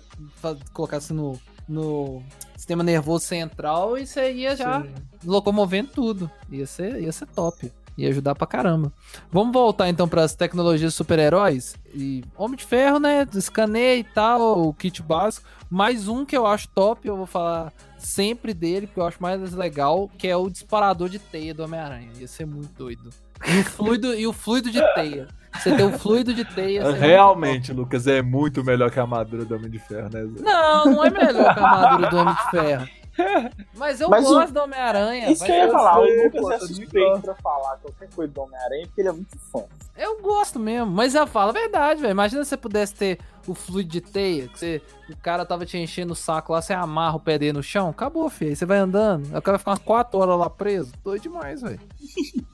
colocar 0.73 0.97
assim 0.97 1.13
no, 1.13 1.39
no 1.69 2.21
sistema 2.57 2.83
nervoso 2.83 3.25
central 3.25 3.97
e 3.97 4.05
você 4.05 4.33
ia 4.33 4.55
já 4.55 4.81
Sim. 4.81 4.89
locomovendo 5.23 5.91
tudo. 5.93 6.29
Ia 6.51 6.65
ser, 6.65 7.01
ia 7.01 7.11
ser 7.11 7.27
top. 7.27 7.71
Ia 7.97 8.09
ajudar 8.09 8.33
pra 8.33 8.47
caramba. 8.47 8.93
Vamos 9.29 9.51
voltar 9.51 9.89
então 9.89 10.07
pras 10.07 10.33
tecnologias 10.33 10.93
super-heróis. 10.93 11.75
E 11.93 12.23
Homem 12.37 12.55
de 12.55 12.65
Ferro, 12.65 12.97
né? 12.97 13.27
Escaneia 13.35 13.97
e 13.97 14.03
tal, 14.03 14.67
o 14.67 14.73
kit 14.73 15.01
básico. 15.03 15.45
Mais 15.69 16.07
um 16.07 16.23
que 16.25 16.35
eu 16.35 16.47
acho 16.47 16.69
top, 16.69 17.07
eu 17.07 17.17
vou 17.17 17.25
falar 17.25 17.73
sempre 17.97 18.53
dele, 18.53 18.87
porque 18.87 19.01
eu 19.01 19.05
acho 19.05 19.21
mais 19.21 19.53
legal, 19.53 20.09
que 20.17 20.27
é 20.27 20.35
o 20.35 20.49
disparador 20.49 21.09
de 21.09 21.19
teia 21.19 21.53
do 21.53 21.63
Homem-Aranha. 21.63 22.09
Ia 22.17 22.27
ser 22.27 22.45
muito 22.45 22.71
doido. 22.73 23.09
E 23.45 23.59
o 23.59 23.63
fluido, 23.65 24.13
e 24.13 24.25
o 24.25 24.33
fluido 24.33 24.71
de 24.71 24.81
teia. 24.93 25.27
Você 25.53 25.75
tem 25.75 25.85
o 25.85 25.97
fluido 25.97 26.33
de 26.33 26.45
teia. 26.45 26.91
Realmente, 26.91 27.73
Lucas, 27.73 28.05
é 28.07 28.21
muito 28.21 28.63
melhor 28.63 28.89
que 28.91 28.99
a 28.99 29.03
armadura 29.03 29.43
do 29.45 29.55
Homem 29.55 29.69
de 29.69 29.79
Ferro, 29.79 30.09
né, 30.13 30.25
Zé? 30.25 30.41
não, 30.43 30.85
não 30.85 31.03
é 31.05 31.09
melhor 31.09 31.53
que 31.53 31.59
a 31.59 31.63
armadura 31.69 32.09
do 32.09 32.17
Homem 32.17 32.35
de 32.35 32.51
Ferro. 32.51 32.87
Mas 33.75 33.99
eu 33.99 34.09
Mas 34.09 34.25
o- 34.25 34.33
gosto 34.35 34.53
do 34.53 34.59
Homem-Aranha. 34.61 35.29
Isso 35.31 35.43
que 35.43 35.51
eu 35.51 35.55
ia 35.55 35.63
eu- 35.65 35.71
falar, 35.73 35.99
o 35.99 36.03
Lucas 36.05 36.41
pô, 36.41 36.51
é 36.51 36.57
tá 36.57 36.65
suspeito 36.67 37.19
pra 37.21 37.35
falar 37.35 37.77
qualquer 37.77 38.09
coisa 38.15 38.31
do 38.33 38.41
Homem-Aranha, 38.41 38.85
porque 38.87 39.01
ele 39.01 39.09
é 39.09 39.11
muito 39.11 39.37
fã. 39.51 39.63
Eu 39.97 40.21
gosto 40.21 40.57
mesmo, 40.57 40.89
mas 40.89 41.15
eu 41.15 41.27
falo 41.27 41.49
a 41.49 41.53
verdade, 41.53 41.99
velho. 42.01 42.11
Imagina 42.11 42.43
se 42.45 42.49
você 42.51 42.55
pudesse 42.57 42.93
ter 42.95 43.19
o 43.47 43.53
fluido 43.53 43.89
de 43.89 44.01
teia, 44.01 44.47
que 44.47 44.59
você, 44.59 44.81
o 45.09 45.17
cara 45.17 45.45
tava 45.45 45.65
te 45.65 45.77
enchendo 45.77 46.13
o 46.13 46.15
saco 46.15 46.53
lá, 46.53 46.61
você 46.61 46.73
amarra 46.73 47.17
o 47.17 47.19
pé 47.19 47.37
dele 47.37 47.53
no 47.53 47.63
chão, 47.63 47.89
acabou, 47.89 48.29
filho. 48.29 48.51
Aí 48.51 48.55
você 48.55 48.65
vai 48.65 48.77
andando, 48.77 49.25
o 49.27 49.41
cara 49.41 49.57
vai 49.57 49.59
ficar 49.59 49.71
umas 49.71 49.79
4 49.79 50.19
horas 50.19 50.39
lá 50.39 50.49
preso. 50.49 50.91
Doido 51.03 51.23
demais, 51.23 51.61
velho. 51.61 51.79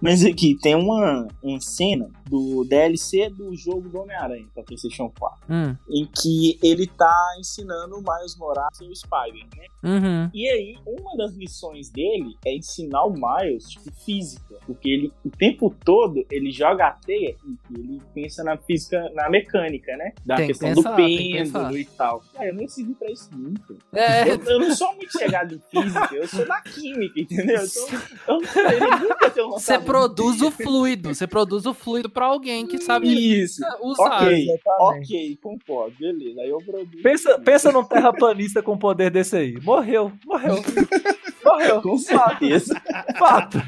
Mas 0.00 0.24
aqui, 0.24 0.56
tem 0.60 0.74
uma, 0.74 1.26
uma 1.42 1.60
cena 1.60 2.08
do 2.28 2.64
DLC 2.64 3.28
do 3.30 3.54
jogo 3.54 3.88
do 3.88 4.00
Homem-Aranha 4.00 4.46
pra 4.54 4.62
PlayStation 4.62 5.12
4, 5.18 5.38
Hum, 5.50 5.76
em 5.88 6.06
que 6.06 6.58
ele 6.62 6.86
tá 6.86 7.36
ensinando 7.38 7.96
o 7.96 8.02
Miles 8.02 8.36
Morales 8.36 8.80
e 8.80 8.84
o 8.84 8.94
Spider, 8.94 9.46
né? 9.56 9.66
uhum. 9.82 10.30
E 10.34 10.48
aí, 10.48 10.76
uma 10.86 11.16
das 11.16 11.34
lições 11.34 11.90
dele 11.90 12.36
é 12.44 12.54
ensinar 12.54 13.04
o 13.04 13.12
Miles, 13.12 13.68
tipo, 13.70 13.90
física. 14.04 14.56
Porque 14.66 14.88
ele, 14.88 15.12
o 15.24 15.30
tempo 15.30 15.74
todo, 15.84 16.24
ele 16.30 16.50
joga 16.50 16.88
a 16.88 16.92
teia 16.92 17.34
e 17.44 17.74
ele 17.74 18.02
pensa 18.14 18.44
na 18.44 18.56
física, 18.56 19.10
na 19.14 19.30
mecânica, 19.30 19.77
né? 19.96 20.12
Da 20.24 20.36
Tem 20.36 20.46
que 20.46 20.52
questão 20.52 20.74
pensar, 20.74 20.90
do 20.90 20.96
que 20.96 21.02
pêndulo 21.32 21.64
pensar. 21.68 21.72
e 21.74 21.84
tal. 21.84 22.22
Ah, 22.36 22.46
eu 22.46 22.54
nem 22.54 22.68
servi 22.68 22.94
pra 22.94 23.10
isso 23.10 23.28
nunca. 23.32 23.76
É, 23.94 24.28
Eu, 24.30 24.42
eu 24.44 24.58
não 24.60 24.74
sou 24.74 24.94
muito 24.94 25.12
chegado 25.18 25.54
em 25.54 25.60
física, 25.70 26.14
eu 26.14 26.26
sou 26.28 26.46
da 26.46 26.60
química, 26.60 27.20
entendeu? 27.20 27.60
Então, 27.64 27.88
eu 28.28 28.40
não 28.40 28.48
poderia 28.48 28.96
nunca 28.96 29.30
ter 29.30 29.42
um 29.42 29.50
você 29.50 29.78
produz 29.78 30.42
o 30.42 30.50
fluido, 30.50 31.14
você 31.14 31.26
produz 31.26 31.66
o 31.66 31.74
fluido 31.74 32.08
pra 32.10 32.26
alguém 32.26 32.66
que 32.66 32.78
sabe 32.78 33.08
Isso. 33.08 33.62
usar. 33.82 34.22
Ok, 34.22 34.50
exatamente. 34.50 35.14
ok, 35.14 35.38
concordo, 35.42 35.96
beleza. 35.98 36.40
Aí 36.40 36.50
eu 36.50 36.58
produzo. 36.58 37.02
Pensa, 37.02 37.38
pensa 37.38 37.72
num 37.72 37.84
terraplanista 37.84 38.62
com 38.62 38.76
poder 38.78 39.10
desse 39.10 39.36
aí. 39.36 39.58
Morreu, 39.62 40.12
morreu. 40.24 40.56
morreu. 41.48 41.82
Com 41.82 41.98
certeza. 41.98 42.80
Fato. 43.18 43.62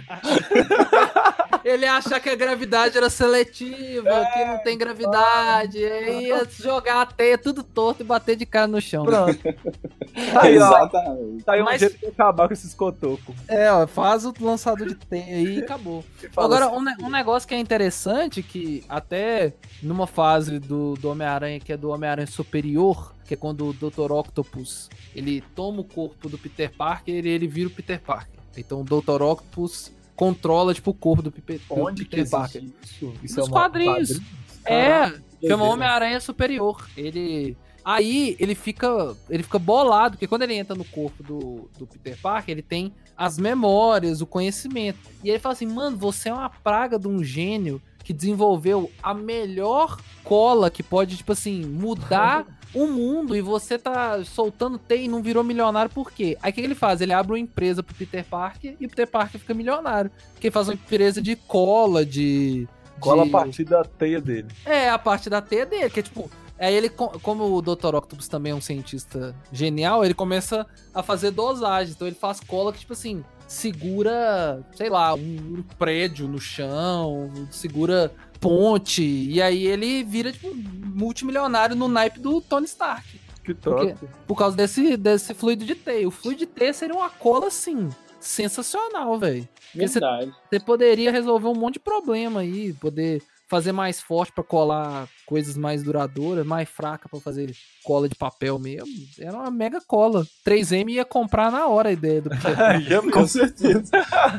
Ele 1.64 1.84
ia 1.84 1.94
achar 1.94 2.20
que 2.20 2.28
a 2.30 2.34
gravidade 2.36 2.96
era 2.96 3.10
seletiva, 3.10 4.26
que 4.32 4.44
não 4.44 4.58
tem 4.62 4.78
gravidade, 4.78 5.84
aí 5.84 6.26
ia 6.28 6.46
jogar 6.58 7.02
a 7.02 7.06
teia 7.06 7.36
tudo 7.36 7.62
torto 7.62 8.02
e 8.02 8.06
bater 8.06 8.34
de 8.36 8.46
cara 8.46 8.66
no 8.66 8.80
chão. 8.80 9.04
Pronto. 9.04 9.38
Tá 10.32 10.42
aí, 10.42 10.58
ó. 10.58 10.66
Exatamente. 10.66 11.44
Tá 11.44 11.52
aí 11.52 11.62
um 11.62 11.64
Mas- 11.64 11.80
jeito 11.80 11.98
de 12.00 12.06
acabar 12.06 12.48
com 12.48 12.52
esses 12.52 12.74
cotocos. 12.74 13.32
É, 13.46 13.70
ó, 13.70 13.86
faz 13.86 14.24
o 14.26 14.34
lançador 14.40 14.88
de 14.88 14.96
teia 14.96 15.24
aí 15.36 15.58
e 15.58 15.62
acabou. 15.62 16.04
Agora, 16.36 16.68
um, 16.68 16.82
ne- 16.82 16.96
um 17.00 17.08
negócio 17.08 17.48
que 17.48 17.54
é 17.54 17.58
interessante, 17.60 18.42
que 18.42 18.84
até 18.88 19.52
numa 19.80 20.08
fase 20.08 20.58
do, 20.58 20.94
do 20.94 21.10
Homem-Aranha, 21.10 21.60
que 21.60 21.72
é 21.72 21.76
do 21.76 21.90
Homem-Aranha 21.90 22.26
Superior, 22.26 23.14
que 23.30 23.34
é 23.34 23.36
quando 23.36 23.68
o 23.68 23.72
Dr. 23.72 24.10
Octopus, 24.10 24.90
ele 25.14 25.40
toma 25.54 25.82
o 25.82 25.84
corpo 25.84 26.28
do 26.28 26.36
Peter 26.36 26.68
Parker 26.76 27.24
e 27.24 27.28
ele 27.28 27.46
vira 27.46 27.68
o 27.68 27.70
Peter 27.70 28.00
Parker. 28.00 28.40
Então 28.56 28.80
o 28.80 28.84
Dr. 28.84 29.22
Octopus 29.22 29.92
controla, 30.16 30.74
tipo, 30.74 30.90
o 30.90 30.94
corpo 30.94 31.22
do, 31.22 31.30
Pipe- 31.30 31.58
do 31.68 31.78
Onde 31.80 32.04
que 32.04 32.10
Peter 32.16 32.28
Parker. 32.28 32.64
isso? 32.82 33.14
Isso 33.22 33.38
Nos 33.38 33.46
uma- 33.48 33.60
quadrinhos. 33.60 34.20
É, 34.64 34.88
Caraca, 34.88 35.22
chama. 35.46 35.64
Homem-Aranha 35.64 36.18
Superior. 36.20 36.88
Ele. 36.96 37.56
Aí 37.84 38.34
ele 38.40 38.56
fica. 38.56 39.16
Ele 39.30 39.44
fica 39.44 39.60
bolado, 39.60 40.16
porque 40.16 40.26
quando 40.26 40.42
ele 40.42 40.54
entra 40.54 40.74
no 40.74 40.84
corpo 40.84 41.22
do, 41.22 41.70
do 41.78 41.86
Peter 41.86 42.18
Parker, 42.20 42.50
ele 42.52 42.62
tem 42.62 42.92
as 43.16 43.38
memórias, 43.38 44.20
o 44.20 44.26
conhecimento. 44.26 44.98
E 45.22 45.30
ele 45.30 45.38
fala 45.38 45.52
assim, 45.52 45.66
mano, 45.66 45.96
você 45.96 46.30
é 46.30 46.34
uma 46.34 46.50
praga 46.50 46.98
de 46.98 47.06
um 47.06 47.22
gênio 47.22 47.80
que 48.02 48.12
desenvolveu 48.12 48.90
a 49.00 49.14
melhor 49.14 49.98
cola 50.24 50.68
que 50.68 50.82
pode, 50.82 51.16
tipo 51.16 51.30
assim, 51.30 51.64
mudar 51.64 52.44
o 52.74 52.86
mundo 52.86 53.34
e 53.36 53.40
você 53.40 53.78
tá 53.78 54.22
soltando 54.24 54.78
teia 54.78 55.02
e 55.04 55.08
não 55.08 55.22
virou 55.22 55.42
milionário 55.42 55.90
por 55.90 56.10
quê? 56.12 56.36
Aí 56.42 56.50
o 56.50 56.54
que 56.54 56.60
que 56.60 56.66
ele 56.66 56.74
faz? 56.74 57.00
Ele 57.00 57.12
abre 57.12 57.32
uma 57.32 57.38
empresa 57.38 57.82
pro 57.82 57.94
Peter 57.94 58.24
Parker 58.24 58.76
e 58.80 58.86
o 58.86 58.88
Peter 58.88 59.06
Parker 59.08 59.40
fica 59.40 59.52
milionário. 59.54 60.10
Porque 60.32 60.46
ele 60.48 60.52
faz 60.54 60.68
uma 60.68 60.74
empresa 60.74 61.20
de 61.20 61.34
cola, 61.36 62.04
de. 62.06 62.68
Cola 63.00 63.22
a 63.22 63.24
de- 63.24 63.30
partir 63.30 63.64
da 63.64 63.82
teia 63.84 64.20
dele. 64.20 64.48
é, 64.64 64.88
a 64.90 64.98
parte 64.98 65.28
da 65.30 65.40
teia 65.40 65.64
dele, 65.66 65.90
que 65.90 66.00
é 66.00 66.02
tipo. 66.02 66.30
Aí 66.58 66.74
ele, 66.74 66.90
co- 66.90 67.18
como 67.22 67.44
o 67.56 67.62
Dr. 67.62 67.94
Octopus 67.94 68.28
também 68.28 68.52
é 68.52 68.54
um 68.54 68.60
cientista 68.60 69.34
genial, 69.50 70.04
ele 70.04 70.12
começa 70.12 70.66
a 70.94 71.02
fazer 71.02 71.30
dosagem. 71.30 71.94
Então 71.94 72.06
ele 72.06 72.14
faz 72.16 72.38
cola 72.40 72.70
que, 72.70 72.80
tipo 72.80 72.92
assim, 72.92 73.24
segura, 73.48 74.60
sei 74.76 74.90
lá, 74.90 75.14
um 75.14 75.64
prédio 75.78 76.28
no 76.28 76.38
chão, 76.38 77.30
segura 77.50 78.12
ponte. 78.40 79.02
E 79.02 79.40
aí 79.40 79.66
ele 79.66 80.02
vira, 80.02 80.32
tipo, 80.32 80.52
multimilionário 80.54 81.76
no 81.76 81.86
naipe 81.86 82.18
do 82.18 82.40
Tony 82.40 82.66
Stark. 82.66 83.20
Que 83.44 83.54
top. 83.54 83.94
Por 84.26 84.36
causa 84.36 84.56
desse, 84.56 84.96
desse 84.96 85.34
fluido 85.34 85.64
de 85.64 85.74
teia. 85.74 86.08
O 86.08 86.10
fluido 86.10 86.40
de 86.40 86.46
teia 86.46 86.72
seria 86.72 86.94
uma 86.94 87.10
cola, 87.10 87.48
assim, 87.48 87.88
sensacional, 88.18 89.18
velho. 89.18 89.48
Você 89.74 90.00
Verdade. 90.00 90.32
você 90.50 90.60
poderia 90.60 91.12
resolver 91.12 91.48
um 91.48 91.54
monte 91.54 91.74
de 91.74 91.80
problema 91.80 92.40
aí, 92.40 92.72
poder 92.72 93.22
fazer 93.50 93.72
mais 93.72 94.00
forte 94.00 94.32
pra 94.32 94.44
colar 94.44 95.08
coisas 95.26 95.56
mais 95.56 95.82
duradouras, 95.82 96.46
mais 96.46 96.68
fraca 96.68 97.08
pra 97.08 97.20
fazer 97.20 97.52
cola 97.84 98.08
de 98.08 98.14
papel 98.14 98.58
mesmo. 98.58 98.88
Era 99.18 99.36
uma 99.36 99.50
mega 99.50 99.80
cola. 99.80 100.24
3M 100.46 100.88
ia 100.90 101.04
comprar 101.04 101.50
na 101.50 101.66
hora 101.66 101.88
a 101.88 101.92
ideia 101.92 102.22
do 102.22 102.30
Já 102.80 103.02
Com 103.10 103.26
certeza. 103.26 103.90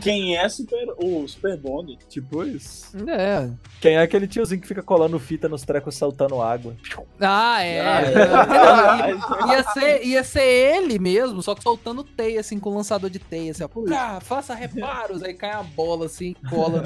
Quem 0.02 0.38
é 0.38 0.48
super, 0.48 0.88
o 0.98 1.28
Super 1.28 1.58
Bond? 1.58 1.98
Tipo 2.10 2.44
isso. 2.46 2.96
É. 3.10 3.50
Quem 3.82 3.96
é 3.96 4.02
aquele 4.02 4.28
tiozinho 4.28 4.62
que 4.62 4.68
fica 4.68 4.82
colando 4.82 5.20
fita 5.20 5.50
nos 5.50 5.64
trecos 5.64 5.96
saltando 5.96 6.42
água? 6.42 6.76
Ah, 7.20 7.62
é. 7.64 7.82
Ah, 7.82 9.10
Ia- 9.10 9.48
ia, 9.58 9.64
ser, 9.74 10.04
ia 10.06 10.24
ser 10.24 10.42
ele 10.44 10.98
mesmo, 11.00 11.42
só 11.44 11.54
que 11.54 11.64
soltando 11.64 12.04
teia, 12.04 12.40
assim, 12.40 12.60
com 12.60 12.74
lançador 12.76 13.10
de 13.10 13.20
teia, 13.20 13.52
assim, 13.52 13.64
ó. 13.64 13.68
Pá, 13.68 14.20
faça 14.22 14.54
reparos, 14.56 15.22
aí 15.24 15.34
cai 15.34 15.52
a 15.52 15.64
bola, 15.64 16.06
assim, 16.06 16.34
cola 16.50 16.82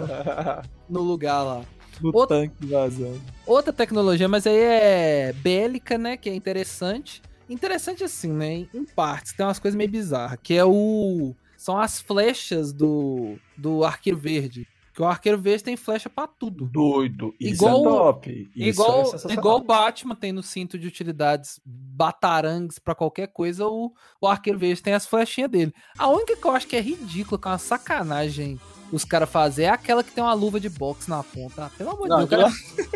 no, 0.90 0.98
no 1.02 1.04
lugar 1.06 1.44
lá. 1.44 1.62
No 2.02 2.12
Outra- 2.14 2.38
tanque 2.38 2.66
vazando. 2.66 3.22
Outra 3.46 3.72
tecnologia, 3.74 4.28
mas 4.28 4.46
aí 4.48 4.56
é 4.58 5.34
bélica, 5.34 5.98
né? 5.98 6.18
Que 6.18 6.30
é 6.30 6.36
interessante. 6.36 7.22
Interessante 7.50 8.04
assim, 8.04 8.32
né? 8.32 8.68
Em 8.74 8.84
partes, 8.86 9.34
tem 9.34 9.46
umas 9.46 9.60
coisas 9.60 9.78
meio 9.78 9.90
bizarras. 9.90 10.40
Que 10.42 10.56
é 10.56 10.66
o. 10.66 11.36
São 11.58 11.78
as 11.78 12.00
flechas 12.00 12.72
do, 12.74 13.38
do 13.58 13.84
Arqueiro 13.84 14.18
Verde. 14.20 14.68
Que 14.94 15.02
o 15.02 15.06
Arqueiro 15.06 15.38
Verde 15.38 15.64
tem 15.64 15.76
flecha 15.76 16.10
pra 16.10 16.26
tudo. 16.26 16.66
Doido. 16.66 17.36
Isso 17.40 17.66
Igual- 17.66 17.80
é 17.82 17.84
top. 17.84 18.50
Isso 18.56 18.70
igual, 18.82 19.14
é 19.30 19.34
igual 19.34 19.58
o 19.58 19.64
Batman 19.64 20.16
tem 20.16 20.32
no 20.32 20.42
cinto 20.42 20.80
de 20.80 20.88
utilidades 20.88 21.60
batarangues 21.66 22.80
pra 22.80 22.96
qualquer 22.96 23.28
coisa, 23.28 23.66
o, 23.68 23.92
o 24.22 24.28
Arqueiro 24.28 24.58
Verde 24.60 24.82
tem 24.82 24.94
as 24.94 25.06
flechinhas 25.06 25.50
dele. 25.52 25.74
A 25.98 26.08
única 26.08 26.36
que 26.38 26.46
eu 26.46 26.52
acho 26.52 26.68
que 26.68 26.76
é 26.76 26.82
ridícula, 26.82 27.40
que 27.40 27.48
é 27.48 27.52
uma 27.52 27.58
sacanagem 27.58 28.60
os 28.96 29.04
caras 29.04 29.30
fazer, 29.30 29.64
é 29.64 29.70
aquela 29.70 30.04
que 30.04 30.12
tem 30.12 30.24
uma 30.24 30.34
luva 30.34 30.60
de 30.60 30.70
boxe 30.70 31.10
na 31.10 31.22
ponta. 31.24 31.66
Ah, 31.66 31.72
pelo 31.78 31.90
amor 31.92 32.08
de 32.08 32.16
Deus, 32.16 32.24
o 32.26 32.28
cara, 32.28 32.54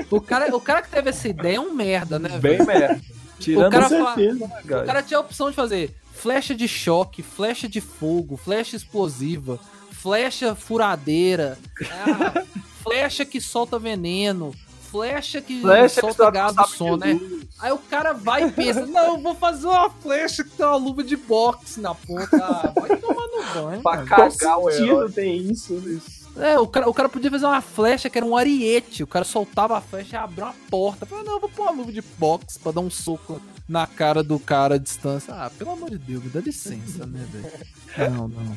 o, 0.10 0.22
cara, 0.22 0.56
o 0.58 0.62
cara 0.62 0.82
que 0.82 0.90
teve 0.90 1.10
essa 1.10 1.28
ideia 1.28 1.58
é 1.58 1.60
um 1.60 1.74
merda, 1.74 2.18
né? 2.18 2.30
Bem 2.40 2.58
velho? 2.58 2.66
merda. 2.66 3.02
Tirando 3.40 3.68
O 3.68 3.70
cara 3.72 3.86
os 3.86 3.92
fala- 3.92 4.16
certeza. 4.16 4.46
O 4.46 4.86
cara 4.86 5.04
tinha 5.04 5.18
a 5.18 5.22
opção 5.22 5.50
de 5.50 5.56
fazer 5.56 5.96
flecha 6.14 6.54
de 6.56 6.68
choque, 6.68 7.22
flecha 7.24 7.68
de 7.68 7.80
fogo, 7.82 8.36
flecha 8.38 8.76
explosiva, 8.76 9.60
flecha 9.92 10.54
furadeira, 10.56 11.58
ah, 11.92 12.44
flecha 12.84 13.26
que 13.26 13.40
solta 13.42 13.78
veneno, 13.80 14.54
flecha 14.92 15.42
que 15.42 15.62
Flecha 15.62 15.96
que 15.96 16.02
solta 16.02 16.24
solta 16.24 16.32
gás 16.32 16.56
do 16.56 16.68
som, 16.68 16.98
né? 16.98 17.14
luz. 17.14 17.48
Aí 17.60 17.72
o 17.72 17.78
cara 17.78 18.14
vai 18.14 18.44
e 18.48 18.52
pensa, 18.52 18.86
não, 18.88 19.16
eu 19.16 19.22
vou 19.22 19.36
fazer 19.36 19.68
uma 19.68 19.90
flecha 19.90 20.44
que 20.44 20.50
tem 20.52 20.66
uma 20.66 20.76
luva 20.76 21.04
de 21.04 21.16
boxe 21.16 21.80
na 21.80 21.94
ponta. 21.94 22.38
Ah, 22.38 22.74
vai 22.80 22.98
tomar 22.98 23.28
no 23.28 23.54
banho. 23.62 23.82
Pra 23.82 23.96
mano. 23.98 24.08
cagar 24.08 24.58
o 24.60 24.70
herói. 24.70 25.12
tem 25.12 25.38
isso? 25.52 25.74
né? 25.74 26.00
É, 26.38 26.58
o 26.60 26.68
cara, 26.68 26.90
o 26.90 26.94
cara 26.94 27.10
podia 27.10 27.30
fazer 27.30 27.46
uma 27.46 27.62
flecha 27.62 28.10
que 28.10 28.18
era 28.18 28.26
um 28.26 28.38
ariete. 28.38 29.04
O 29.04 29.08
cara 29.08 29.26
soltava 29.26 29.78
a 29.78 29.82
flecha 29.82 30.16
e 30.16 30.20
abria 30.20 30.46
uma 30.46 30.56
porta. 30.70 31.06
Falei, 31.06 31.26
não, 31.26 31.34
eu 31.34 31.40
vou 31.40 31.50
pôr 31.50 31.64
uma 31.64 31.72
luva 31.72 31.92
de 31.92 32.02
boxe 32.18 32.58
pra 32.60 32.72
dar 32.72 32.82
um 32.82 32.90
soco 32.90 33.42
na 33.68 33.86
cara 33.86 34.24
do 34.24 34.40
cara 34.40 34.76
à 34.76 34.78
distância. 34.78 35.34
Ah, 35.34 35.52
pelo 35.58 35.72
amor 35.72 35.90
de 35.90 35.98
Deus, 35.98 36.24
me 36.24 36.30
dá 36.30 36.40
licença, 36.40 37.06
né, 37.06 37.28
velho? 37.32 37.50
Não, 38.16 38.28
não. 38.30 38.56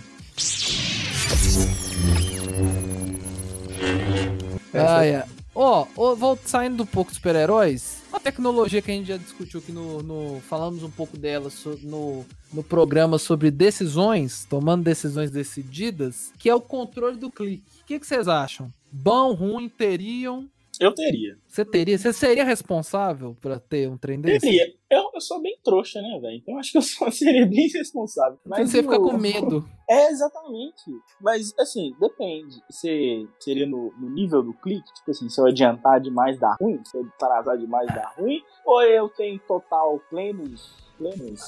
Ah, 4.75 5.05
é. 5.05 5.25
Ó, 5.55 5.87
ó, 5.97 6.15
vou 6.15 6.39
saindo 6.45 6.83
um 6.83 6.87
pouco 6.87 7.11
dos 7.11 7.17
super-heróis. 7.19 8.03
Uma 8.09 8.19
tecnologia 8.21 8.81
que 8.81 8.91
a 8.91 8.95
gente 8.95 9.09
já 9.09 9.17
discutiu 9.17 9.61
aqui 9.61 9.71
no. 9.73 10.03
no- 10.03 10.41
falamos 10.41 10.83
um 10.83 10.91
pouco 10.91 11.17
dela 11.19 11.51
so- 11.51 11.79
no, 11.83 12.25
no 12.53 12.63
programa 12.63 13.19
sobre 13.19 13.51
decisões, 13.51 14.47
tomando 14.49 14.83
decisões 14.83 15.31
decididas, 15.31 16.33
que 16.39 16.49
é 16.49 16.55
o 16.55 16.61
controle 16.61 17.17
do 17.17 17.31
clique. 17.31 17.65
O 17.83 17.85
que, 17.85 18.01
que 18.01 18.07
vocês 18.07 18.29
acham? 18.29 18.73
Bom, 18.91 19.35
ruim, 19.35 19.69
teriam? 19.69 20.49
Eu 20.81 20.95
teria. 20.95 21.39
Você 21.47 21.65
teria? 21.65 21.99
Você 21.99 22.13
seria 22.13 22.45
responsável 22.45 23.37
pra 23.41 23.59
ter 23.59 23.89
um 23.89 23.97
trem 23.97 24.21
desse? 24.21 24.47
Teria. 24.47 24.73
Eu, 24.91 25.11
eu 25.15 25.21
sou 25.21 25.41
bem 25.41 25.59
trouxa, 25.63 26.01
né, 26.01 26.19
velho? 26.21 26.37
Então 26.37 26.59
acho 26.59 26.73
que 26.73 26.79
eu 26.79 26.83
só 26.83 27.09
seria 27.13 27.47
bem 27.47 27.69
responsável. 27.69 28.39
Mas 28.45 28.71
você 28.71 28.83
fica 28.83 28.99
com 28.99 29.17
medo. 29.17 29.65
É, 29.91 30.09
exatamente. 30.11 30.85
Mas, 31.21 31.53
assim, 31.59 31.95
depende. 32.01 32.63
Você 32.71 33.27
seria 33.39 33.67
no, 33.67 33.93
no 33.99 34.09
nível 34.09 34.43
do 34.43 34.55
clique? 34.55 34.91
Tipo 34.95 35.11
assim, 35.11 35.29
se 35.29 35.39
eu 35.39 35.45
adiantar 35.45 36.01
demais 36.01 36.39
dá 36.41 36.57
ruim? 36.59 36.81
Se 36.83 36.97
eu 36.97 37.05
atrasar 37.05 37.59
demais 37.59 37.87
dá 37.89 38.09
ruim? 38.17 38.41
Ou 38.65 38.81
eu 38.83 39.11
tenho 39.11 39.39
total 39.41 40.01
plenos, 40.09 40.75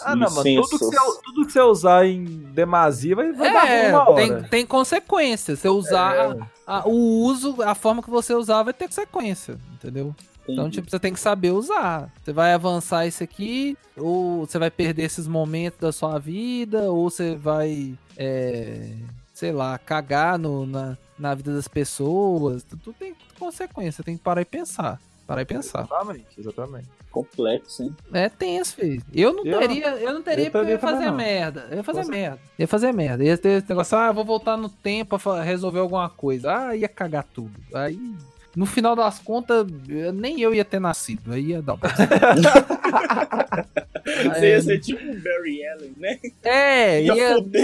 Ah, 0.05 0.15
não, 0.17 0.31
mano. 0.31 0.63
Tudo 0.63 0.69
que, 0.69 0.79
você, 0.85 0.97
tudo 1.25 1.47
que 1.47 1.53
você 1.53 1.61
usar 1.61 2.07
em 2.07 2.25
demasia 2.25 3.15
vai, 3.17 3.33
vai 3.33 3.53
dar 3.53 3.67
É, 3.69 3.89
uma 3.91 4.11
hora. 4.11 4.15
tem, 4.41 4.43
tem 4.49 4.67
consequência. 4.67 5.57
Você 5.57 5.69
usar 5.69 6.15
É. 6.17 6.21
a- 6.67 6.79
a- 6.81 6.89
o 6.89 7.23
uso, 7.25 7.61
a 7.63 7.75
forma 7.75 8.03
que 8.03 8.11
você 8.11 8.35
usar 8.35 8.63
vai 8.63 8.73
ter 8.75 8.87
consequência, 8.87 9.59
entendeu? 9.75 10.15
Então, 10.43 10.65
Entendi. 10.67 10.77
tipo, 10.77 10.91
você 10.91 10.99
tem 10.99 11.13
que 11.13 11.21
saber 11.21 11.53
usar. 11.53 12.13
Você 12.23 12.31
vai 12.33 12.53
avançar 12.53 13.07
isso 13.07 13.23
aqui, 13.25 13.79
ou 13.97 14.47
você 14.47 14.59
vai 14.59 14.71
perder 14.71 15.05
esses 15.05 15.27
momentos 15.27 15.81
da 15.81 15.91
sua 15.91 16.19
vida, 16.19 16.91
ou 16.93 17.09
você 17.09 17.35
vai, 17.35 17.95
é, 18.17 18.91
sei 19.33 19.53
lá, 19.53 19.79
cagar 19.79 20.39
no, 20.39 20.67
na, 20.67 20.99
na 21.19 21.35
vida 21.35 21.55
das 21.55 21.67
pessoas. 21.67 22.63
Tudo 22.63 22.93
tem 22.99 23.15
consequência, 23.39 24.05
tem 24.05 24.19
que 24.19 24.23
parar 24.23 24.43
e 24.43 24.45
pensar. 24.45 25.01
Parar 25.27 25.43
e 25.43 25.45
pensar. 25.45 25.81
Exatamente, 25.85 26.27
exatamente. 26.39 26.89
Complexo, 27.11 27.83
hein? 27.85 27.97
É 28.13 28.29
tenso, 28.29 28.75
filho. 28.77 29.03
Eu 29.15 29.33
não 29.33 29.47
Eu- 29.47 29.59
teria, 29.59 29.89
eu 29.97 30.13
não 30.15 30.23
teria 30.23 30.47
eu 30.47 30.51
porque 30.51 30.67
eu 30.67 30.71
ia 30.73 30.79
fazer 30.79 31.07
não. 31.07 31.17
merda. 31.17 31.67
Eu 31.71 31.77
ia 31.79 31.83
fazer 31.85 32.03
Com 32.03 32.09
merda. 32.11 32.39
Ia 32.59 32.69
fazer 32.69 32.93
merda. 32.93 33.25
Ia 33.25 33.39
ter 33.39 33.49
esse 33.59 33.69
negócio, 33.69 33.97
ah, 33.97 34.07
eu 34.09 34.15
vou 34.15 34.25
voltar 34.25 34.57
no 34.57 34.69
tempo 34.69 35.19
pra 35.19 35.43
resolver 35.43 35.79
alguma 35.79 36.09
coisa. 36.11 36.53
Ah, 36.69 36.77
ia 36.77 36.89
cagar 36.89 37.25
tudo. 37.33 37.53
Aí, 37.73 37.99
no 38.57 38.67
final 38.67 38.95
das 38.97 39.19
contas, 39.21 39.67
eu- 39.89 40.13
nem 40.13 40.41
eu 40.41 40.53
ia 40.55 40.65
ter 40.65 40.81
nascido. 40.81 41.33
Aí 41.33 41.47
ia 41.51 41.63
dar. 41.63 41.79
Você 44.35 44.49
ia 44.51 44.61
ser 44.61 44.79
tipo 44.81 45.03
um 45.03 45.15
Barry 45.21 45.67
Allen, 45.67 45.95
né? 45.97 46.19
É, 46.43 47.03
Ia 47.03 47.15
ia, 47.15 47.35
tudo. 47.37 47.57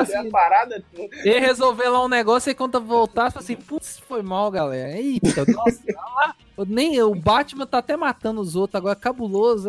assim, 0.00 0.14
a 0.16 0.30
parada 0.30 0.82
toda. 0.94 1.16
ia 1.24 1.40
resolver 1.40 1.88
lá 1.88 2.04
um 2.04 2.08
negócio 2.08 2.50
e 2.50 2.54
quando 2.54 2.80
voltar, 2.80 3.30
fala 3.32 3.42
assim, 3.42 3.56
putz, 3.56 3.98
foi 3.98 4.22
mal, 4.22 4.50
galera. 4.50 4.96
Eita, 4.96 5.44
nossa, 5.52 5.82
lá. 5.94 6.34
Eu 6.56 6.64
Nem, 6.64 7.02
o 7.02 7.14
Batman 7.14 7.66
tá 7.66 7.78
até 7.78 7.96
matando 7.96 8.40
os 8.40 8.56
outros 8.56 8.76
agora, 8.76 8.96
cabuloso. 8.96 9.68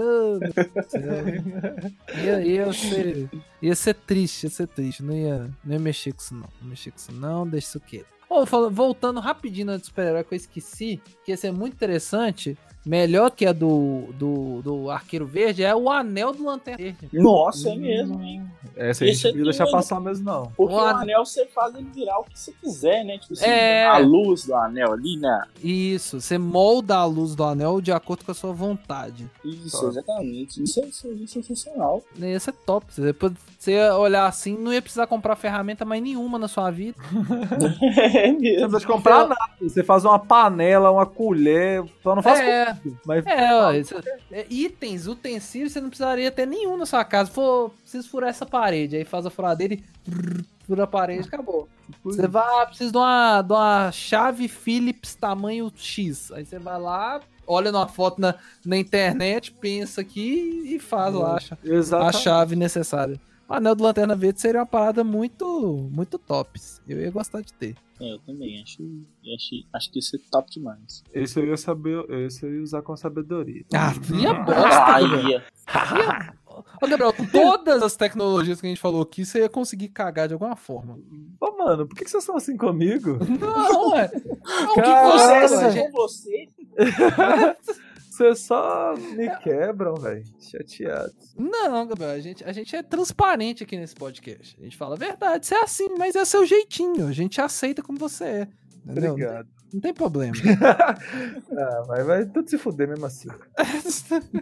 ah, 0.95 2.17
ia, 2.23 2.41
ia, 2.41 2.73
ser, 2.73 3.29
ia 3.61 3.75
ser 3.75 3.93
triste, 3.95 4.43
ia 4.45 4.49
ser 4.49 4.67
triste. 4.67 5.03
Não 5.03 5.13
ia, 5.13 5.49
não 5.63 5.73
ia 5.73 5.79
mexer 5.79 6.13
com 6.13 6.21
isso, 6.21 6.33
não. 6.33 6.47
Não 6.61 6.69
mexer 6.69 6.91
com 6.91 6.97
isso, 6.97 7.11
não, 7.11 7.47
deixa 7.47 7.67
isso 7.67 7.79
quieto. 7.79 8.05
Fala- 8.45 8.69
voltando 8.69 9.19
rapidinho 9.19 9.67
na 9.67 9.77
do 9.77 9.85
super-herói 9.85 10.23
que 10.23 10.33
eu 10.33 10.37
esqueci, 10.37 11.01
que 11.25 11.31
ia 11.31 11.37
ser 11.37 11.51
muito 11.51 11.73
interessante. 11.73 12.57
Melhor 12.87 13.29
que 13.31 13.45
a 13.45 13.51
do, 13.53 14.05
do, 14.13 14.61
do 14.61 14.89
Arqueiro 14.89 15.25
Verde 15.25 15.63
é 15.63 15.75
o 15.75 15.89
anel 15.89 16.33
do 16.33 16.45
Lanterna 16.45 16.77
Verde. 16.83 17.09
Nossa, 17.13 17.69
é 17.69 17.75
mesmo, 17.75 18.21
hein? 18.23 18.43
Essa 18.75 19.03
a 19.03 19.07
gente 19.07 19.19
é 19.19 19.23
não 19.25 19.31
podia 19.31 19.43
deixar 19.45 19.63
doido. 19.65 19.75
passar 19.75 19.99
mesmo, 19.99 20.25
não. 20.25 20.51
Porque 20.55 20.73
O 20.73 20.77
o, 20.77 20.79
anel- 20.79 20.97
anel 21.01 21.25
você 21.25 21.45
faz 21.47 21.73
ele 21.75 21.87
virar 21.93 22.19
o 22.19 22.23
que 22.23 22.39
você 22.39 22.51
quiser, 22.61 23.03
né? 23.03 23.17
Tipo 23.17 23.33
assim, 23.33 23.45
É. 23.45 23.85
a 23.87 23.97
luz 23.97 24.45
do 24.45 24.55
anel 24.55 24.93
ali, 24.93 25.17
né? 25.17 25.43
Isso, 25.63 26.21
você 26.21 26.37
molda 26.37 26.95
a 26.97 27.05
luz 27.05 27.35
do 27.35 27.43
anel 27.43 27.81
de 27.81 27.91
acordo 27.91 28.23
com 28.23 28.31
a 28.31 28.35
sua 28.35 28.53
vontade. 28.53 29.29
Isso, 29.43 29.71
Top. 29.77 29.87
exatamente. 29.89 30.61
Isso 30.63 30.79
é, 30.79 30.85
isso 30.85 31.07
é 31.07 31.27
sensacional. 31.27 32.03
Ia 32.17 32.39
ser 32.39 32.51
top. 32.53 32.85
Você, 32.89 33.15
você 33.57 33.89
olhar 33.91 34.27
assim, 34.27 34.55
não 34.57 34.71
ia 34.71 34.81
precisar 34.81 35.07
comprar 35.07 35.35
ferramenta 35.35 35.83
mais 35.83 36.01
nenhuma 36.01 36.37
na 36.37 36.47
sua 36.47 36.69
vida. 36.69 36.95
é 37.81 38.31
Você 38.31 38.31
não 38.31 38.39
mesmo. 38.39 38.69
precisa 38.69 38.87
comprar 38.87 39.27
nada. 39.27 39.35
Você 39.61 39.83
faz 39.83 40.05
uma 40.05 40.19
panela, 40.19 40.91
uma 40.91 41.05
colher, 41.05 41.83
só 42.03 42.15
não 42.15 42.21
faz 42.21 42.39
É. 42.39 42.76
comida, 42.77 42.99
Mas 43.05 43.25
É, 43.25 43.53
ó, 43.53 43.71
isso- 43.71 43.95
é, 44.31 44.45
itens, 44.49 45.07
utensílios, 45.07 45.73
você 45.73 45.81
não 45.81 45.89
precisaria 45.89 46.31
ter 46.31 46.45
nenhum 46.45 46.77
na 46.77 46.85
sua 46.85 47.03
casa. 47.03 47.29
Pô, 47.31 47.69
preciso 47.81 48.09
furar 48.09 48.29
essa 48.29 48.45
parede. 48.45 48.95
Aí 48.95 49.05
faz 49.05 49.25
a 49.25 49.29
furadeira 49.29 49.73
e 49.73 49.83
fura 50.65 50.83
a 50.83 50.87
parede 50.87 51.27
acabou. 51.27 51.67
Você 52.03 52.27
vai, 52.27 52.65
precisa 52.67 52.91
de 52.91 52.97
uma, 52.97 53.41
de 53.41 53.53
uma 53.53 53.91
chave 53.91 54.47
Philips 54.47 55.15
tamanho 55.15 55.71
X. 55.75 56.31
Aí 56.31 56.45
você 56.45 56.59
vai 56.59 56.79
lá, 56.79 57.21
olha 57.45 57.71
numa 57.71 57.87
foto 57.87 58.19
na, 58.19 58.35
na 58.65 58.77
internet, 58.77 59.51
pensa 59.53 60.01
aqui 60.01 60.63
e 60.75 60.79
faz 60.79 61.13
lá 61.15 61.35
a 61.35 61.39
cha- 61.39 61.57
a 62.07 62.11
chave 62.11 62.55
necessária. 62.55 63.19
O 63.49 63.53
anel 63.53 63.75
do 63.75 63.83
Lanterna 63.83 64.15
Verde 64.15 64.41
seria 64.41 64.59
uma 64.59 64.65
parada 64.65 65.03
muito, 65.03 65.89
muito 65.91 66.17
tops. 66.19 66.81
Eu 66.87 66.99
ia 66.99 67.09
gostar 67.09 67.41
de 67.41 67.53
ter. 67.53 67.75
É, 67.99 68.13
eu 68.13 68.19
também 68.19 68.61
acho, 68.61 68.83
acho, 69.33 69.65
acho 69.73 69.91
que 69.91 69.99
isso 69.99 70.15
é 70.15 70.19
top 70.29 70.51
demais. 70.51 71.03
Esse 71.13 71.39
eu 71.39 71.47
ia 71.47 71.57
saber, 71.57 72.05
esse 72.25 72.45
eu 72.45 72.53
ia 72.53 72.61
usar 72.61 72.81
com 72.81 72.95
sabedoria. 72.95 73.63
Ah, 73.73 73.93
minha 74.09 74.33
bosta, 74.33 75.07
velho. 75.07 75.41
Ai, 75.65 76.37
Ô, 76.81 76.87
Gabriel, 76.87 77.13
todas 77.31 77.83
as 77.83 77.95
tecnologias 77.95 78.59
que 78.59 78.67
a 78.67 78.69
gente 78.69 78.81
falou 78.81 79.01
aqui, 79.01 79.25
você 79.25 79.39
ia 79.39 79.49
conseguir 79.49 79.89
cagar 79.89 80.27
de 80.27 80.33
alguma 80.33 80.55
forma. 80.55 80.99
Ô, 81.39 81.57
mano, 81.57 81.87
por 81.87 81.95
que 81.95 82.03
que 82.03 82.09
vocês 82.09 82.23
são 82.23 82.35
assim 82.35 82.57
comigo? 82.57 83.17
Não, 83.39 83.95
é. 83.95 84.11
Não, 84.13 84.73
que 84.73 84.81
você, 84.81 85.71
gente. 85.71 85.91
com 85.91 85.91
você. 85.91 86.49
Vocês 88.17 88.39
só 88.39 88.95
me 88.95 89.29
quebram, 89.37 89.93
velho. 89.93 90.23
Chateado. 90.39 91.13
Não, 91.37 91.85
Gabriel, 91.85 92.09
a 92.09 92.19
gente, 92.19 92.43
a 92.43 92.51
gente 92.51 92.75
é 92.75 92.81
transparente 92.81 93.63
aqui 93.63 93.77
nesse 93.77 93.93
podcast. 93.93 94.57
A 94.59 94.63
gente 94.63 94.75
fala 94.75 94.95
a 94.95 94.97
verdade. 94.97 95.45
Você 95.45 95.53
é 95.53 95.61
assim, 95.61 95.89
mas 95.99 96.15
é 96.15 96.25
seu 96.25 96.43
jeitinho. 96.43 97.07
A 97.07 97.11
gente 97.11 97.39
aceita 97.39 97.83
como 97.83 97.99
você 97.99 98.23
é. 98.23 98.47
Entendeu? 98.83 99.11
Obrigado. 99.11 99.47
Não 99.73 99.81
tem 99.81 99.93
problema. 99.93 100.33
Ah, 101.59 101.83
mas 101.87 102.05
vai 102.05 102.25
tudo 102.25 102.49
se 102.49 102.57
fuder 102.57 102.87
mesmo 102.87 103.05
assim. 103.05 103.29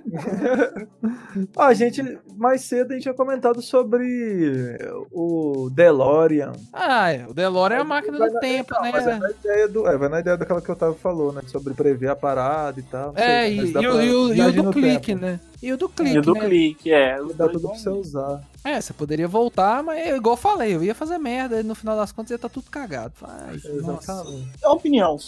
Ó, 1.56 1.62
a 1.64 1.74
gente, 1.74 2.18
mais 2.36 2.62
cedo 2.62 2.92
a 2.92 2.94
gente 2.94 3.04
tinha 3.04 3.14
comentado 3.14 3.62
sobre 3.62 4.78
o 5.12 5.70
DeLorean. 5.72 6.54
ah, 6.74 7.12
é. 7.12 7.26
O 7.28 7.34
DeLorean 7.34 7.78
é 7.78 7.82
a 7.82 7.86
máquina 7.86 8.18
Vai 8.18 8.28
do 8.30 8.34
na- 8.34 8.40
tempo, 8.40 8.74
Não, 8.74 8.82
mas 8.92 9.08
é 9.08 9.14
né? 9.14 9.20
na 9.20 9.30
ideia 9.32 9.68
do, 9.68 9.88
é, 9.88 9.98
vai 9.98 10.10
na 10.10 10.20
ideia 10.20 10.38
daquela 10.38 10.62
que 10.62 10.70
eu 10.70 10.76
tava 10.76 10.94
falou, 10.96 11.32
né? 11.32 11.42
Sobre 11.48 11.74
prever 11.74 12.10
a 12.10 12.16
parada 12.16 12.80
e 12.80 12.84
tal. 12.84 13.14
É, 13.16 13.48
sei, 13.48 13.56
e, 13.56 13.60
e 13.60 13.70
o- 13.70 13.72
pra 13.72 13.82
e 13.82 13.88
o, 14.14 14.34
e 14.34 14.42
o 14.60 14.64
do 14.64 14.72
clique, 14.72 15.06
tempo. 15.14 15.22
né? 15.22 15.40
E 15.62 15.74
o 15.74 15.78
do 15.78 15.90
clique, 15.90 16.18
E 16.18 16.22
do 16.22 16.34
né? 16.34 16.40
clique, 16.42 16.92
é. 16.92 17.22
os 17.22 17.36
Dá 17.36 17.48
tudo 17.48 17.70
pra 17.70 17.78
você 17.78 17.90
usar. 17.90 18.42
É, 18.66 18.82
você 18.82 18.94
poderia 18.94 19.28
voltar, 19.28 19.84
mas 19.84 20.00
é 20.00 20.16
igual 20.16 20.34
eu 20.34 20.42
falei, 20.42 20.76
eu 20.76 20.84
ia 20.84 20.96
fazer 20.96 21.20
merda 21.20 21.60
e 21.60 21.64
no 21.64 21.76
final 21.76 21.96
das 21.96 22.12
contas 22.12 22.32
ia 22.32 22.36
estar 22.36 22.50
tudo 22.50 22.72
cagado. 22.72 23.14
Ai, 23.22 23.62
nossa. 23.82 24.12
Exatamente. 24.12 24.50
A 24.64 24.72
opinião 24.72 25.20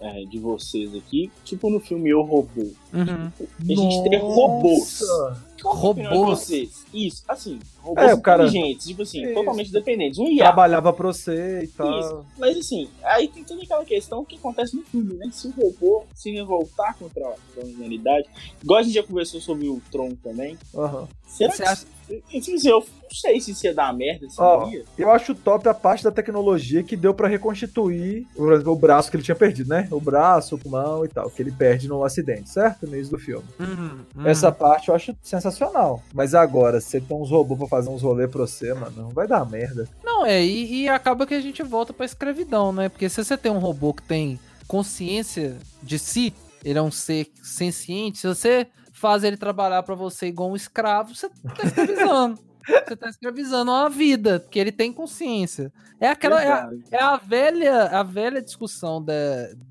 é, 0.00 0.24
de 0.24 0.38
vocês 0.38 0.94
aqui, 0.94 1.30
tipo 1.44 1.68
no 1.68 1.78
filme 1.78 2.08
Eu 2.08 2.22
Robô. 2.22 2.70
Uhum. 2.94 3.30
A 3.38 3.64
gente 3.64 4.08
tem 4.08 4.18
robôs. 4.18 5.00
Nossa. 5.00 5.42
Qual 5.60 5.76
a 5.76 5.90
opinião 5.90 6.12
de 6.12 6.18
Robôs? 6.18 6.38
vocês? 6.40 6.84
Isso, 6.94 7.22
assim, 7.28 7.60
robôs 7.82 8.08
É, 8.10 8.14
o 8.14 8.20
cara- 8.20 8.46
inteligentes, 8.46 8.86
tipo 8.86 9.02
assim, 9.02 9.24
Isso. 9.24 9.34
totalmente 9.34 9.72
dependentes. 9.72 10.18
Um 10.18 10.28
IA. 10.28 10.44
Trabalhava 10.44 10.92
pra 10.92 11.06
você 11.08 11.62
e 11.64 11.68
tal. 11.68 12.00
Isso. 12.00 12.24
Mas 12.38 12.56
assim, 12.56 12.88
aí 13.02 13.28
tem 13.28 13.44
toda 13.44 13.62
aquela 13.62 13.84
questão 13.84 14.24
que 14.24 14.36
acontece 14.36 14.76
no 14.76 14.82
filme, 14.82 15.14
né? 15.14 15.28
Se 15.32 15.48
o 15.48 15.50
robô 15.50 16.04
se 16.14 16.30
revoltar 16.32 16.96
contra 16.98 17.24
a 17.26 17.64
humanidade, 17.64 18.26
igual 18.62 18.80
a 18.80 18.82
gente 18.82 18.94
já 18.94 19.02
conversou 19.02 19.40
sobre 19.40 19.68
o 19.68 19.80
Tron 19.90 20.14
também, 20.22 20.56
Aham. 20.74 21.08
será 21.26 21.50
Você 21.52 21.62
que. 21.62 21.68
acha- 21.68 21.86
eu 22.68 22.80
não 22.80 23.10
sei 23.10 23.40
se 23.40 23.52
isso 23.52 23.64
ia 23.66 23.72
dar 23.74 23.92
merda, 23.94 24.28
se 24.28 24.36
Ó, 24.40 24.68
ia. 24.68 24.84
Eu 24.98 25.10
acho 25.10 25.34
top 25.34 25.66
a 25.68 25.72
parte 25.74 26.04
da 26.04 26.10
tecnologia 26.10 26.82
que 26.82 26.94
deu 26.96 27.14
pra 27.14 27.26
reconstituir 27.28 28.26
por 28.36 28.52
exemplo, 28.52 28.72
o 28.72 28.76
braço 28.76 29.10
que 29.10 29.16
ele 29.16 29.24
tinha 29.24 29.34
perdido, 29.34 29.68
né? 29.70 29.88
O 29.90 30.00
braço, 30.00 30.58
o 30.62 30.68
mão 30.68 31.04
e 31.04 31.08
tal, 31.08 31.30
que 31.30 31.40
ele 31.42 31.52
perde 31.52 31.88
no 31.88 32.04
acidente, 32.04 32.50
certo? 32.50 32.86
No 32.86 32.94
início 32.94 33.12
do 33.16 33.18
filme. 33.22 33.44
Uhum, 33.58 34.00
uhum. 34.16 34.26
Essa 34.26 34.50
parte 34.52 34.88
eu 34.88 34.94
acho 34.94 35.14
sensacional. 35.22 36.02
Mas 36.12 36.34
agora, 36.34 36.80
se 36.80 36.88
você 36.90 37.00
tem 37.00 37.16
uns 37.16 37.30
robôs 37.30 37.58
pra 37.58 37.68
fazer 37.72 37.88
uns 37.88 38.02
rolês 38.02 38.30
pra 38.30 38.42
você, 38.42 38.74
mano, 38.74 39.04
não 39.04 39.08
vai 39.08 39.26
dar 39.26 39.48
merda. 39.48 39.88
Não, 40.04 40.26
é, 40.26 40.44
e, 40.44 40.82
e 40.82 40.88
acaba 40.88 41.26
que 41.26 41.32
a 41.32 41.40
gente 41.40 41.62
volta 41.62 41.90
pra 41.94 42.04
escravidão, 42.04 42.70
né? 42.70 42.90
Porque 42.90 43.08
se 43.08 43.24
você 43.24 43.34
tem 43.34 43.50
um 43.50 43.58
robô 43.58 43.94
que 43.94 44.02
tem 44.02 44.38
consciência 44.68 45.56
de 45.82 45.98
si, 45.98 46.34
ele 46.62 46.78
é 46.78 46.82
um 46.82 46.90
ser 46.90 47.30
senciente, 47.42 48.18
se 48.18 48.26
você 48.26 48.66
faz 48.92 49.24
ele 49.24 49.38
trabalhar 49.38 49.82
pra 49.82 49.94
você 49.94 50.26
igual 50.26 50.50
um 50.50 50.56
escravo, 50.56 51.14
você 51.14 51.30
tá 51.30 51.64
escravizando. 51.64 52.38
você 52.86 52.94
tá 52.94 53.08
escravizando 53.08 53.70
uma 53.70 53.88
vida, 53.88 54.38
porque 54.38 54.58
ele 54.58 54.70
tem 54.70 54.92
consciência. 54.92 55.72
É 55.98 56.08
aquela. 56.08 56.42
É 56.42 56.52
a, 56.52 56.70
é 56.90 57.02
a 57.02 57.16
velha, 57.16 57.84
a 57.86 58.02
velha 58.02 58.42
discussão 58.42 59.02
da, 59.02 59.14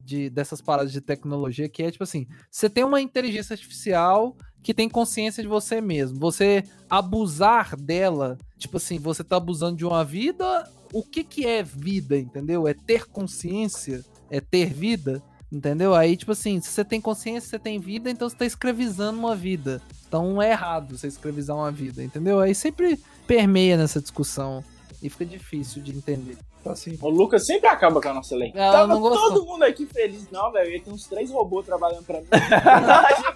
de, 0.03 0.29
dessas 0.29 0.59
paradas 0.59 0.91
de 0.91 1.01
tecnologia, 1.01 1.69
que 1.69 1.83
é 1.83 1.91
tipo 1.91 2.03
assim: 2.03 2.27
você 2.49 2.69
tem 2.69 2.83
uma 2.83 2.99
inteligência 2.99 3.53
artificial 3.53 4.35
que 4.63 4.73
tem 4.73 4.89
consciência 4.89 5.41
de 5.41 5.49
você 5.49 5.81
mesmo. 5.81 6.19
Você 6.19 6.63
abusar 6.89 7.75
dela, 7.75 8.37
tipo 8.57 8.77
assim, 8.77 8.99
você 8.99 9.23
tá 9.23 9.37
abusando 9.37 9.77
de 9.77 9.85
uma 9.85 10.03
vida. 10.03 10.69
O 10.93 11.03
que 11.03 11.23
que 11.23 11.45
é 11.45 11.63
vida, 11.63 12.17
entendeu? 12.17 12.67
É 12.67 12.73
ter 12.73 13.05
consciência? 13.05 14.03
É 14.29 14.39
ter 14.39 14.73
vida? 14.73 15.21
Entendeu? 15.51 15.93
Aí, 15.93 16.15
tipo 16.15 16.31
assim, 16.31 16.61
se 16.61 16.69
você 16.69 16.85
tem 16.85 17.01
consciência, 17.01 17.49
você 17.49 17.59
tem 17.59 17.79
vida, 17.79 18.09
então 18.09 18.29
você 18.29 18.35
tá 18.35 18.45
escravizando 18.45 19.19
uma 19.19 19.35
vida. 19.35 19.81
Então 20.07 20.41
é 20.41 20.51
errado 20.51 20.97
você 20.97 21.07
escravizar 21.07 21.55
uma 21.55 21.71
vida, 21.71 22.03
entendeu? 22.03 22.39
Aí 22.39 22.55
sempre 22.55 22.99
permeia 23.27 23.75
nessa 23.77 24.01
discussão 24.01 24.63
e 25.01 25.09
fica 25.09 25.25
difícil 25.25 25.81
de 25.81 25.91
entender. 25.91 26.37
Assim, 26.65 26.97
O 27.01 27.09
Lucas 27.09 27.45
sempre 27.45 27.67
acaba 27.67 27.99
com 28.01 28.09
a 28.09 28.13
nossa 28.13 28.35
lei. 28.35 28.51
Ela 28.53 28.71
Tava 28.71 28.87
não 28.87 29.01
gostou. 29.01 29.33
todo 29.33 29.45
mundo 29.45 29.63
aqui 29.63 29.85
feliz. 29.85 30.29
Não, 30.31 30.51
velho. 30.51 30.81
Tem 30.81 30.93
uns 30.93 31.07
três 31.07 31.31
robôs 31.31 31.65
trabalhando 31.65 32.03
pra 32.03 32.19
mim. 32.19 32.27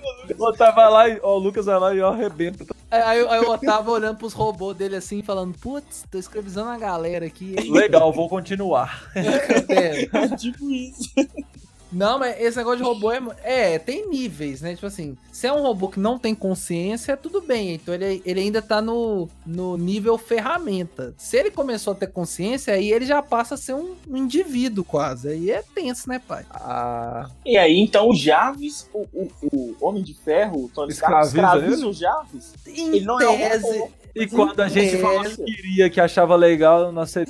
O 0.06 0.22
Lucas. 0.22 0.40
o 0.40 0.44
Otávio 0.46 0.76
vai 0.76 0.90
lá 0.92 1.10
e 1.10 1.20
ó, 1.24 1.36
o 1.36 1.40
Lucas 1.40 1.66
vai 1.66 1.80
lá 1.80 1.94
e 1.96 2.02
ó, 2.02 2.10
arrebenta. 2.12 2.66
Aí, 2.92 3.02
aí, 3.02 3.28
aí 3.28 3.44
eu 3.44 3.58
tava 3.58 3.92
olhando 3.92 4.18
pros 4.18 4.34
robôs 4.34 4.76
dele 4.78 4.96
assim, 4.96 5.22
falando, 5.24 5.58
putz, 5.58 6.06
tô 6.12 6.18
escravizando 6.18 6.70
a 6.70 6.78
galera 6.78 7.26
aqui. 7.26 7.56
hein?" 7.58 7.72
Legal, 7.72 8.12
vou 8.14 8.30
continuar. 8.30 9.04
É. 9.16 10.04
É 10.18 10.36
tipo 10.36 10.70
isso. 10.72 11.10
Não, 11.96 12.20
mas 12.20 12.36
esse 12.42 12.58
negócio 12.58 12.80
de 12.80 12.84
robô 12.84 13.10
é, 13.10 13.22
é, 13.44 13.80
tem 13.80 14.10
níveis, 14.10 14.60
né? 14.62 14.76
Tipo 14.76 14.88
assim, 14.88 15.18
se 15.32 15.48
é 15.48 15.54
um 15.54 15.62
robô 15.62 15.88
que 15.88 15.98
não 16.00 16.20
tem 16.20 16.36
consciência, 16.36 17.16
tudo 17.16 17.40
bem. 17.42 17.76
Então 17.76 17.94
ele, 17.94 18.22
ele 18.26 18.42
ainda 18.42 18.62
tá 18.62 18.82
no, 18.82 19.30
no 19.46 19.78
nível 19.78 20.18
ferramenta. 20.18 21.14
Se 21.18 21.38
ele 21.38 21.50
começou 21.50 21.94
a 21.94 21.96
ter 21.96 22.08
consciência, 22.08 22.74
aí 22.74 22.92
ele 22.92 23.06
já 23.06 23.22
passa 23.22 23.56
a 23.56 23.58
ser 23.58 23.76
um, 23.76 23.96
um 24.10 24.18
indivíduo 24.18 24.84
quase. 24.84 25.30
Aí 25.30 25.50
é 25.50 25.64
tenso, 25.74 26.10
né, 26.10 26.22
pai? 26.28 26.46
Ah, 26.52 27.30
E 27.46 27.58
aí, 27.58 27.80
então, 27.80 28.10
o 28.10 28.14
Jarvis, 28.16 28.90
o, 28.94 29.08
o, 29.14 29.30
o 29.54 29.76
Homem 29.80 30.04
de 30.04 30.14
Ferro, 30.14 30.66
o 30.66 30.70
Tony 30.70 30.92
Stark, 30.92 31.28
Escraviza 31.28 31.88
o 31.88 31.94
Jarvis. 31.94 32.54
Em 32.68 32.96
Ele 32.96 33.06
não 33.06 33.22
é 33.22 33.30
um 33.30 33.38
tese. 33.38 33.80
robô. 33.80 33.92
e 34.14 34.28
quando 34.28 34.60
a 34.60 34.68
gente 34.68 34.98
falou 34.98 35.24
que 35.24 35.44
queria, 35.44 35.90
que 35.90 36.02
achava 36.02 36.36
legal, 36.36 36.92
não 36.92 37.06
sei. 37.06 37.26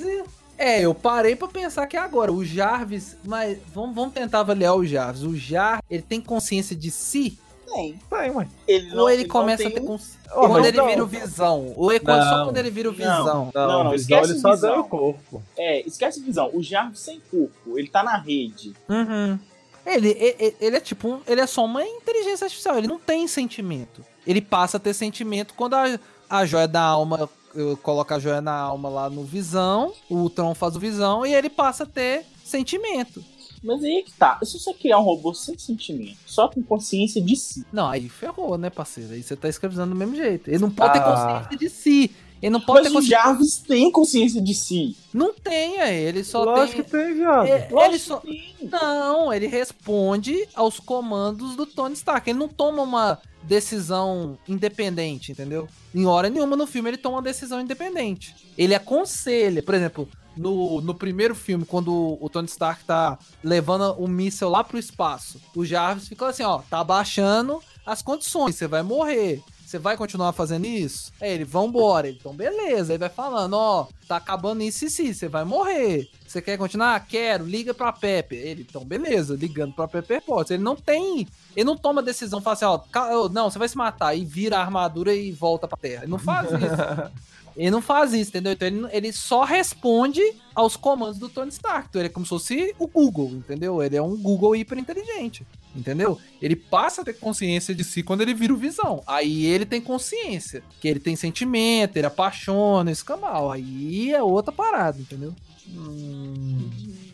É, 0.58 0.80
eu 0.80 0.94
parei 0.94 1.36
pra 1.36 1.48
pensar 1.48 1.86
que 1.86 1.96
é 1.96 2.00
agora. 2.00 2.32
O 2.32 2.44
Jarvis, 2.44 3.16
mas 3.24 3.58
vamos, 3.74 3.94
vamos 3.94 4.14
tentar 4.14 4.40
avaliar 4.40 4.74
o 4.74 4.84
Jarvis. 4.86 5.22
O 5.22 5.36
Jarvis, 5.36 5.82
ele 5.90 6.02
tem 6.02 6.20
consciência 6.20 6.74
de 6.74 6.90
si? 6.90 7.38
Tem. 7.66 7.98
Tem, 8.08 8.30
ué. 8.30 8.48
Ele 8.66 8.88
não, 8.94 9.02
ou 9.02 9.10
ele 9.10 9.22
não 9.24 9.28
começa 9.28 9.62
a 9.64 9.66
tem 9.70 9.74
ter 9.80 9.86
consciência? 9.86 10.20
Ó, 10.32 10.46
quando 10.48 10.64
ele 10.64 10.76
não. 10.78 10.86
vira 10.86 11.02
o 11.04 11.06
visão? 11.06 11.72
Ou 11.76 11.92
é 11.92 11.98
quando- 11.98 12.22
só 12.22 12.44
quando 12.44 12.56
ele 12.56 12.70
vira 12.70 12.88
o 12.88 12.92
visão? 12.92 13.50
Não, 13.54 13.66
Não, 13.66 13.84
não, 13.84 13.90
visão, 13.90 13.94
esquece 14.16 14.32
ele 14.32 14.38
só 14.40 14.50
visão. 14.52 14.70
ganha 14.70 14.80
o 14.80 14.88
corpo. 14.88 15.42
É, 15.56 15.80
esquece 15.86 16.20
a 16.20 16.22
visão. 16.24 16.50
O 16.54 16.62
Jarvis 16.62 17.00
sem 17.00 17.20
corpo. 17.30 17.78
Ele 17.78 17.88
tá 17.88 18.02
na 18.02 18.16
rede. 18.16 18.72
Uhum. 18.88 19.38
Ele, 19.84 20.08
ele, 20.18 20.56
ele 20.60 20.76
é 20.76 20.80
tipo 20.80 21.08
um, 21.08 21.20
ele 21.26 21.40
é 21.40 21.46
só 21.46 21.64
uma 21.64 21.84
inteligência 21.84 22.44
artificial, 22.46 22.76
ele 22.76 22.88
não 22.88 22.98
tem 22.98 23.28
sentimento. 23.28 24.02
Ele 24.26 24.40
passa 24.40 24.78
a 24.78 24.80
ter 24.80 24.92
sentimento 24.94 25.54
quando 25.54 25.74
a, 25.74 25.98
a 26.28 26.44
joia 26.46 26.66
da 26.66 26.82
alma 26.82 27.28
eu 27.56 27.76
coloco 27.76 28.12
a 28.14 28.18
joia 28.18 28.40
na 28.40 28.52
alma 28.54 28.88
lá 28.88 29.10
no 29.10 29.24
visão, 29.24 29.92
o 30.10 30.28
Tron 30.30 30.54
faz 30.54 30.76
o 30.76 30.80
visão 30.80 31.24
e 31.26 31.34
ele 31.34 31.48
passa 31.50 31.82
a 31.84 31.86
ter 31.86 32.24
sentimento. 32.44 33.22
Mas 33.64 33.82
aí 33.82 34.02
que 34.04 34.12
tá. 34.12 34.38
Se 34.44 34.58
você 34.60 34.72
criar 34.74 34.98
um 34.98 35.02
robô 35.02 35.34
sem 35.34 35.58
sentimento, 35.58 36.18
só 36.26 36.46
com 36.48 36.62
consciência 36.62 37.20
de 37.20 37.34
si. 37.34 37.64
Não, 37.72 37.88
aí 37.88 38.08
ferrou, 38.08 38.56
né, 38.56 38.70
parceiro? 38.70 39.12
Aí 39.14 39.22
você 39.22 39.34
tá 39.34 39.48
escravizando 39.48 39.92
do 39.92 39.98
mesmo 39.98 40.14
jeito. 40.14 40.48
Ele 40.48 40.58
não 40.58 40.70
pode 40.70 40.92
ter 40.92 41.00
Ah. 41.00 41.02
consciência 41.42 41.58
de 41.58 41.68
si. 41.68 42.10
Ele 42.42 42.50
não 42.50 42.60
pode 42.60 42.88
Mas 42.88 42.92
ter 42.92 42.98
o. 42.98 43.02
Jarvis 43.02 43.58
tem 43.58 43.90
consciência 43.90 44.40
de 44.40 44.54
si. 44.54 44.96
Não 45.12 45.32
tem, 45.32 45.80
é, 45.80 46.02
ele 46.02 46.22
só 46.22 46.44
Lógico 46.44 46.82
tem. 46.82 46.84
que 46.84 46.90
tem, 46.90 47.14
viado. 47.14 47.46
É, 47.46 47.64
ele 47.64 47.74
Lógico 47.74 47.98
só. 47.98 48.16
que 48.18 48.56
tem. 48.60 48.68
Não, 48.70 49.32
ele 49.32 49.46
responde 49.46 50.46
aos 50.54 50.78
comandos 50.78 51.56
do 51.56 51.64
Tony 51.64 51.94
Stark. 51.94 52.28
Ele 52.28 52.38
não 52.38 52.48
toma 52.48 52.82
uma 52.82 53.18
decisão 53.42 54.38
independente, 54.46 55.32
entendeu? 55.32 55.68
Em 55.94 56.04
hora 56.04 56.28
nenhuma 56.28 56.56
no 56.56 56.66
filme 56.66 56.90
ele 56.90 56.96
toma 56.96 57.16
uma 57.16 57.22
decisão 57.22 57.60
independente. 57.60 58.34
Ele 58.58 58.74
aconselha, 58.74 59.62
por 59.62 59.74
exemplo, 59.74 60.08
no, 60.36 60.80
no 60.80 60.94
primeiro 60.94 61.34
filme, 61.34 61.64
quando 61.64 62.18
o, 62.20 62.28
Tony 62.28 62.46
Stark 62.46 62.84
tá 62.84 63.18
levando 63.42 63.94
o 63.98 64.06
míssel 64.06 64.50
lá 64.50 64.62
pro 64.62 64.78
espaço, 64.78 65.40
o 65.54 65.64
Jarvis 65.64 66.08
ficou 66.08 66.28
assim, 66.28 66.42
ó, 66.42 66.58
tá 66.58 66.80
abaixando 66.80 67.60
as 67.84 68.02
condições, 68.02 68.56
você 68.56 68.66
vai 68.66 68.82
morrer. 68.82 69.42
Você 69.66 69.80
vai 69.80 69.96
continuar 69.96 70.32
fazendo 70.32 70.64
isso? 70.64 71.10
Aí 71.20 71.32
ele, 71.32 71.42
vambora. 71.42 72.08
Então, 72.08 72.32
beleza. 72.32 72.92
Aí 72.92 72.98
vai 72.98 73.08
falando, 73.08 73.54
ó, 73.54 73.88
tá 74.06 74.16
acabando 74.16 74.62
isso 74.62 74.84
e 74.84 74.86
isso, 74.86 75.14
você 75.14 75.28
vai 75.28 75.44
morrer. 75.44 76.08
Você 76.24 76.40
quer 76.40 76.56
continuar? 76.56 77.04
Quero, 77.04 77.44
liga 77.44 77.74
pra 77.74 77.92
Pepper. 77.92 78.38
Ele, 78.38 78.64
então, 78.68 78.84
beleza, 78.84 79.34
ligando 79.34 79.74
pra 79.74 79.88
Pepper 79.88 80.22
Potts. 80.22 80.52
Ele 80.52 80.62
não 80.62 80.76
tem. 80.76 81.26
Ele 81.56 81.64
não 81.64 81.76
toma 81.76 82.00
decisão, 82.00 82.40
fala 82.40 82.54
assim, 82.54 82.64
ó, 82.64 83.28
não, 83.28 83.50
você 83.50 83.58
vai 83.58 83.68
se 83.68 83.76
matar 83.76 84.14
e 84.14 84.24
vira 84.24 84.56
a 84.56 84.60
armadura 84.60 85.12
e 85.12 85.32
volta 85.32 85.66
pra 85.66 85.76
terra. 85.76 86.04
Ele 86.04 86.12
não 86.12 86.18
faz 86.18 86.48
isso. 86.48 87.26
ele 87.56 87.70
não 87.70 87.80
faz 87.80 88.12
isso, 88.12 88.30
entendeu? 88.30 88.52
Então 88.52 88.68
ele, 88.68 88.86
ele 88.92 89.12
só 89.12 89.42
responde 89.44 90.20
aos 90.54 90.76
comandos 90.76 91.18
do 91.18 91.28
Tony 91.28 91.50
Stark. 91.50 91.86
Então 91.88 92.00
ele 92.00 92.08
é 92.08 92.12
como 92.12 92.26
se 92.26 92.30
fosse 92.30 92.74
o 92.78 92.86
Google, 92.86 93.30
entendeu? 93.30 93.82
Ele 93.82 93.96
é 93.96 94.02
um 94.02 94.16
Google 94.16 94.54
hiper 94.54 94.78
inteligente. 94.78 95.46
Entendeu? 95.74 96.18
Ele 96.40 96.56
passa 96.56 97.02
a 97.02 97.04
ter 97.04 97.14
consciência 97.14 97.74
de 97.74 97.84
si 97.84 98.02
quando 98.02 98.22
ele 98.22 98.32
vira 98.32 98.52
o 98.52 98.56
visão. 98.56 99.02
Aí 99.06 99.44
ele 99.44 99.66
tem 99.66 99.80
consciência. 99.80 100.62
Que 100.80 100.88
ele 100.88 101.00
tem 101.00 101.14
sentimento, 101.16 101.96
ele 101.96 102.06
apaixona, 102.06 102.90
esse 102.90 103.04
cambal. 103.04 103.52
Aí 103.52 104.12
é 104.12 104.22
outra 104.22 104.52
parada, 104.52 104.98
entendeu? 104.98 105.34
Hum, 105.68 106.70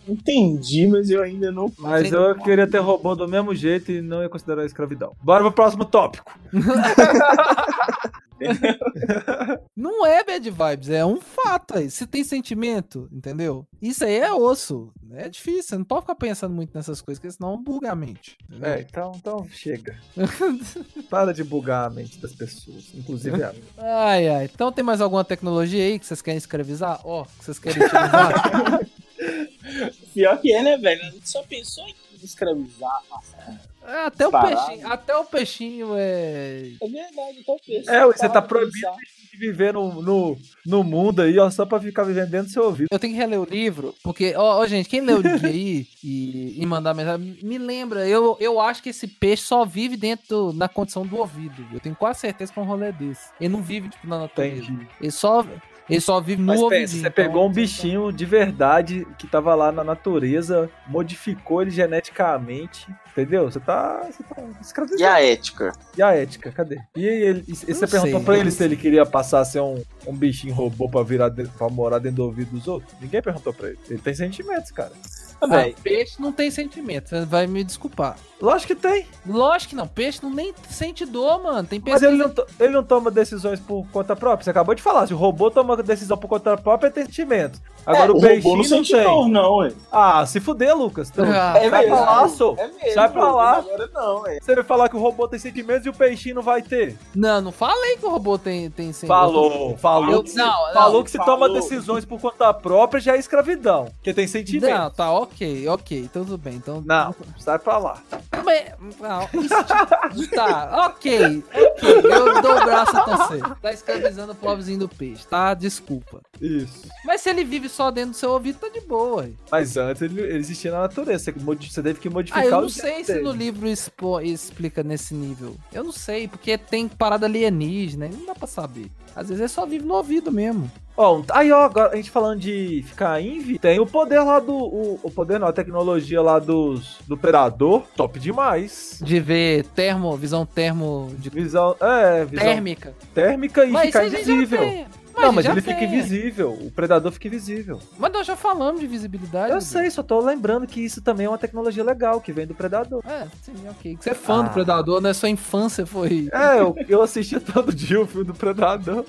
Entendi, 0.07 0.87
mas 0.89 1.09
eu 1.11 1.23
ainda 1.23 1.51
não. 1.53 1.73
mas 1.79 2.13
eu 2.13 2.35
queria 2.37 2.67
ter 2.67 2.79
robô 2.79 3.15
do 3.15 3.29
mesmo 3.29 3.55
jeito 3.55 3.93
e 3.93 4.03
não 4.03 4.23
ia 4.23 4.29
considerar 4.29 4.65
escravidão. 4.67 5.15
Bora 5.23 5.43
pro 5.45 5.53
próximo 5.53 5.85
tópico. 5.85 6.33
Não 9.77 10.07
é 10.07 10.23
bad 10.25 10.51
vibes, 10.51 10.89
é 10.89 11.05
um 11.05 11.21
fato 11.21 11.79
aí. 11.79 11.91
Se 11.91 12.07
tem 12.07 12.23
sentimento, 12.25 13.09
entendeu? 13.13 13.67
Isso 13.81 14.05
aí 14.05 14.17
é 14.17 14.33
osso. 14.33 14.93
É 15.13 15.29
difícil, 15.29 15.63
você 15.63 15.77
não 15.79 15.85
pode 15.85 16.03
ficar 16.03 16.15
pensando 16.15 16.55
muito 16.55 16.75
nessas 16.75 17.03
coisas, 17.03 17.21
porque 17.21 17.33
senão 17.33 17.63
buga 17.63 17.93
a 17.93 17.95
mente. 17.95 18.39
entendeu? 18.49 18.71
É, 18.71 18.81
então, 18.81 19.13
então 19.17 19.47
chega. 19.51 19.99
Para 21.11 21.33
de 21.35 21.45
bugar 21.45 21.87
a 21.87 21.91
mente 21.91 22.19
das 22.19 22.33
pessoas, 22.33 22.91
inclusive 22.95 23.43
a 23.43 23.53
minha. 23.53 23.65
Ai, 23.77 24.29
ai. 24.29 24.51
Então 24.53 24.73
tem 24.73 24.85
mais 24.85 25.01
alguma 25.01 25.25
tecnologia 25.25 25.85
aí 25.85 25.99
que 25.99 26.07
vocês 26.07 26.23
querem 26.23 26.39
escravizar? 26.39 27.01
Ó, 27.05 27.25
que 27.25 27.45
vocês 27.45 27.59
querem 27.59 27.83
utilizar? 27.85 28.81
Pior 30.15 30.41
que 30.41 30.53
é, 30.53 30.63
né, 30.63 30.77
velho? 30.77 31.03
A 31.03 31.11
gente 31.11 31.29
só 31.29 31.43
pensou 31.43 31.87
em 31.87 31.95
escravizar. 32.23 33.03
É, 33.49 33.72
até 33.85 34.27
o 34.27 34.31
peixinho, 34.31 34.93
até 34.93 35.17
o 35.17 35.25
peixinho 35.25 35.89
é. 35.97 36.71
É 36.81 36.89
verdade, 36.89 37.39
então 37.41 37.57
pensa. 37.67 37.93
É, 37.95 38.07
você 38.07 38.29
tá 38.29 38.41
Para 38.41 38.43
proibido 38.43 38.73
pensar. 38.75 38.97
de 39.33 39.39
viver 39.39 39.73
no, 39.73 40.01
no, 40.03 40.37
no 40.67 40.85
mundo 40.85 41.23
aí, 41.23 41.39
ó, 41.39 41.51
só 41.51 41.67
pra 41.67 41.81
ficar 41.81 42.05
vivendo 42.05 42.31
dentro 42.31 42.47
do 42.49 42.53
seu 42.53 42.65
ouvido. 42.65 42.89
Eu 42.91 42.99
tenho 42.99 43.13
que 43.13 43.19
reler 43.19 43.41
o 43.41 43.45
livro, 43.45 43.95
porque, 44.03 44.35
ó, 44.37 44.59
ó, 44.61 44.67
gente, 44.67 44.89
quem 44.89 45.01
leu 45.01 45.19
o 45.19 45.21
livro 45.23 45.47
aí 45.47 45.87
e, 46.05 46.63
e 46.63 46.67
mandar 46.67 46.95
mensagem, 46.95 47.39
me 47.43 47.59
lembra, 47.59 48.07
eu, 48.07 48.37
eu 48.41 48.61
acho 48.61 48.83
que 48.83 48.91
esse 48.91 49.07
peixe 49.07 49.43
só 49.43 49.65
vive 49.65 49.97
dentro, 49.97 50.53
na 50.53 50.69
condição 50.69 51.07
do 51.07 51.17
ouvido. 51.17 51.67
Eu 51.73 51.81
tenho 51.81 51.97
quase 51.97 52.21
certeza 52.21 52.53
que 52.53 52.59
é 52.59 52.63
um 52.63 52.67
rolê 52.67 52.93
desse. 52.93 53.31
Ele 53.41 53.53
não 53.53 53.63
vive, 53.63 53.89
tipo, 53.89 54.07
na 54.07 54.19
natureza. 54.21 54.63
Entendi. 54.63 54.89
Ele 55.01 55.11
só, 55.11 55.45
ele 55.91 56.01
só 56.01 56.21
vive 56.21 56.41
no 56.41 56.47
Mas 56.49 56.61
ouvido. 56.61 56.79
pensa, 56.79 56.97
você 56.97 57.11
pegou 57.11 57.47
um 57.49 57.53
bichinho 57.53 58.13
de 58.13 58.25
verdade 58.25 59.07
que 59.19 59.27
tava 59.27 59.55
lá 59.55 59.73
na 59.73 59.83
natureza, 59.83 60.71
modificou 60.87 61.63
ele 61.63 61.71
geneticamente, 61.71 62.87
entendeu? 63.13 63.51
Você 63.51 63.61
tá, 63.61 64.03
você 64.11 64.23
tá. 64.23 64.95
E 64.99 65.05
a 65.05 65.21
ética? 65.23 65.73
E 65.97 66.03
a 66.03 66.13
ética, 66.15 66.51
cadê? 66.51 66.81
E, 66.97 67.05
ele, 67.07 67.45
e 67.47 67.55
você 67.55 67.87
perguntou 67.87 68.19
sei, 68.19 68.25
pra 68.25 68.39
ele 68.39 68.51
se 68.51 68.65
ele 68.65 68.77
queria 68.77 69.07
passar 69.07 69.41
a 69.41 69.45
ser 69.45 69.61
um, 69.61 69.83
um 70.07 70.15
bichinho 70.15 70.55
robô 70.55 70.89
pra, 70.89 71.03
virar 71.03 71.29
de, 71.29 71.45
pra 71.45 71.69
morar 71.69 71.99
dentro 71.99 72.17
do 72.17 72.25
ouvido 72.25 72.51
dos 72.51 72.67
outros? 72.69 72.93
Ninguém 73.01 73.23
perguntou 73.23 73.53
pra 73.53 73.69
ele. 73.69 73.79
Ele 73.89 73.99
tem 74.01 74.15
sentimentos, 74.15 74.71
cara. 74.71 74.93
Ah, 75.41 75.47
Véi, 75.49 75.75
peixe 75.83 76.23
não 76.23 76.31
tem 76.31 76.53
sentimento, 76.53 77.09
você 77.09 77.25
vai 77.25 77.49
me 77.49 77.65
desculpar. 77.65 78.17
Lógico 78.41 78.75
que 78.77 78.81
tem. 78.81 79.07
Lógico 79.27 79.71
que 79.71 79.77
não, 79.77 79.89
peixe 79.89 80.21
não 80.23 80.31
nem 80.31 80.55
sente 80.69 81.05
dor, 81.05 81.43
mano. 81.43 81.67
Tem 81.67 81.83
Mas 81.85 82.01
ele 82.01 82.17
não, 82.17 82.31
to- 82.31 82.47
ele 82.61 82.73
não 82.73 82.85
toma 82.85 83.11
decisões 83.11 83.59
por 83.59 83.85
conta 83.93 84.15
própria. 84.15 84.45
Você 84.45 84.51
acabou 84.51 84.73
de 84.75 84.81
falar. 84.83 85.07
Se 85.09 85.15
o 85.15 85.17
robô 85.17 85.51
toma 85.51 85.77
decisão 85.83 86.17
por 86.17 86.29
conta 86.29 86.57
própria, 86.57 86.87
ele 86.89 86.95
tem 86.95 87.05
sentimentos. 87.07 87.61
Agora 87.85 88.07
é, 88.11 88.11
o 88.13 88.19
o 88.19 88.21
peixinho 88.21 88.53
não 88.53 88.57
não 88.59 88.65
sente 88.65 88.93
tem. 88.93 89.03
dor, 89.05 89.29
não, 89.29 89.57
ué. 89.59 89.73
Ah, 89.91 90.25
se 90.27 90.39
fuder, 90.39 90.77
Lucas. 90.77 91.11
Então, 91.11 91.25
Ah, 91.25 91.55
lá, 91.89 92.29
sou. 92.29 92.57
É 92.57 92.67
mesmo. 92.69 92.95
Sai 93.03 93.13
pra 93.13 93.33
lá. 93.33 93.57
Agora 93.59 93.91
não, 93.93 94.27
é. 94.27 94.39
Você 94.41 94.55
vai 94.55 94.65
falar 94.65 94.89
que 94.89 94.97
o 94.97 95.01
robô 95.01 95.27
tem 95.29 95.39
sentimentos 95.39 95.87
e 95.87 95.89
o 95.89 95.95
peixinho 95.95 96.37
não 96.37 96.43
vai 96.43 96.63
ter. 96.63 96.97
Não, 97.15 97.41
não 97.41 97.53
falei 97.53 97.97
que 97.97 98.05
o 98.07 98.11
robô 98.11 98.39
tem, 98.39 98.71
tem 98.71 98.93
sentimento. 98.93 99.09
Falou, 99.09 99.77
falou. 99.77 100.11
Eu- 100.13 100.23
que 100.23 100.31
se, 100.31 100.37
não, 100.37 100.67
não, 100.67 100.73
falou 100.75 101.05
que 101.05 101.11
se 101.11 101.17
falou. 101.19 101.35
toma 101.39 101.53
decisões 101.53 102.05
por 102.05 102.21
conta 102.21 102.53
própria 102.55 103.01
já 103.01 103.15
é 103.17 103.19
escravidão. 103.19 103.87
Porque 103.97 104.13
tem 104.15 104.27
sentimentos. 104.27 104.69
Não, 104.79 104.91
tá 104.91 105.11
ok, 105.13 105.69
ok, 105.69 105.99
então 106.01 106.25
tudo 106.25 106.39
bem. 106.39 106.55
Então, 106.55 106.83
Não, 106.85 107.15
sai 107.39 107.59
pra 107.59 107.79
lá. 107.79 107.99
Mas, 108.45 108.73
não, 109.01 109.29
isso- 109.43 110.31
tá, 110.31 110.87
ok, 110.89 111.43
ok. 111.55 111.89
Eu 112.11 112.43
dou 112.43 112.57
o 112.57 112.65
braço 112.65 112.97
a 112.97 113.01
torcer. 113.03 113.43
Tá 113.61 113.73
escravizando 113.73 114.33
o 114.33 114.35
pobrezinho 114.35 114.81
do 114.81 114.89
peixe, 114.89 115.27
tá? 115.27 115.55
Desculpa. 115.55 116.21
Isso. 116.41 116.89
Mas 117.05 117.21
se 117.21 117.31
ele 117.31 117.45
vive 117.45 117.69
só 117.69 117.91
dentro 117.91 118.11
do 118.11 118.17
seu 118.17 118.31
ouvido, 118.31 118.59
tá 118.59 118.69
de 118.69 118.81
boa. 118.81 119.29
Mas 119.51 119.77
antes 119.77 120.03
ele, 120.03 120.21
ele 120.21 120.39
existia 120.39 120.71
na 120.73 120.81
natureza. 120.81 121.25
Você, 121.25 121.33
você 121.33 121.83
teve 121.83 122.01
que 122.01 122.09
modificar 122.11 122.43
Ah, 122.43 122.47
eu 122.47 122.59
o 122.59 122.63
não 122.63 122.69
sei 122.69 122.92
se 123.05 123.13
dele. 123.13 123.25
no 123.25 123.33
livro 123.33 123.69
expo- 123.69 124.21
explica 124.21 124.83
nesse 124.83 125.15
nível. 125.15 125.57
Eu 125.73 125.85
não 125.85 125.93
sei, 125.93 126.29
porque 126.29 126.57
tem 126.59 126.89
parada 126.89 127.27
alienígena, 127.27 128.09
não 128.09 128.27
dá 128.27 128.35
pra 128.35 128.47
saber. 128.47 128.91
Às 129.15 129.29
vezes 129.29 129.41
ele 129.41 129.49
só 129.49 129.67
vive 129.67 129.85
no 129.85 129.95
ouvido 129.95 130.33
mesmo. 130.33 130.71
Ó, 130.97 131.23
aí, 131.31 131.51
ó, 131.53 131.63
agora 131.65 131.93
a 131.93 131.97
gente 131.97 132.11
falando 132.11 132.41
de 132.41 132.85
ficar 132.87 133.21
invi, 133.21 133.59
tem 133.59 133.81
o 133.81 133.87
poder 133.87 134.21
lá 134.21 134.39
do. 134.39 134.55
O, 134.55 135.01
o 135.03 135.11
poder 135.11 135.41
não, 135.41 135.49
a 135.49 135.53
tecnologia 135.53 136.21
lá 136.21 136.39
dos, 136.39 136.99
do 137.07 137.17
Predador. 137.17 137.83
Top 137.97 138.19
demais. 138.19 138.99
De 139.03 139.19
ver 139.21 139.65
termo, 139.69 140.15
visão 140.17 140.45
termo 140.45 141.11
de 141.19 141.31
Visão. 141.31 141.75
É, 141.81 142.25
visão 142.27 142.45
térmica. 142.45 142.95
térmica 143.15 143.65
e 143.65 143.71
Mas 143.71 143.87
ficar 143.87 144.07
invisível. 144.07 144.87
Tem. 145.13 145.23
não, 145.25 145.33
mas 145.33 145.45
ele 145.45 145.55
já 145.57 145.61
fica 145.63 145.77
tem. 145.77 145.89
invisível. 145.89 146.53
O 146.53 146.71
predador 146.71 147.13
fica 147.13 147.29
invisível. 147.29 147.81
Mas 147.99 148.13
nós 148.13 148.27
já 148.27 148.37
falamos 148.37 148.81
de 148.81 148.87
visibilidade. 148.87 149.53
Eu 149.53 149.61
sei, 149.61 149.91
só 149.91 150.03
tô 150.03 150.21
lembrando 150.21 150.67
que 150.67 150.81
isso 150.81 151.01
também 151.03 151.27
é 151.27 151.29
uma 151.29 151.39
tecnologia 151.39 151.85
legal 151.85 152.21
que 152.21 152.33
vem 152.33 152.47
do 152.47 152.55
predador. 152.55 153.03
É, 153.07 153.27
sim, 153.43 153.53
ok. 153.69 153.97
Você 154.01 154.11
é 154.11 154.15
fã 154.15 154.41
Ah. 154.41 154.43
do 154.43 154.51
Predador, 154.51 155.01
né? 155.01 155.13
Sua 155.13 155.29
infância 155.29 155.85
foi. 155.87 156.29
É, 156.33 156.61
eu, 156.61 156.75
eu 156.89 157.03
assistia 157.03 157.39
todo 157.41 157.73
dia 157.75 158.01
o 158.01 158.07
filme 158.07 158.27
do 158.27 158.35
Predador. 158.35 159.05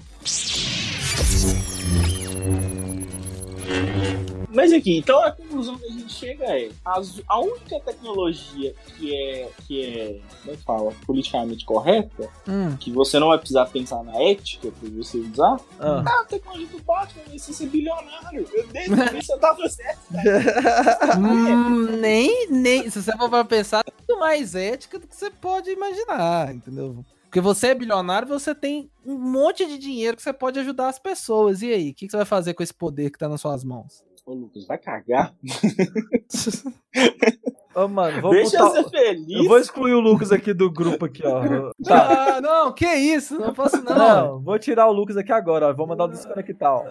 Mas 4.53 4.71
aqui, 4.71 4.97
então 4.99 5.23
a 5.23 5.31
conclusão 5.31 5.77
que 5.77 5.85
a 5.85 5.89
gente 5.89 6.13
chega 6.13 6.45
é: 6.45 6.69
as- 6.85 7.21
a 7.27 7.39
única 7.39 7.79
tecnologia 7.79 8.73
que 8.97 9.15
é, 9.15 9.49
que 9.67 9.83
é, 9.83 10.19
como 10.41 10.53
é 10.53 10.57
que 10.57 10.63
fala, 10.63 10.93
politicamente 11.05 11.65
correta, 11.65 12.29
Hum. 12.47 12.75
que 12.77 12.91
você 12.91 13.17
não 13.19 13.29
vai 13.29 13.37
precisar 13.39 13.65
pensar 13.65 14.03
na 14.03 14.15
ética 14.21 14.71
pra 14.71 14.89
você 14.91 15.17
usar, 15.17 15.57
Ah. 15.79 16.03
é 16.07 16.21
a 16.21 16.23
tecnologia 16.25 16.67
do 16.67 16.79
Batman, 16.83 17.23
você 17.37 17.51
ser 17.53 17.67
bilionário. 17.67 18.47
Eu 18.53 18.67
desde 18.67 18.93
o 18.93 19.07
início 19.09 19.33
eu 19.33 19.39
tava 19.39 19.67
certo. 19.67 19.99
Hum, 21.17 21.97
nem, 21.97 22.47
nem. 22.49 22.89
Se 22.89 23.01
você 23.01 23.11
for 23.17 23.29
pra 23.29 23.43
pensar, 23.43 23.83
é 23.87 23.91
muito 23.91 24.19
mais 24.19 24.55
ética 24.55 24.99
do 24.99 25.07
que 25.07 25.15
você 25.15 25.29
pode 25.29 25.69
imaginar, 25.71 26.53
entendeu? 26.53 27.03
Porque 27.23 27.41
você 27.41 27.67
é 27.67 27.75
bilionário, 27.75 28.27
você 28.27 28.53
tem 28.53 28.91
um 29.05 29.17
monte 29.17 29.65
de 29.65 29.77
dinheiro 29.79 30.15
que 30.15 30.21
você 30.23 30.31
pode 30.33 30.59
ajudar 30.59 30.89
as 30.89 30.99
pessoas. 30.99 31.61
E 31.63 31.71
aí, 31.73 31.89
o 31.89 31.93
que 31.95 32.05
que 32.05 32.11
você 32.11 32.17
vai 32.17 32.25
fazer 32.25 32.53
com 32.53 32.61
esse 32.61 32.73
poder 32.73 33.09
que 33.09 33.17
tá 33.17 33.27
nas 33.27 33.41
suas 33.41 33.63
mãos? 33.63 34.03
Ô, 34.25 34.33
Lucas, 34.33 34.65
vai 34.65 34.77
cagar. 34.77 35.33
Ô, 37.75 37.87
mano, 37.87 38.21
vou 38.21 38.31
Deixa 38.31 38.57
botar- 38.57 38.77
eu 38.77 38.83
ser 38.83 38.89
feliz. 38.91 39.35
Eu 39.35 39.45
vou 39.47 39.57
excluir 39.57 39.93
o 39.93 39.99
Lucas 39.99 40.31
aqui 40.31 40.53
do 40.53 40.71
grupo 40.71 41.05
aqui, 41.05 41.23
ó. 41.25 41.71
Tá. 41.83 42.35
Ah, 42.37 42.41
não, 42.41 42.71
que 42.73 42.85
isso? 42.85 43.37
Não 43.39 43.53
posso 43.53 43.81
não. 43.83 43.95
Não, 43.97 44.39
vou 44.41 44.57
tirar 44.59 44.87
o 44.87 44.93
Lucas 44.93 45.17
aqui 45.17 45.31
agora, 45.31 45.69
ó. 45.69 45.73
Vou 45.73 45.87
mandar 45.87 46.05
o 46.05 46.09
desconectar, 46.09 46.71
ó. 46.71 46.85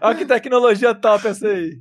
Olha 0.00 0.16
que 0.16 0.26
tecnologia 0.26 0.94
top 0.94 1.26
essa 1.28 1.48
aí. 1.48 1.80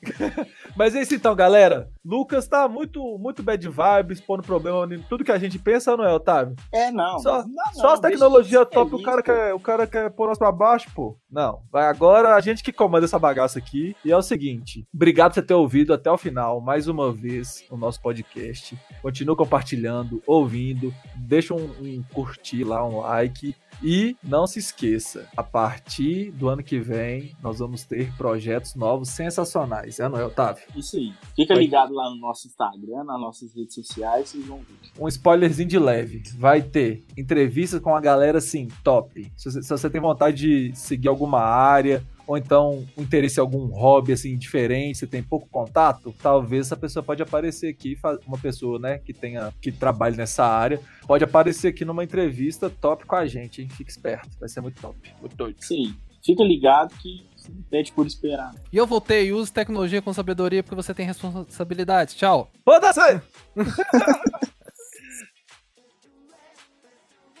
Mas 0.76 0.94
é 0.94 1.02
isso 1.02 1.14
então, 1.14 1.34
galera. 1.36 1.88
Lucas 2.04 2.46
tá 2.46 2.68
muito, 2.68 3.16
muito 3.18 3.42
bad 3.42 3.66
vibes, 3.66 4.20
pondo 4.20 4.42
problema 4.42 4.94
em 4.94 4.98
tudo 5.02 5.24
que 5.24 5.32
a 5.32 5.38
gente 5.38 5.58
pensa, 5.58 5.96
não 5.96 6.04
é, 6.04 6.12
Otávio? 6.12 6.54
É, 6.72 6.90
não. 6.90 7.18
Só- 7.18 7.42
não, 7.42 7.48
não, 7.48 7.72
Só 7.72 7.94
as 7.94 8.00
tecnologias 8.00 8.66
top, 8.70 8.94
o 8.94 9.02
cara, 9.02 9.18
pô. 9.18 9.22
quer, 9.22 9.54
o 9.54 9.60
cara 9.60 9.86
quer 9.86 10.10
pôr 10.10 10.28
nós 10.28 10.36
pra 10.38 10.52
baixo, 10.52 10.88
pô. 10.94 11.16
Não. 11.30 11.62
Vai 11.72 11.86
agora 11.86 12.34
a 12.34 12.40
gente 12.40 12.62
que 12.62 12.72
comanda 12.72 13.06
essa 13.06 13.18
bagaça 13.18 13.58
aqui. 13.58 13.96
E 14.04 14.12
é 14.12 14.16
o 14.16 14.22
seguinte: 14.22 14.86
obrigado 14.94 15.30
por 15.30 15.34
você 15.36 15.42
ter 15.42 15.54
ouvido 15.54 15.94
até 15.94 16.10
o 16.10 16.18
final, 16.18 16.60
mais 16.60 16.88
uma 16.88 17.10
vez, 17.12 17.64
o 17.70 17.76
nosso 17.76 18.00
podcast. 18.00 18.76
Continua 19.00 19.36
compartilhando, 19.36 20.22
ouvindo, 20.26 20.92
deixa 21.16 21.54
um, 21.54 21.64
um 21.80 22.04
curtir 22.12 22.64
lá, 22.64 22.84
um 22.86 23.00
like. 23.00 23.54
E 23.82 24.16
não 24.22 24.46
se 24.46 24.58
esqueça, 24.58 25.28
a 25.36 25.42
partir 25.42 26.30
do 26.32 26.48
ano 26.48 26.62
que 26.62 26.78
vem, 26.78 27.34
nós 27.42 27.58
vamos 27.58 27.84
ter 27.84 28.12
projetos 28.16 28.74
novos 28.74 29.10
sensacionais. 29.10 30.00
É, 30.00 30.08
não 30.08 30.18
é, 30.18 30.24
Otávio? 30.24 30.64
Isso 30.76 30.96
aí. 30.96 31.12
Fica 31.36 31.54
ligado 31.54 31.92
lá 31.92 32.10
no 32.10 32.16
nosso 32.16 32.46
Instagram, 32.46 33.04
nas 33.04 33.20
nossas 33.20 33.54
redes 33.54 33.74
sociais, 33.74 34.30
vocês 34.30 34.46
vão 34.46 34.58
ver. 34.58 34.74
um 34.98 35.08
spoilerzinho 35.08 35.68
de 35.68 35.78
leve. 35.78 36.22
Vai 36.36 36.62
ter 36.62 37.04
entrevistas 37.16 37.80
com 37.80 37.94
a 37.94 38.00
galera 38.00 38.38
assim, 38.38 38.68
top. 38.82 39.30
Se 39.36 39.50
você, 39.50 39.62
se 39.62 39.68
você 39.68 39.90
tem 39.90 40.00
vontade 40.00 40.36
de 40.36 40.76
seguir 40.76 41.08
alguma 41.08 41.40
área, 41.40 42.04
ou 42.26 42.36
então 42.36 42.84
um 42.96 43.02
interesse 43.02 43.38
em 43.38 43.42
algum 43.42 43.66
hobby 43.66 44.12
assim 44.12 44.36
diferente, 44.36 44.98
você 44.98 45.06
tem 45.06 45.22
pouco 45.22 45.48
contato, 45.48 46.14
talvez 46.22 46.66
essa 46.66 46.76
pessoa 46.76 47.02
pode 47.02 47.22
aparecer 47.22 47.68
aqui, 47.68 47.98
uma 48.26 48.38
pessoa, 48.38 48.78
né, 48.78 48.98
que 48.98 49.12
tenha 49.12 49.52
que 49.60 49.70
trabalhe 49.70 50.16
nessa 50.16 50.44
área, 50.44 50.80
pode 51.06 51.24
aparecer 51.24 51.68
aqui 51.68 51.84
numa 51.84 52.04
entrevista 52.04 52.68
top 52.68 53.04
com 53.06 53.16
a 53.16 53.26
gente, 53.26 53.62
hein? 53.62 53.68
Fique 53.68 53.90
esperto, 53.90 54.30
vai 54.38 54.48
ser 54.48 54.60
muito 54.60 54.80
top, 54.80 54.96
muito 55.20 55.36
doido. 55.36 55.56
Aí. 55.70 55.92
Fica 56.24 56.42
ligado 56.42 56.94
que 56.96 57.26
você 57.36 57.52
não 57.52 57.62
pede 57.64 57.92
por 57.92 58.06
esperar. 58.06 58.54
E 58.72 58.76
eu 58.78 58.86
voltei, 58.86 59.30
use 59.30 59.52
tecnologia 59.52 60.00
com 60.00 60.10
sabedoria 60.14 60.62
porque 60.62 60.74
você 60.74 60.94
tem 60.94 61.04
responsabilidade. 61.04 62.16
Tchau. 62.16 62.50
Foda-se! 62.64 63.20